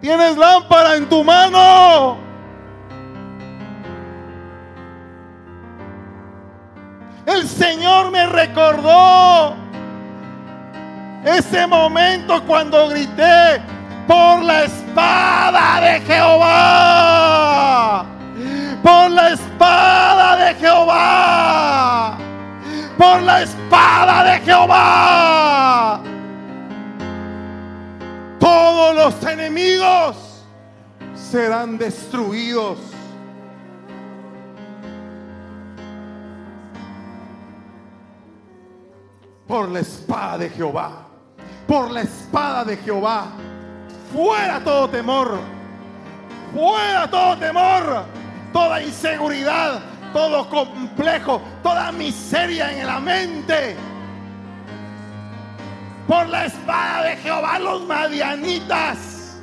Tienes 0.00 0.38
lámpara 0.38 0.96
en 0.96 1.06
tu 1.10 1.22
mano. 1.22 2.16
El 7.26 7.46
Señor 7.46 8.10
me 8.10 8.24
recordó 8.24 9.54
ese 11.22 11.66
momento 11.66 12.42
cuando 12.46 12.88
grité 12.88 13.60
por 14.08 14.42
la 14.42 14.62
espada 14.62 15.82
de 15.82 16.00
Jehová. 16.00 17.32
Por 18.82 19.10
la 19.10 19.30
espada 19.30 20.36
de 20.36 20.54
Jehová. 20.54 22.18
Por 22.98 23.22
la 23.22 23.42
espada 23.42 24.24
de 24.24 24.40
Jehová. 24.40 26.00
Todos 28.38 28.94
los 28.96 29.24
enemigos 29.30 30.44
serán 31.14 31.78
destruidos. 31.78 32.78
Por 39.46 39.68
la 39.68 39.80
espada 39.80 40.38
de 40.38 40.50
Jehová 40.50 41.12
por 41.72 41.90
la 41.90 42.02
espada 42.02 42.64
de 42.64 42.76
Jehová. 42.76 43.28
Fuera 44.12 44.62
todo 44.62 44.90
temor. 44.90 45.38
Fuera 46.52 47.10
todo 47.10 47.38
temor. 47.38 48.04
Toda 48.52 48.82
inseguridad. 48.82 49.80
Todo 50.12 50.48
complejo. 50.48 51.40
Toda 51.62 51.92
miseria 51.92 52.72
en 52.72 52.86
la 52.86 53.00
mente. 53.00 53.76
Por 56.06 56.28
la 56.28 56.46
espada 56.46 57.04
de 57.04 57.16
Jehová 57.16 57.58
los 57.58 57.86
madianitas. 57.86 59.38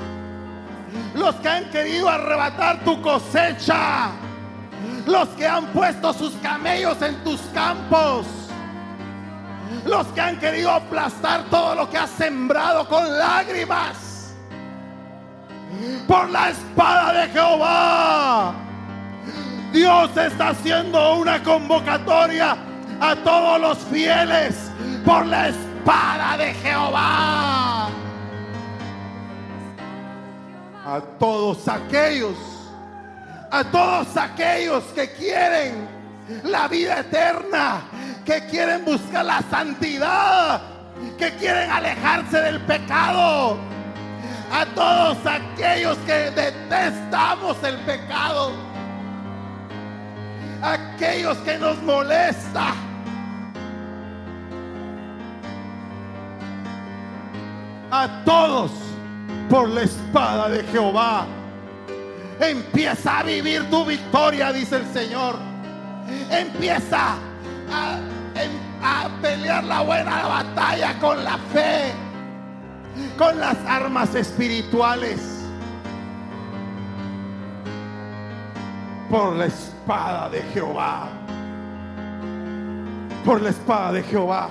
Los 1.15 1.35
que 1.35 1.49
han 1.49 1.69
querido 1.71 2.09
arrebatar 2.09 2.83
tu 2.83 3.01
cosecha. 3.01 4.11
Los 5.05 5.27
que 5.29 5.47
han 5.47 5.65
puesto 5.67 6.13
sus 6.13 6.33
camellos 6.35 7.01
en 7.01 7.23
tus 7.23 7.41
campos 7.53 8.25
los 9.85 10.07
que 10.07 10.21
han 10.21 10.39
querido 10.39 10.71
aplastar 10.71 11.43
todo 11.49 11.75
lo 11.75 11.89
que 11.89 11.97
has 11.97 12.09
sembrado 12.11 12.87
con 12.87 13.17
lágrimas. 13.17 14.33
Por 16.07 16.29
la 16.29 16.49
espada 16.49 17.21
de 17.21 17.29
Jehová. 17.29 18.68
Dios 19.71 20.17
está 20.17 20.49
haciendo 20.49 21.15
una 21.15 21.43
convocatoria 21.43 22.57
a 22.99 23.15
todos 23.17 23.61
los 23.61 23.77
fieles 23.89 24.55
por 25.05 25.25
la 25.25 25.49
espada 25.49 26.37
de 26.37 26.53
Jehová. 26.55 27.89
A 30.85 31.01
todos 31.19 31.67
aquellos, 31.67 32.35
a 33.51 33.63
todos 33.63 34.17
aquellos 34.17 34.83
que 34.95 35.11
quieren 35.11 35.87
la 36.43 36.67
vida 36.67 37.01
eterna, 37.01 37.81
que 38.25 38.45
quieren 38.47 38.83
buscar 38.85 39.23
la 39.23 39.43
santidad, 39.51 40.61
que 41.19 41.31
quieren 41.35 41.69
alejarse 41.69 42.41
del 42.41 42.59
pecado. 42.61 43.57
A 44.51 44.65
todos 44.73 45.17
aquellos 45.27 45.95
que 46.07 46.31
detestamos 46.31 47.55
el 47.63 47.77
pecado. 47.81 48.68
Aquellos 50.61 51.37
que 51.39 51.57
nos 51.57 51.81
molesta. 51.83 52.73
A 57.91 58.23
todos 58.23 58.71
por 59.49 59.69
la 59.69 59.81
espada 59.81 60.49
de 60.49 60.63
Jehová. 60.65 61.25
Empieza 62.39 63.19
a 63.19 63.23
vivir 63.23 63.69
tu 63.69 63.83
victoria, 63.85 64.53
dice 64.53 64.77
el 64.77 64.85
Señor. 64.93 65.35
Empieza 66.29 67.15
a 67.71 67.99
a 68.81 69.09
pelear 69.21 69.63
la 69.63 69.81
buena 69.81 70.27
batalla 70.27 70.97
con 70.99 71.23
la 71.23 71.37
fe, 71.53 71.91
con 73.17 73.39
las 73.39 73.57
armas 73.67 74.15
espirituales. 74.15 75.38
Por 79.09 79.35
la 79.35 79.45
espada 79.45 80.29
de 80.29 80.41
Jehová. 80.53 81.09
Por 83.25 83.41
la 83.41 83.49
espada 83.49 83.93
de 83.93 84.03
Jehová. 84.03 84.49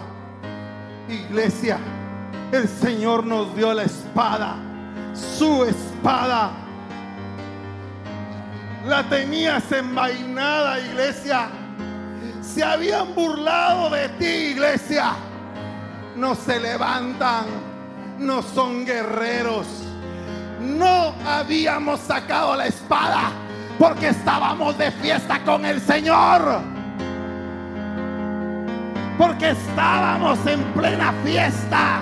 Iglesia, 1.09 1.78
el 2.52 2.68
Señor 2.68 3.24
nos 3.24 3.54
dio 3.56 3.72
la 3.72 3.84
espada, 3.84 4.56
su 5.14 5.64
espada. 5.64 6.50
La 8.86 9.02
tenías 9.09 9.70
envainada, 9.72 10.80
iglesia 10.80 11.48
se 12.59 12.64
habían 12.64 13.14
burlado 13.14 13.90
de 13.90 14.09
ti, 14.18 14.24
iglesia. 14.24 15.12
No 16.16 16.34
se 16.34 16.59
levantan, 16.59 17.46
no 18.18 18.42
son 18.42 18.84
guerreros. 18.84 19.66
No 20.61 21.14
habíamos 21.24 22.00
sacado 22.00 22.56
la 22.56 22.66
espada 22.66 23.30
porque 23.79 24.09
estábamos 24.09 24.76
de 24.79 24.91
fiesta 24.91 25.41
con 25.45 25.64
el 25.64 25.81
Señor. 25.81 26.61
Porque 29.16 29.51
estábamos 29.51 30.39
en 30.47 30.62
plena 30.74 31.12
fiesta. 31.24 32.01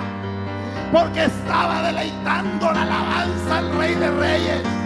Porque 0.91 1.25
estaba 1.25 1.81
deleitando 1.83 2.71
la 2.71 2.81
alabanza 2.83 3.57
al 3.57 3.77
Rey 3.77 3.95
de 3.95 4.11
Reyes. 4.11 4.77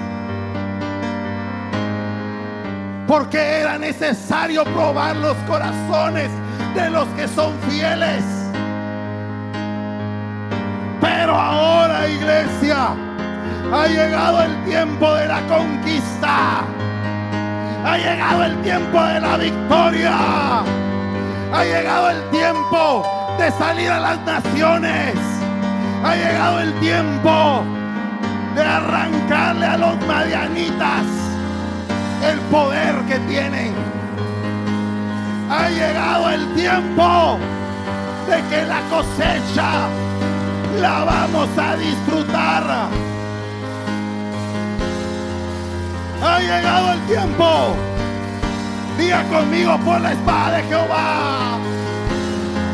porque 3.12 3.60
era 3.60 3.78
necesario 3.78 4.64
probar 4.64 5.18
los 5.18 5.36
corazones 5.46 6.32
de 6.74 6.90
los 6.90 7.06
que 7.10 7.28
son 7.28 7.52
fieles. 7.70 8.24
Pero 11.02 11.36
ahora, 11.36 12.08
iglesia, 12.08 12.96
ha 13.74 13.88
llegado 13.88 14.44
el 14.44 14.64
tiempo 14.64 15.14
de 15.14 15.28
la 15.28 15.42
conquista. 15.48 16.64
Ha 17.84 17.98
llegado 17.98 18.44
el 18.44 18.62
tiempo 18.62 19.04
de 19.04 19.20
la 19.20 19.38
victoria. 19.38 20.18
Ha 21.54 21.64
llegado 21.64 22.12
el 22.12 22.30
tiempo 22.30 23.06
de 23.40 23.52
salir 23.52 23.90
a 23.90 24.00
las 24.00 24.20
naciones. 24.22 25.16
Ha 26.04 26.16
llegado 26.16 26.60
el 26.60 26.74
tiempo 26.80 27.64
de 28.56 28.62
arrancarle 28.62 29.66
a 29.66 29.78
los 29.78 30.08
madianitas 30.08 31.06
el 32.24 32.40
poder 32.52 32.96
que 33.08 33.18
tienen. 33.20 33.74
Ha 35.50 35.70
llegado 35.70 36.30
el 36.30 36.54
tiempo 36.54 37.38
de 38.28 38.42
que 38.50 38.66
la 38.66 38.82
cosecha 38.90 39.90
la 40.80 41.04
vamos 41.04 41.50
a 41.58 41.76
disfrutar. 41.76 43.11
Ha 46.22 46.40
llegado 46.40 46.94
el 46.94 47.00
tiempo. 47.08 47.76
Diga 48.98 49.24
conmigo 49.30 49.78
por 49.80 50.02
la 50.02 50.12
espada 50.12 50.58
de 50.58 50.64
Jehová. 50.64 51.58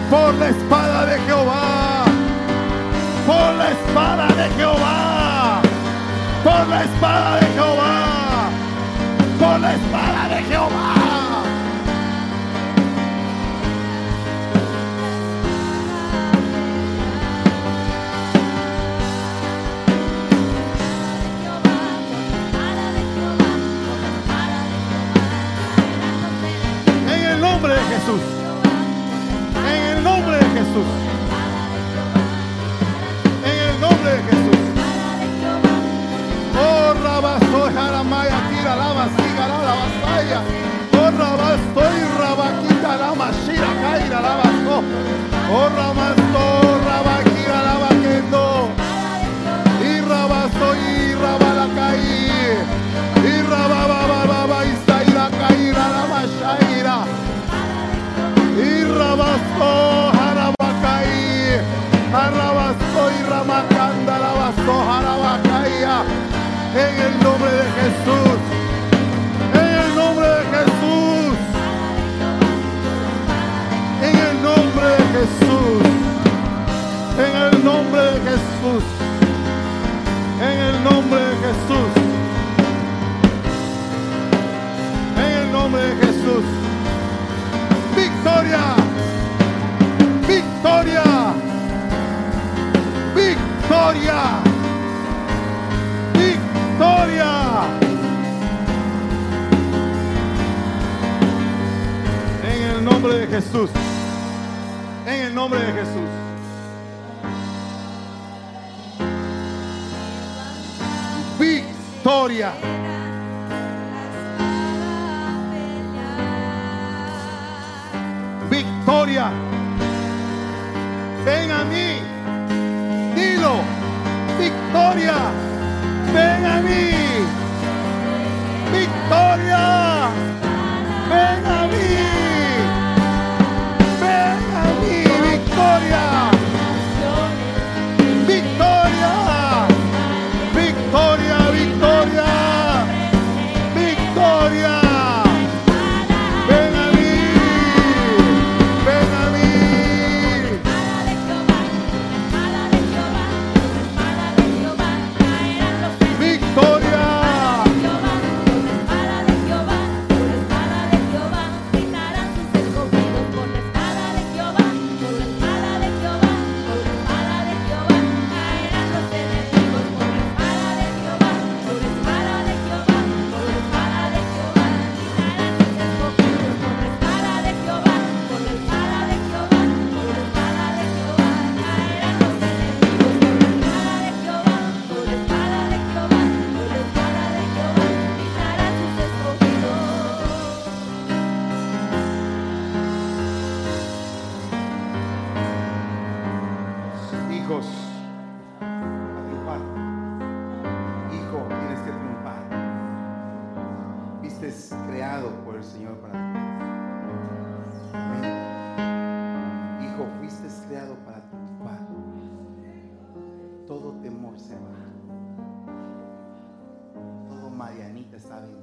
Por 0.10 0.34
la 0.36 0.50
espada 0.50 1.06
de 1.06 1.20
Jehová. 1.22 2.06
Por 3.26 3.54
la 3.56 3.72
espada 3.72 4.28
de 4.28 4.50
Jehová. 4.56 5.62
Por 6.44 6.68
la 6.68 6.84
espada 6.84 7.40
de 7.40 7.46
Jehová 7.48 8.08
por 9.38 9.60
la 9.60 9.74
espada 9.74 10.30
de 10.30 10.44
Jehová. 10.44 10.97
Jesús. 30.58 30.88
En 33.46 33.58
el 33.70 33.80
nombre 33.80 34.10
de 34.10 34.24
Jesús. 34.24 34.60
Oh, 36.60 36.94
rabastoy, 37.04 37.74
jaramaya, 37.76 38.50
tira, 38.50 38.76
lava, 38.76 39.06
siga, 39.06 39.48
la 39.50 39.76
basaya. 39.82 40.42
Oh, 40.94 41.12
rabastoy, 41.12 41.98
rabaquita, 42.18 42.98
la 42.98 43.14
mashira, 43.14 43.70
caira, 43.84 44.20
la 44.20 44.36
basto. 44.42 44.84
Oh, 45.54 45.70
rabastoy, 45.78 46.86
rabaquita. 46.88 47.37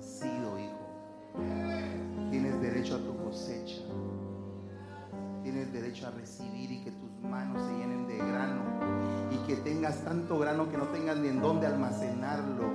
Vencido, 0.05 0.59
hijo. 0.59 2.31
Tienes 2.31 2.60
derecho 2.60 2.97
a 2.97 2.98
tu 2.98 3.16
cosecha. 3.24 3.82
Tienes 5.43 5.72
derecho 5.72 6.09
a 6.09 6.10
recibir 6.10 6.70
y 6.72 6.85
que 6.85 6.90
tus 6.90 7.10
manos 7.22 7.62
se 7.66 7.72
llenen 7.72 8.06
de 8.06 8.18
grano 8.18 8.62
y 9.31 9.36
que 9.47 9.56
tengas 9.56 10.05
tanto 10.05 10.39
grano 10.39 10.70
que 10.70 10.76
no 10.76 10.85
tengas 10.89 11.16
ni 11.18 11.28
en 11.28 11.40
dónde 11.40 11.66
almacenarlo. 11.66 12.70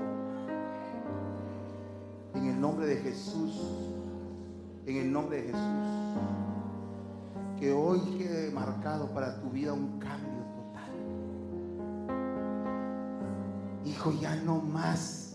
En 2.33 2.45
el 2.45 2.59
nombre 2.59 2.87
de 2.87 2.97
Jesús, 2.97 3.61
en 4.85 4.95
el 4.97 5.11
nombre 5.11 5.37
de 5.37 5.43
Jesús, 5.43 6.19
que 7.59 7.71
hoy 7.71 7.99
quede 8.17 8.51
marcado 8.51 9.13
para 9.13 9.39
tu 9.39 9.49
vida 9.49 9.73
un 9.73 9.99
cambio 9.99 10.43
total. 10.55 10.91
Hijo, 13.85 14.13
ya 14.19 14.35
no 14.35 14.61
más 14.61 15.28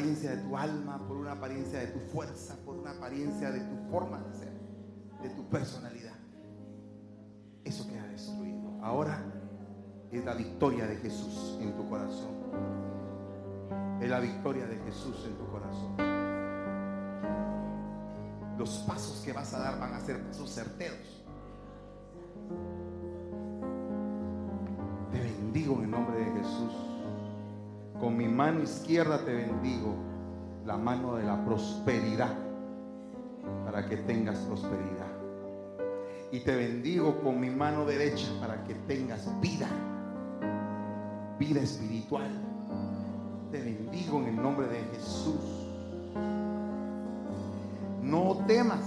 apariencia 0.00 0.30
de 0.30 0.42
tu 0.42 0.56
alma, 0.56 1.06
por 1.06 1.18
una 1.18 1.32
apariencia 1.32 1.78
de 1.80 1.88
tu 1.88 1.98
fuerza, 1.98 2.56
por 2.64 2.76
una 2.76 2.92
apariencia 2.92 3.50
de 3.50 3.60
tu 3.60 3.76
forma 3.90 4.18
de 4.20 4.32
ser, 4.34 4.52
de 5.22 5.28
tu 5.30 5.46
personalidad. 5.50 6.16
Eso 7.64 7.86
queda 7.86 8.06
destruido. 8.06 8.78
Ahora 8.82 9.22
es 10.10 10.24
la 10.24 10.34
victoria 10.34 10.86
de 10.86 10.96
Jesús 10.96 11.58
en 11.60 11.76
tu 11.76 11.86
corazón. 11.88 12.40
Es 14.00 14.08
la 14.08 14.20
victoria 14.20 14.66
de 14.66 14.78
Jesús 14.78 15.26
en 15.26 15.36
tu 15.36 15.46
corazón 15.50 16.10
los 18.58 18.70
pasos 18.80 19.22
que 19.24 19.32
vas 19.32 19.54
a 19.54 19.58
dar 19.58 19.80
van 19.80 19.94
a 19.94 20.00
ser 20.00 20.22
pasos 20.22 20.54
certeros. 20.54 21.24
Te 25.10 25.18
bendigo 25.18 25.76
en 25.76 25.84
el 25.84 25.90
nombre 25.90 26.16
de. 26.18 26.29
Con 28.00 28.16
mi 28.16 28.26
mano 28.26 28.62
izquierda 28.62 29.22
te 29.24 29.34
bendigo, 29.34 29.94
la 30.64 30.78
mano 30.78 31.16
de 31.16 31.24
la 31.24 31.44
prosperidad, 31.44 32.34
para 33.64 33.86
que 33.86 33.98
tengas 33.98 34.38
prosperidad. 34.38 35.06
Y 36.32 36.40
te 36.40 36.56
bendigo 36.56 37.20
con 37.20 37.38
mi 37.38 37.50
mano 37.50 37.84
derecha 37.84 38.26
para 38.40 38.64
que 38.64 38.74
tengas 38.74 39.28
vida, 39.42 39.68
vida 41.38 41.60
espiritual. 41.60 42.30
Te 43.52 43.60
bendigo 43.60 44.18
en 44.20 44.26
el 44.28 44.36
nombre 44.36 44.66
de 44.68 44.78
Jesús. 44.94 45.66
No 48.02 48.38
temas 48.46 48.80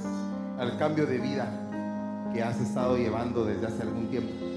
al 0.58 0.78
cambio 0.80 1.06
de 1.06 1.20
vida 1.20 2.32
que 2.34 2.42
has 2.42 2.60
estado 2.60 2.98
llevando 2.98 3.46
desde 3.46 3.68
hace 3.68 3.84
algún 3.84 4.08
tiempo. 4.10 4.53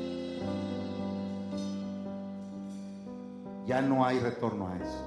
Ya 3.66 3.82
no 3.82 4.06
hay 4.06 4.20
retorno 4.20 4.68
a 4.68 4.76
eso. 4.76 5.04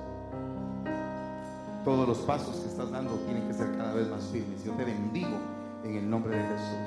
Todos 1.86 2.06
los 2.08 2.18
pasos 2.20 2.58
que 2.58 2.68
estás 2.68 2.92
dando 2.92 3.14
tienen 3.20 3.48
que 3.48 3.54
ser 3.54 3.76
cada 3.78 3.94
vez 3.94 4.10
más 4.10 4.26
firmes. 4.26 4.62
Yo 4.66 4.74
te 4.74 4.84
bendigo 4.84 5.38
en 5.86 5.96
el 5.96 6.10
nombre 6.10 6.36
de 6.36 6.44
Jesús. 6.44 6.78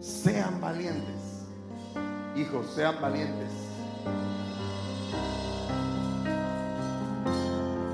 Sean 0.00 0.60
valientes. 0.60 1.46
Hijos, 2.36 2.66
sean 2.74 3.00
valientes. 3.00 3.50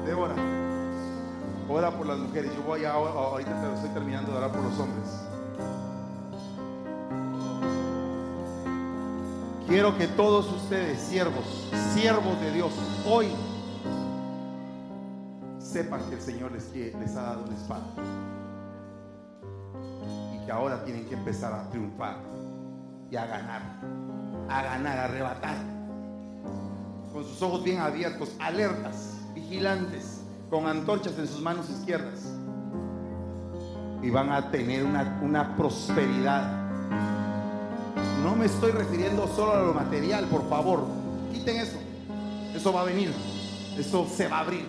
Débora, 0.04 0.34
ora 1.68 1.92
por 1.92 2.06
las 2.06 2.18
mujeres. 2.18 2.50
Yo 2.56 2.62
voy 2.64 2.84
a, 2.84 2.92
ahorita 2.94 3.74
estoy 3.74 3.90
terminando 3.90 4.32
de 4.32 4.38
orar 4.38 4.50
por 4.50 4.64
los 4.64 4.76
hombres. 4.80 5.30
Quiero 9.70 9.96
que 9.96 10.08
todos 10.08 10.50
ustedes, 10.50 10.98
siervos, 10.98 11.44
siervos 11.94 12.40
de 12.40 12.50
Dios, 12.50 12.72
hoy 13.06 13.28
sepan 15.60 16.00
que 16.08 16.16
el 16.16 16.20
Señor 16.20 16.50
les, 16.50 16.74
les 16.74 17.14
ha 17.14 17.22
dado 17.22 17.44
una 17.44 17.54
espada. 17.54 17.84
Y 20.34 20.44
que 20.44 20.50
ahora 20.50 20.84
tienen 20.84 21.04
que 21.06 21.14
empezar 21.14 21.52
a 21.52 21.70
triunfar. 21.70 22.16
y 23.12 23.16
a 23.16 23.26
ganar, 23.26 23.62
a 24.48 24.60
ganar, 24.60 24.98
a 24.98 25.04
arrebatar. 25.04 25.56
Con 27.12 27.22
sus 27.22 27.40
ojos 27.40 27.62
bien 27.62 27.78
abiertos, 27.78 28.34
alertas, 28.40 29.18
vigilantes, 29.34 30.22
con 30.50 30.66
antorchas 30.66 31.16
en 31.16 31.28
sus 31.28 31.40
manos 31.42 31.70
izquierdas. 31.70 32.34
Y 34.02 34.10
van 34.10 34.32
a 34.32 34.50
tener 34.50 34.82
una, 34.84 35.20
una 35.22 35.54
prosperidad. 35.56 36.59
No 38.22 38.36
me 38.36 38.46
estoy 38.46 38.72
refiriendo 38.72 39.26
solo 39.34 39.52
a 39.54 39.62
lo 39.62 39.72
material, 39.72 40.26
por 40.26 40.48
favor. 40.48 40.84
Quiten 41.32 41.56
eso. 41.56 41.78
Eso 42.54 42.72
va 42.72 42.82
a 42.82 42.84
venir. 42.84 43.12
Eso 43.78 44.06
se 44.06 44.28
va 44.28 44.38
a 44.38 44.40
abrir. 44.40 44.66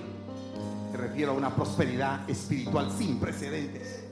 Me 0.91 0.97
refiero 0.97 1.33
a 1.33 1.35
una 1.35 1.53
prosperidad 1.53 2.29
espiritual 2.29 2.89
sin 2.97 3.19
precedentes. 3.19 4.05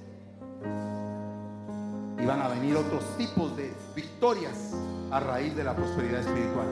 Y 2.21 2.25
van 2.25 2.41
a 2.41 2.49
venir 2.49 2.75
otros 2.75 3.01
tipos 3.17 3.55
de 3.55 3.71
victorias 3.95 4.73
a 5.11 5.19
raíz 5.19 5.55
de 5.55 5.63
la 5.63 5.75
prosperidad 5.75 6.19
espiritual. 6.19 6.67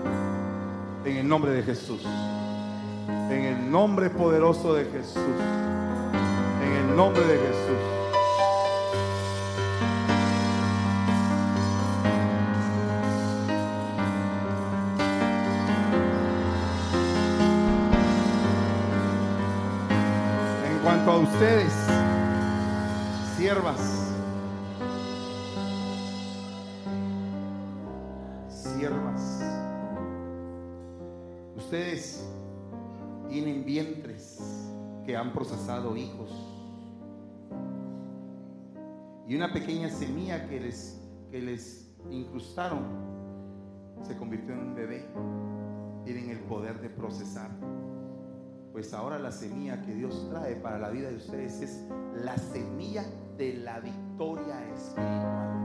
En 1.05 1.17
el 1.17 1.27
nombre 1.27 1.51
de 1.51 1.63
Jesús. 1.63 2.01
En 3.07 3.43
el 3.43 3.71
nombre 3.71 4.09
poderoso 4.09 4.73
de 4.73 4.85
Jesús. 4.85 5.39
En 6.63 6.89
el 6.89 6.95
nombre 6.95 7.25
de 7.25 7.37
Jesús. 7.37 7.96
Han 35.27 35.33
procesado 35.33 35.95
hijos 35.97 36.31
y 39.27 39.35
una 39.35 39.51
pequeña 39.51 39.89
semilla 39.89 40.47
que 40.47 40.61
les, 40.61 41.01
que 41.29 41.41
les 41.41 41.93
incrustaron 42.09 42.79
se 44.03 44.15
convirtió 44.15 44.53
en 44.53 44.59
un 44.59 44.75
bebé. 44.75 45.05
Tienen 46.05 46.29
el 46.29 46.39
poder 46.39 46.79
de 46.79 46.89
procesar. 46.89 47.49
Pues 48.71 48.93
ahora 48.93 49.19
la 49.19 49.31
semilla 49.31 49.81
que 49.81 49.93
Dios 49.95 50.29
trae 50.29 50.55
para 50.55 50.79
la 50.79 50.89
vida 50.89 51.09
de 51.09 51.17
ustedes 51.17 51.59
es 51.61 51.83
la 52.23 52.37
semilla 52.37 53.03
de 53.37 53.55
la 53.55 53.81
victoria 53.81 54.65
espiritual. 54.73 55.57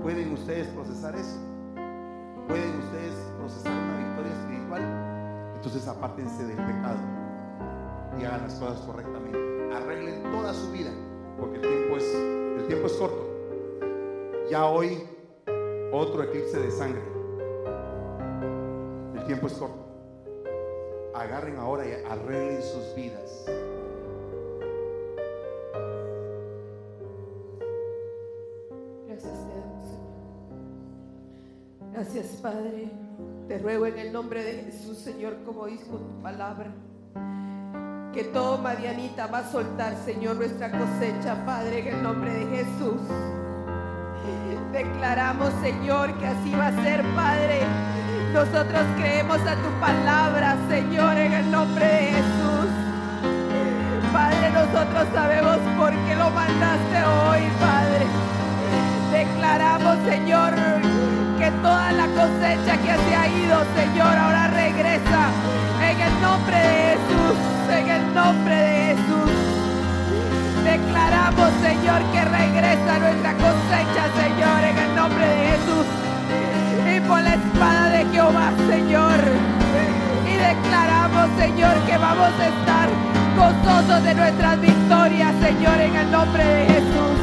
¿Pueden 0.00 0.32
ustedes 0.34 0.68
procesar 0.68 1.16
eso? 1.16 1.40
¿Pueden 2.46 2.78
ustedes 2.78 3.14
procesar 3.38 3.72
una 3.72 3.98
victoria 4.06 4.32
espiritual? 4.32 5.13
Entonces 5.64 5.88
apártense 5.88 6.44
del 6.44 6.58
pecado 6.58 6.98
y 8.20 8.24
hagan 8.26 8.42
las 8.42 8.54
cosas 8.56 8.80
correctamente. 8.80 9.38
Arreglen 9.74 10.22
toda 10.30 10.52
su 10.52 10.70
vida, 10.70 10.90
porque 11.40 11.56
el 11.56 11.62
tiempo 11.62 11.96
es, 11.96 12.14
el 12.14 12.66
tiempo 12.66 12.86
es 12.86 12.92
corto. 12.92 13.26
Ya 14.50 14.66
hoy 14.66 15.08
otro 15.90 16.22
eclipse 16.22 16.60
de 16.60 16.70
sangre. 16.70 17.00
El 19.14 19.24
tiempo 19.24 19.46
es 19.46 19.54
corto. 19.54 19.86
Agarren 21.14 21.56
ahora 21.56 21.88
y 21.88 21.92
arreglen 22.10 22.62
sus 22.62 22.94
vidas. 22.94 23.46
Gracias 29.08 29.46
te. 29.46 29.98
Gracias, 31.90 32.26
Padre. 32.42 33.03
Te 33.48 33.58
ruego 33.58 33.84
en 33.84 33.98
el 33.98 34.10
nombre 34.10 34.42
de 34.42 34.64
Jesús, 34.64 34.96
Señor, 34.98 35.36
como 35.44 35.66
dijo 35.66 35.98
tu 35.98 36.22
palabra, 36.22 36.72
que 38.14 38.24
todo 38.24 38.56
Madianita 38.56 39.26
va 39.26 39.38
a 39.38 39.50
soltar, 39.50 39.96
Señor, 40.02 40.36
nuestra 40.36 40.70
cosecha, 40.70 41.44
Padre, 41.44 41.80
en 41.80 41.94
el 41.94 42.02
nombre 42.02 42.32
de 42.32 42.46
Jesús. 42.56 43.02
Declaramos, 44.72 45.52
Señor, 45.60 46.16
que 46.18 46.26
así 46.26 46.52
va 46.52 46.68
a 46.68 46.82
ser, 46.82 47.02
Padre. 47.14 47.60
Nosotros 48.32 48.82
creemos 48.96 49.38
a 49.40 49.56
tu 49.56 49.68
palabra, 49.78 50.56
Señor, 50.70 51.16
en 51.18 51.32
el 51.32 51.50
nombre 51.50 51.84
de 51.84 52.00
Jesús. 52.12 52.70
Padre, 54.12 54.50
nosotros 54.50 55.06
sabemos 55.12 55.58
por 55.76 55.90
qué 55.90 56.16
lo 56.16 56.30
mandaste 56.30 57.04
hoy, 57.04 57.42
Padre. 57.60 58.06
Declaramos, 59.12 59.98
Señor, 60.08 60.52
que 61.44 61.50
toda 61.60 61.92
la 61.92 62.06
cosecha 62.06 62.74
que 62.78 62.94
se 63.04 63.14
ha 63.14 63.28
ido, 63.28 63.56
Señor, 63.76 64.16
ahora 64.16 64.46
regresa. 64.48 65.22
En 65.90 66.00
el 66.00 66.14
nombre 66.22 66.56
de 66.56 66.74
Jesús, 66.88 67.38
en 67.78 67.88
el 67.96 68.14
nombre 68.14 68.56
de 68.56 68.76
Jesús. 68.88 69.30
Declaramos, 70.64 71.50
Señor, 71.60 72.00
que 72.12 72.22
regresa 72.40 72.92
nuestra 72.98 73.32
cosecha, 73.44 74.04
Señor, 74.22 74.60
en 74.70 74.78
el 74.84 74.96
nombre 74.96 75.26
de 75.28 75.38
Jesús. 75.50 75.86
Y 76.94 77.00
por 77.08 77.20
la 77.20 77.34
espada 77.34 77.88
de 77.90 78.06
Jehová, 78.12 78.48
Señor. 78.72 79.20
Y 80.24 80.34
declaramos, 80.48 81.26
Señor, 81.38 81.74
que 81.86 81.98
vamos 81.98 82.32
a 82.40 82.46
estar 82.54 82.88
gozosos 83.36 84.02
de 84.02 84.14
nuestras 84.14 84.60
victorias, 84.62 85.32
Señor, 85.42 85.78
en 85.78 85.94
el 85.94 86.10
nombre 86.10 86.42
de 86.42 86.64
Jesús. 86.72 87.16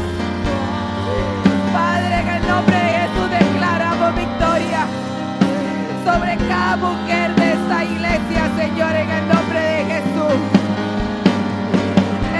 Padre, 1.73 2.19
en 2.19 2.27
el 2.27 2.47
nombre 2.47 2.75
de 2.75 2.83
Jesús 2.83 3.00
victoria 4.13 4.85
sobre 6.05 6.35
cada 6.47 6.75
mujer 6.77 7.35
de 7.35 7.53
esta 7.53 7.83
iglesia, 7.83 8.49
Señor, 8.57 8.95
en 8.95 9.09
el 9.09 9.27
nombre 9.27 9.59
de 9.59 9.85
Jesús. 9.85 10.39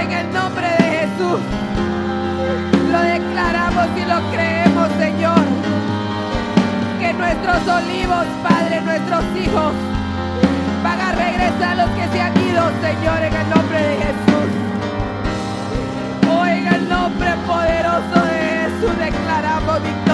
En 0.01 0.11
el 0.11 0.33
nombre 0.33 0.67
de 0.67 0.83
Jesús. 0.97 1.39
Lo 2.91 3.01
declaramos 3.01 3.87
y 3.95 4.05
lo 4.05 4.19
creemos, 4.31 4.87
Señor. 4.99 5.43
Que 6.99 7.13
nuestros 7.13 7.67
olivos, 7.67 8.25
Padre, 8.43 8.81
nuestros 8.81 9.23
hijos, 9.37 9.73
van 10.83 10.99
a 10.99 11.11
regresar 11.13 11.77
los 11.77 11.89
que 11.91 12.07
se 12.11 12.21
han 12.21 12.35
ido, 12.37 12.63
Señor, 12.81 13.23
en 13.23 13.33
el 13.33 13.49
nombre 13.49 13.79
de 13.79 13.95
Jesús. 14.05 14.49
Oh, 16.29 16.45
en 16.45 16.67
el 16.67 16.89
nombre 16.89 17.29
poderoso 17.47 18.25
de 18.25 18.39
Jesús 18.59 18.97
declaramos 18.97 19.83
victoria 19.83 20.10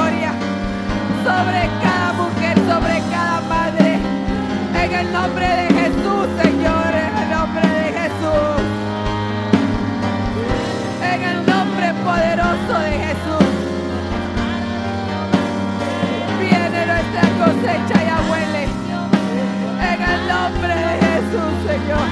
sobre 1.38 1.69
cada 1.84 2.14
mujer, 2.14 2.55
sobre 2.72 2.95
cada 3.11 3.41
madre. 3.41 3.99
En 4.84 4.91
el 5.01 5.14
nombre 5.14 5.47
de 5.47 5.68
Jesús, 5.80 6.26
Señor, 6.41 6.91
en 7.05 7.14
el 7.22 7.30
nombre 7.38 7.68
de 7.80 7.88
Jesús. 7.99 8.61
En 11.11 11.19
el 11.31 11.39
nombre 11.45 11.88
poderoso 12.07 12.73
de 12.85 12.93
Jesús. 13.05 13.49
Viene 16.41 16.80
nuestra 16.91 17.23
cosecha 17.41 17.97
y 18.05 18.09
abuele. 18.19 18.64
En 19.91 19.99
el 20.14 20.22
nombre 20.34 20.76
de 20.88 20.93
Jesús, 21.05 21.53
Señor. 21.69 22.07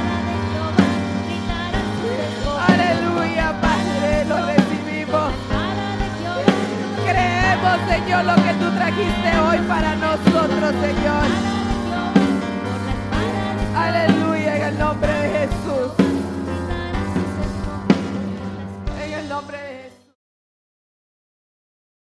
Aleluya, 2.69 3.47
Padre, 3.61 4.25
lo 4.29 4.37
recibimos. 4.53 5.44
Señor, 7.87 8.25
lo 8.25 8.35
que 8.35 8.53
tú 8.59 8.69
trajiste 8.75 9.39
hoy 9.39 9.57
para 9.67 9.95
nosotros, 9.95 10.73
Señor. 10.81 11.25
Aleluya, 13.75 14.55
en 14.57 14.63
el 14.63 14.79
nombre 14.79 15.11
de 15.11 15.29
Jesús. 15.39 15.94